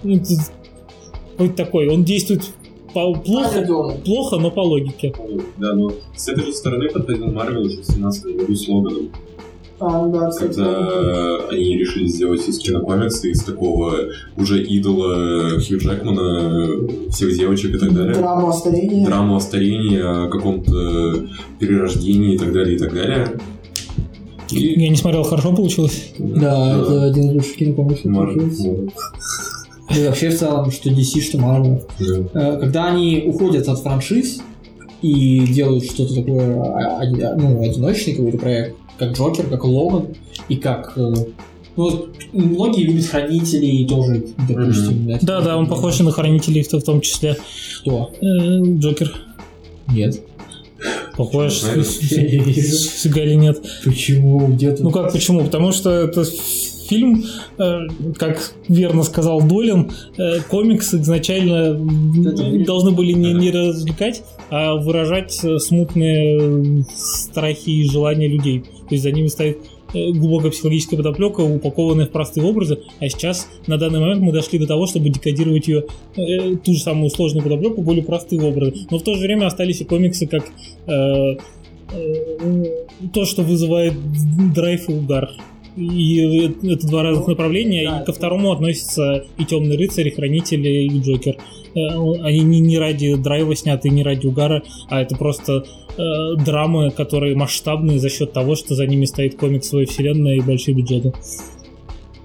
ну, 0.04 1.50
такой. 1.56 1.88
Он 1.88 2.04
действует 2.04 2.44
по- 2.94 3.14
плохо, 3.14 3.68
плохо, 4.06 4.38
но 4.38 4.52
по 4.52 4.62
логике. 4.62 5.14
Да, 5.58 5.74
но 5.74 5.92
с 6.16 6.28
этой 6.28 6.46
же 6.46 6.54
стороны 6.54 6.90
подходил 6.90 7.32
Марвел 7.32 7.64
уже 7.64 7.82
в 7.82 7.86
17 7.86 8.36
году 8.38 8.56
с 8.56 8.68
Логаном. 8.68 9.10
А, 9.80 10.08
да. 10.08 10.32
Когда 10.32 11.38
они 11.52 11.78
решили 11.78 12.08
сделать 12.08 12.48
из 12.48 12.58
кинокомикса, 12.58 13.28
из 13.28 13.44
такого 13.44 13.94
уже 14.36 14.64
идола 14.64 15.60
Хью 15.60 15.78
Джекмана, 15.78 16.88
всех 17.12 17.38
девочек 17.38 17.76
и 17.76 17.78
так 17.78 17.94
далее. 17.94 18.16
Драму 18.16 18.50
о 18.50 18.54
старении. 18.54 19.06
драму 19.06 19.36
о 19.36 19.40
старении, 19.40 20.00
о 20.00 20.30
каком-то 20.30 21.28
перерождении 21.60 22.34
и 22.34 22.38
так 22.40 22.54
далее, 22.54 22.76
и 22.76 22.80
так 22.80 22.94
далее. 22.94 23.28
И... 24.52 24.82
Я 24.82 24.90
не 24.90 24.96
смотрел, 24.96 25.24
хорошо 25.24 25.54
получилось. 25.54 26.14
Да, 26.18 26.80
это 26.80 27.04
один 27.06 27.30
из 27.30 27.34
лучших 27.34 27.58
кинокомиксов. 27.58 28.06
Марвел. 28.06 28.90
Да 29.90 29.96
и 30.02 30.08
вообще 30.08 30.30
в 30.30 30.38
целом, 30.38 30.72
что 30.72 30.90
DC, 30.90 31.22
что 31.22 31.38
Marvel. 31.38 31.84
Да. 32.34 32.56
Э, 32.56 32.60
Когда 32.60 32.88
они 32.88 33.24
уходят 33.28 33.68
от 33.68 33.80
франшиз 33.80 34.42
и 35.02 35.40
делают 35.48 35.86
что-то 35.86 36.16
такое, 36.16 36.62
а, 36.62 37.02
а, 37.02 37.36
ну, 37.38 37.62
одиночный 37.64 38.14
какой-то 38.14 38.38
проект, 38.38 38.76
как 38.98 39.14
Джокер, 39.18 39.46
как 39.46 39.64
Логан, 39.64 40.08
и 40.50 40.56
как... 40.56 40.94
э, 40.98 41.14
Ну, 41.78 41.84
вот 41.84 42.10
многие 42.34 42.84
любят 42.84 43.06
Хранителей 43.06 43.88
тоже, 43.88 44.26
допустим. 44.48 45.10
это- 45.10 45.26
Да, 45.26 45.42
да, 45.42 45.58
он 45.58 45.68
похож 45.68 46.00
на 46.00 46.12
хранителей 46.12 46.64
в 46.64 46.74
в 46.74 46.84
том 46.84 47.02
числе. 47.02 47.38
Кто? 47.82 48.12
Э, 48.22 48.26
Джокер. 48.80 49.14
Нет. 49.94 50.20
Похож. 51.16 51.54
Фига 51.64 53.24
ли 53.24 53.36
нет. 53.36 53.62
Почему? 53.84 54.48
Где-то... 54.48 54.84
Ну 54.84 54.92
как 54.92 55.12
почему? 55.12 55.44
Потому 55.44 55.72
что 55.72 55.90
это 55.92 56.24
фильм, 56.88 57.24
э, 57.58 57.80
как 58.18 58.54
верно 58.68 59.04
сказал 59.04 59.42
Долин, 59.42 59.92
э, 60.18 60.40
комиксы 60.50 60.98
изначально 60.98 61.74
должны 62.66 62.92
были 62.92 63.12
не, 63.14 63.34
не 63.34 63.52
развлекать, 63.52 64.24
а 64.50 64.76
выражать 64.76 65.40
э, 65.44 65.60
смутные 65.60 66.86
страхи 66.96 67.70
и 67.70 67.90
желания 67.90 68.28
людей. 68.28 68.62
То 68.62 68.96
есть 68.96 69.04
за 69.04 69.12
ними 69.12 69.28
стоит 69.28 69.58
глубокая 69.94 70.52
психологическая 70.52 70.98
подоплека, 70.98 71.42
упакованная 71.42 72.06
в 72.06 72.12
простые 72.12 72.46
образы, 72.46 72.80
а 73.00 73.08
сейчас 73.10 73.48
на 73.68 73.78
данный 73.78 74.00
момент 74.00 74.22
мы 74.22 74.32
дошли 74.32 74.60
до 74.60 74.68
того, 74.68 74.86
чтобы 74.88 75.10
декодировать 75.10 75.68
ее, 75.68 75.86
э, 76.16 76.56
ту 76.58 76.74
же 76.74 76.80
самую 76.80 77.10
сложную 77.10 77.44
подоплеку, 77.44 77.82
более 77.82 78.04
простые 78.04 78.42
образы. 78.42 78.74
Но 78.90 79.00
в 79.00 79.04
то 79.04 79.14
же 79.16 79.22
время 79.22 79.48
остались 79.48 79.82
и 79.82 79.86
комиксы 79.86 80.28
как 80.28 80.46
э, 80.88 81.38
э, 81.92 82.66
то, 83.14 83.26
что 83.26 83.44
вызывает 83.44 83.94
драйв 84.54 84.90
и 84.90 84.94
угар. 84.94 85.30
И 85.78 86.52
это 86.64 86.88
два 86.88 87.04
разных 87.04 87.28
направления, 87.28 87.88
Да. 87.90 88.02
и 88.02 88.06
ко 88.06 88.12
второму 88.12 88.52
относятся 88.52 89.26
и 89.38 89.46
Темный 89.46 89.78
рыцарь, 89.78 90.08
и 90.08 90.12
Хранители, 90.12 90.70
и 90.86 91.00
Джокер. 91.00 91.38
Э, 91.76 91.80
Они 92.24 92.40
не, 92.40 92.60
не 92.60 92.80
ради 92.80 93.16
драйва 93.16 93.56
сняты, 93.56 93.90
не 93.90 94.02
ради 94.04 94.26
угара, 94.26 94.64
а 94.90 95.02
это 95.02 95.16
просто 95.16 95.66
э, 95.98 96.44
драмы, 96.44 96.90
которые 96.90 97.36
масштабные 97.36 98.00
за 98.00 98.10
счет 98.10 98.34
того, 98.34 98.56
что 98.56 98.74
за 98.74 98.88
ними 98.88 99.06
стоит 99.06 99.36
комиксовая 99.36 99.86
вселенная 99.86 100.38
и 100.38 100.42
большие 100.42 100.76
бюджеты. 100.76 101.14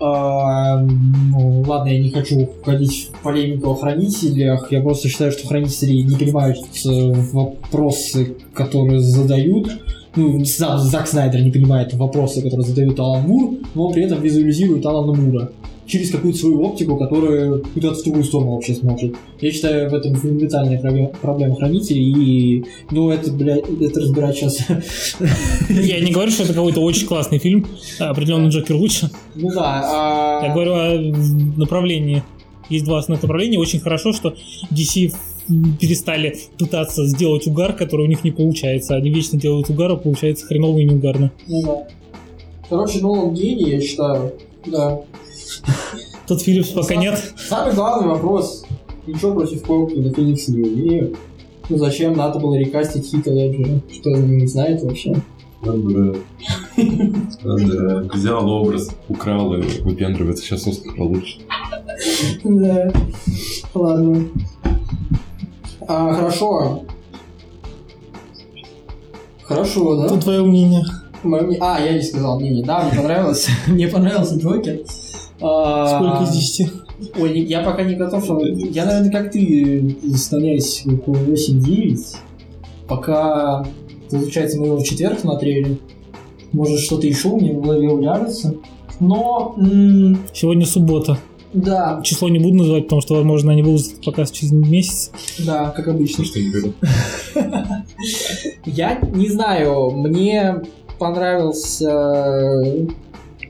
А, 0.01 0.81
ну, 0.81 1.63
ладно, 1.65 1.91
я 1.91 2.01
не 2.01 2.11
хочу 2.11 2.49
входить 2.63 3.11
в 3.13 3.23
полемику 3.23 3.71
о 3.71 3.75
хранителях. 3.77 4.73
Я 4.73 4.81
просто 4.81 5.09
считаю, 5.09 5.31
что 5.31 5.47
хранители 5.47 5.93
не 5.93 6.17
понимают 6.17 6.59
э, 6.59 7.13
вопросы, 7.33 8.35
которые 8.53 8.99
задают. 8.99 9.69
Ну, 10.15 10.45
сам 10.45 10.79
Зак 10.79 11.09
Снайдер 11.09 11.41
не 11.41 11.51
понимает 11.51 11.95
вопросы, 11.95 12.43
которые 12.43 12.67
задает 12.67 12.99
Алан 12.99 13.27
Мур, 13.27 13.55
но 13.75 13.91
при 13.91 14.05
этом 14.05 14.21
визуализирует 14.21 14.85
Алана 14.85 15.15
Мура 15.15 15.53
через 15.87 16.11
какую-то 16.11 16.39
свою 16.39 16.63
оптику, 16.63 16.97
которая 16.97 17.59
куда-то 17.59 17.95
в 17.99 18.05
другую 18.05 18.25
сторону 18.25 18.55
вообще 18.55 18.75
смотрит. 18.75 19.17
Я 19.41 19.53
считаю, 19.53 19.91
в 19.91 19.95
этом 19.95 20.15
фундаментальная 20.15 20.79
проблема, 20.81 21.09
проблема 21.09 21.57
хранителей, 21.57 22.03
и, 22.03 22.65
ну, 22.91 23.11
это, 23.11 23.33
блядь, 23.33 23.65
это 23.81 24.01
разбирать 24.01 24.37
сейчас. 24.37 24.59
Я 25.69 26.01
не 26.01 26.13
говорю, 26.13 26.31
что 26.31 26.45
это 26.45 26.55
какой-то 26.55 26.81
очень 26.81 27.07
классный 27.07 27.39
фильм, 27.39 27.67
определенно 27.99 28.49
Джокер 28.49 28.77
лучше. 28.77 29.11
Ну 29.35 29.51
да, 29.51 29.83
а... 29.85 30.47
Я 30.47 30.53
говорю 30.55 30.73
о 30.75 31.59
направлении. 31.59 32.23
Есть 32.69 32.85
два 32.85 32.99
основных 32.99 33.23
направления. 33.23 33.59
Очень 33.59 33.81
хорошо, 33.81 34.13
что 34.13 34.35
DC 34.71 35.15
перестали 35.81 36.39
пытаться 36.59 37.07
сделать 37.07 37.47
угар, 37.47 37.73
который 37.75 38.07
у 38.07 38.09
них 38.09 38.25
не 38.25 38.31
получается. 38.31 38.97
Они 38.97 39.11
вечно 39.11 39.39
делают 39.39 39.69
угар, 39.71 39.93
а 39.93 39.97
получается 39.97 40.47
хреново 40.47 40.79
и 40.79 40.85
неугарно. 40.85 41.33
Ну 41.49 41.63
да. 41.63 41.89
Короче, 42.69 43.01
ну 43.01 43.13
он 43.13 43.35
гений, 43.35 43.71
я 43.71 43.81
считаю. 43.81 44.33
Да. 44.67 45.01
Тут 46.27 46.43
Филлипс 46.43 46.69
пока 46.69 46.95
нет. 46.95 47.35
Самый 47.37 47.75
главный 47.75 48.09
вопрос. 48.09 48.65
Ничего 49.07 49.33
против 49.35 49.67
Хоукина 49.67 50.15
Феникс 50.15 50.49
не 50.49 50.63
имею. 50.63 51.17
Ну 51.69 51.77
зачем 51.79 52.15
надо 52.15 52.39
было 52.39 52.55
рекастить 52.55 53.11
Хита 53.11 53.31
Леджера? 53.31 53.81
Что 53.93 54.11
не 54.11 54.47
знает 54.47 54.83
вообще? 54.83 55.15
Надо, 57.43 58.09
взял 58.13 58.49
образ, 58.49 58.91
украл 59.09 59.55
и 59.55 59.63
выпендривается, 59.81 60.45
сейчас 60.45 60.67
Оскар 60.67 60.95
получит. 60.95 61.41
Да. 62.45 62.93
Ладно. 63.75 64.25
А, 65.87 66.13
хорошо. 66.15 66.83
Хорошо, 69.45 69.97
да? 70.03 70.09
Тут 70.09 70.21
твое 70.21 70.43
мнение. 70.45 70.83
Моё 71.23 71.47
мне- 71.47 71.59
А, 71.61 71.81
я 71.81 71.93
не 71.93 72.03
сказал 72.03 72.39
мнение. 72.41 72.65
Да, 72.65 72.85
мне 72.85 73.01
понравилось. 73.01 73.49
Мне 73.67 73.89
понравился 73.89 74.39
Джокер. 74.39 74.81
А, 75.41 75.87
Сколько 75.99 76.25
из 76.25 76.31
10? 76.37 76.73
Ой, 77.19 77.41
я 77.41 77.63
пока 77.63 77.83
не 77.83 77.95
готов. 77.95 78.25
Я, 78.71 78.87
наверное, 78.87 79.11
как 79.11 79.33
ты 79.33 79.97
составляюсь 80.13 80.85
около 80.87 81.17
8-9. 81.17 82.17
Пока, 82.89 83.67
получается, 84.11 84.59
мы 84.61 84.67
его 84.67 84.77
в 84.79 84.85
четверг 84.85 85.19
смотрели. 85.19 85.79
Может, 86.53 86.81
что-то 86.81 87.07
еще 87.07 87.29
у 87.29 87.41
меня 87.41 87.55
в 87.55 87.61
голове 87.63 87.89
уляжется. 87.89 88.55
Но, 89.01 89.55
м, 89.59 90.19
Сегодня 90.33 90.67
суббота. 90.67 91.19
да, 91.53 92.01
Число 92.05 92.29
не 92.29 92.39
буду 92.39 92.57
называть, 92.57 92.85
потому 92.85 93.01
что, 93.01 93.15
возможно, 93.15 93.53
они 93.53 93.63
выложат 93.63 93.93
этот 93.93 94.05
показ 94.05 94.31
через 94.31 94.53
месяц. 94.53 95.11
да, 95.39 95.71
как 95.71 95.89
обычно. 95.89 96.25
Что 96.25 96.39
не. 96.41 96.73
Я 98.67 98.99
не 99.15 99.29
знаю, 99.29 99.91
мне 99.91 100.63
понравился, 100.99 101.91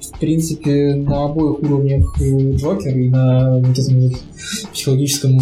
в 0.00 0.18
принципе, 0.20 0.94
на 0.94 1.24
обоих 1.24 1.60
уровнях 1.62 2.16
Джокер 2.20 2.96
и 2.96 3.08
на 3.08 3.58
вот 3.58 3.78
этом 3.78 4.00
вот 4.00 4.12
психологическом 4.72 5.38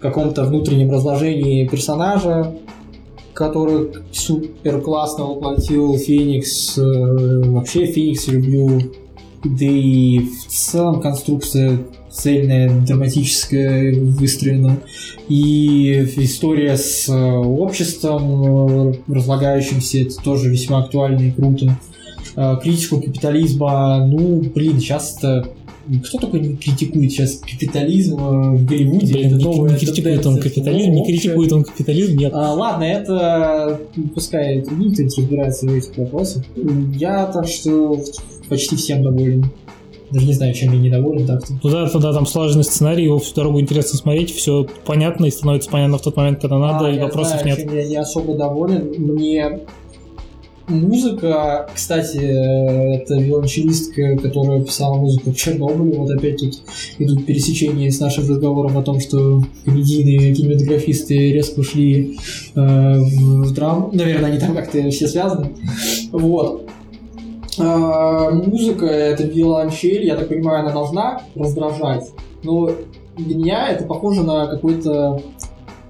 каком-то 0.00 0.44
внутреннем 0.44 0.90
разложении 0.90 1.66
персонажа, 1.66 2.52
который 3.36 3.90
супер 4.12 4.80
классно 4.80 5.26
воплотил 5.26 5.96
Феникс. 5.98 6.78
Э, 6.78 7.42
Вообще 7.44 7.84
Феникс 7.86 8.28
люблю. 8.28 8.80
Да 9.44 9.66
и 9.66 10.20
в 10.20 10.46
целом 10.48 11.00
конструкция 11.00 11.78
цельная, 12.10 12.80
драматическая 12.80 13.94
выстроена. 13.94 14.78
И 15.28 16.08
история 16.16 16.78
с 16.78 17.08
э, 17.10 17.36
обществом, 17.36 18.88
э, 18.88 18.94
разлагающимся, 19.06 19.98
это 20.00 20.16
тоже 20.16 20.48
весьма 20.48 20.78
актуально 20.78 21.28
и 21.28 21.30
круто. 21.30 21.78
Критику 22.62 23.00
капитализма, 23.00 24.04
ну, 24.06 24.42
блин, 24.54 24.78
сейчас 24.78 25.16
это... 25.16 25.48
Кто 26.06 26.18
только 26.18 26.38
не 26.38 26.56
критикует 26.56 27.10
сейчас 27.12 27.36
капитализм 27.36 28.16
э, 28.18 28.56
в 28.56 28.64
Голливуде? 28.66 29.12
Блин, 29.12 29.26
это 29.28 29.36
не, 29.36 29.44
новая 29.44 29.70
не 29.70 29.76
критикует 29.78 30.26
он 30.26 30.38
капитализм, 30.38 30.88
Ну, 30.88 30.94
не 30.94 31.00
общая- 31.02 31.12
критикует 31.12 31.52
он 31.52 31.64
капитализм, 31.64 32.16
нет. 32.18 32.32
а, 32.34 32.52
ладно, 32.54 32.84
это 32.84 33.80
пускай 34.14 34.62
кто-нибудь 34.62 34.98
разбирается 35.16 35.66
в 35.66 35.74
этих 35.74 35.96
вопросах. 35.96 36.44
Я 36.96 37.26
так 37.26 37.46
что 37.46 38.00
почти 38.48 38.76
всем 38.76 39.02
доволен. 39.02 39.46
Даже 40.10 40.24
не 40.26 40.32
знаю, 40.34 40.54
чем 40.54 40.72
я 40.72 40.78
недоволен 40.78 41.26
так-то. 41.26 41.52
Туда, 41.60 41.88
туда 41.88 42.12
там 42.12 42.26
слаженный 42.26 42.62
сценарий, 42.64 43.04
его 43.04 43.18
всю 43.18 43.34
дорогу 43.34 43.60
интересно 43.60 43.98
смотреть, 43.98 44.30
все 44.32 44.66
понятно 44.84 45.26
и 45.26 45.30
становится 45.30 45.68
понятно 45.68 45.98
в 45.98 46.02
тот 46.02 46.16
момент, 46.16 46.40
когда 46.40 46.58
надо, 46.58 46.86
А, 46.86 46.90
и 46.90 46.94
я 46.96 47.04
вопросов 47.06 47.40
знаю, 47.40 47.56
нет. 47.58 47.72
я 47.74 47.88
не 47.88 47.96
особо 47.96 48.34
доволен. 48.36 48.92
Мне 48.98 49.60
музыка, 50.68 51.68
кстати, 51.74 52.18
это 52.18 53.14
виолончелистка, 53.14 54.16
которая 54.18 54.62
писала 54.62 54.96
музыку 54.96 55.30
в 55.30 55.36
Чернобыле. 55.36 55.96
Вот 55.96 56.10
опять 56.10 56.38
тут 56.38 56.60
идут 56.98 57.26
пересечения 57.26 57.90
с 57.90 58.00
нашим 58.00 58.28
разговором 58.28 58.76
о 58.76 58.82
том, 58.82 59.00
что 59.00 59.42
комедийные 59.64 60.34
кинематографисты 60.34 61.32
резко 61.32 61.60
ушли 61.60 62.18
э, 62.54 62.98
в 62.98 63.52
драму. 63.54 63.90
Наверное, 63.92 64.30
они 64.30 64.38
там 64.38 64.54
как-то 64.54 64.90
все 64.90 65.06
связаны. 65.08 65.50
Вот. 66.12 66.68
А, 67.58 68.30
музыка, 68.30 68.86
это 68.86 69.24
виолончель, 69.24 70.04
я 70.04 70.16
так 70.16 70.28
понимаю, 70.28 70.60
она 70.60 70.72
должна 70.72 71.22
раздражать. 71.34 72.10
Но 72.42 72.70
для 73.16 73.36
меня 73.36 73.68
это 73.68 73.84
похоже 73.84 74.22
на 74.22 74.46
какой-то 74.46 75.22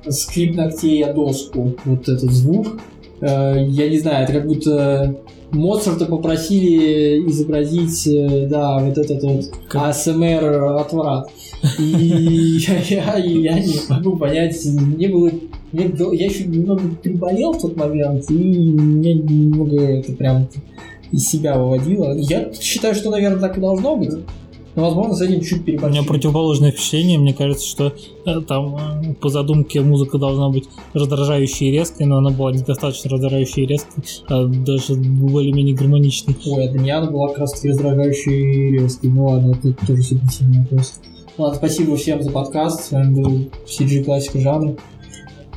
скрип 0.09 0.55
ногтей 0.55 1.05
о 1.05 1.13
доску. 1.13 1.75
Вот 1.85 2.09
этот 2.09 2.31
звук. 2.31 2.79
Э, 3.21 3.65
Я 3.69 3.89
не 3.89 3.99
знаю, 3.99 4.25
это 4.25 4.33
как 4.35 4.47
будто 4.47 5.17
Моцарта 5.53 6.07
попросили 6.07 7.29
изобразить, 7.29 8.07
э, 8.07 8.47
да, 8.49 8.79
вот 8.79 8.99
этот 8.99 9.23
вот 9.23 9.45
Как- 9.69 9.89
АСМР 9.91 10.77
отврат. 10.79 11.29
И 11.79 11.83
я, 11.85 12.79
я- 12.89 13.17
я 13.17 13.59
не 13.59 13.75
могу 13.89 14.17
понять, 14.17 14.57
мне 14.65 15.09
было... 15.09 15.31
мне 15.73 15.91
я 16.13 16.27
еще 16.27 16.45
немного 16.45 16.83
приболел 17.03 17.53
в 17.53 17.61
тот 17.63 17.77
момент, 17.77 18.31
и 18.31 18.35
меня 18.35 19.15
немного 19.15 19.81
это 19.81 20.13
прям 20.13 20.49
из 21.13 21.25
себя 21.29 21.57
выводило. 21.59 22.13
Я 22.19 22.53
считаю, 22.53 22.95
что, 22.95 23.11
наверное, 23.11 23.41
так 23.41 23.57
и 23.57 23.61
должно 23.61 23.97
быть. 23.97 24.11
Но, 24.77 24.83
возможно, 24.85 25.15
с 25.15 25.23
этим 25.23 25.41
чуть 25.41 25.63
У 25.63 25.71
меня 25.71 25.79
переборщили. 25.79 26.07
противоположное 26.07 26.71
впечатление. 26.71 27.19
Мне 27.19 27.33
кажется, 27.33 27.67
что 27.67 27.95
э, 28.27 28.41
там 28.47 28.77
э, 28.77 29.15
по 29.15 29.31
задумке 29.31 29.81
музыка 29.81 30.19
должна 30.19 30.51
быть 30.51 30.65
раздражающей 30.93 31.69
и 31.69 31.73
резкой, 31.73 32.07
но 32.07 32.19
она 32.19 32.31
была 32.31 32.53
недостаточно 32.53 33.11
раздражающей 33.11 33.65
и 33.65 33.67
резкой, 33.67 34.05
а 34.29 34.45
даже 34.45 34.95
более-менее 34.95 35.75
гармоничной. 35.75 36.37
Ой, 36.47 36.67
а 36.67 36.71
для 36.71 36.81
меня 36.81 36.99
она 36.99 37.11
была 37.11 37.29
как 37.29 37.39
раз 37.39 37.53
таки 37.55 37.69
раздражающей 37.69 38.69
и 38.69 38.73
резкой. 38.73 39.11
Ну 39.11 39.27
ладно, 39.27 39.57
это 39.59 39.87
тоже 39.87 40.03
субъективный 40.03 40.61
вопрос. 40.61 41.01
Ладно, 41.39 41.57
спасибо 41.57 41.97
всем 41.97 42.23
за 42.23 42.31
подкаст. 42.31 42.85
С 42.85 42.91
вами 42.93 43.15
был 43.15 43.51
CG 43.67 44.05
Классика 44.05 44.41
жанра. 44.41 44.77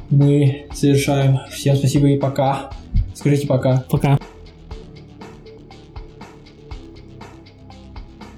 Мы 0.10 0.66
завершаем. 0.74 1.40
Всем 1.52 1.76
спасибо 1.76 2.08
и 2.08 2.18
пока. 2.18 2.72
Скажите 3.14 3.48
пока. 3.48 3.84
Пока. 3.90 4.18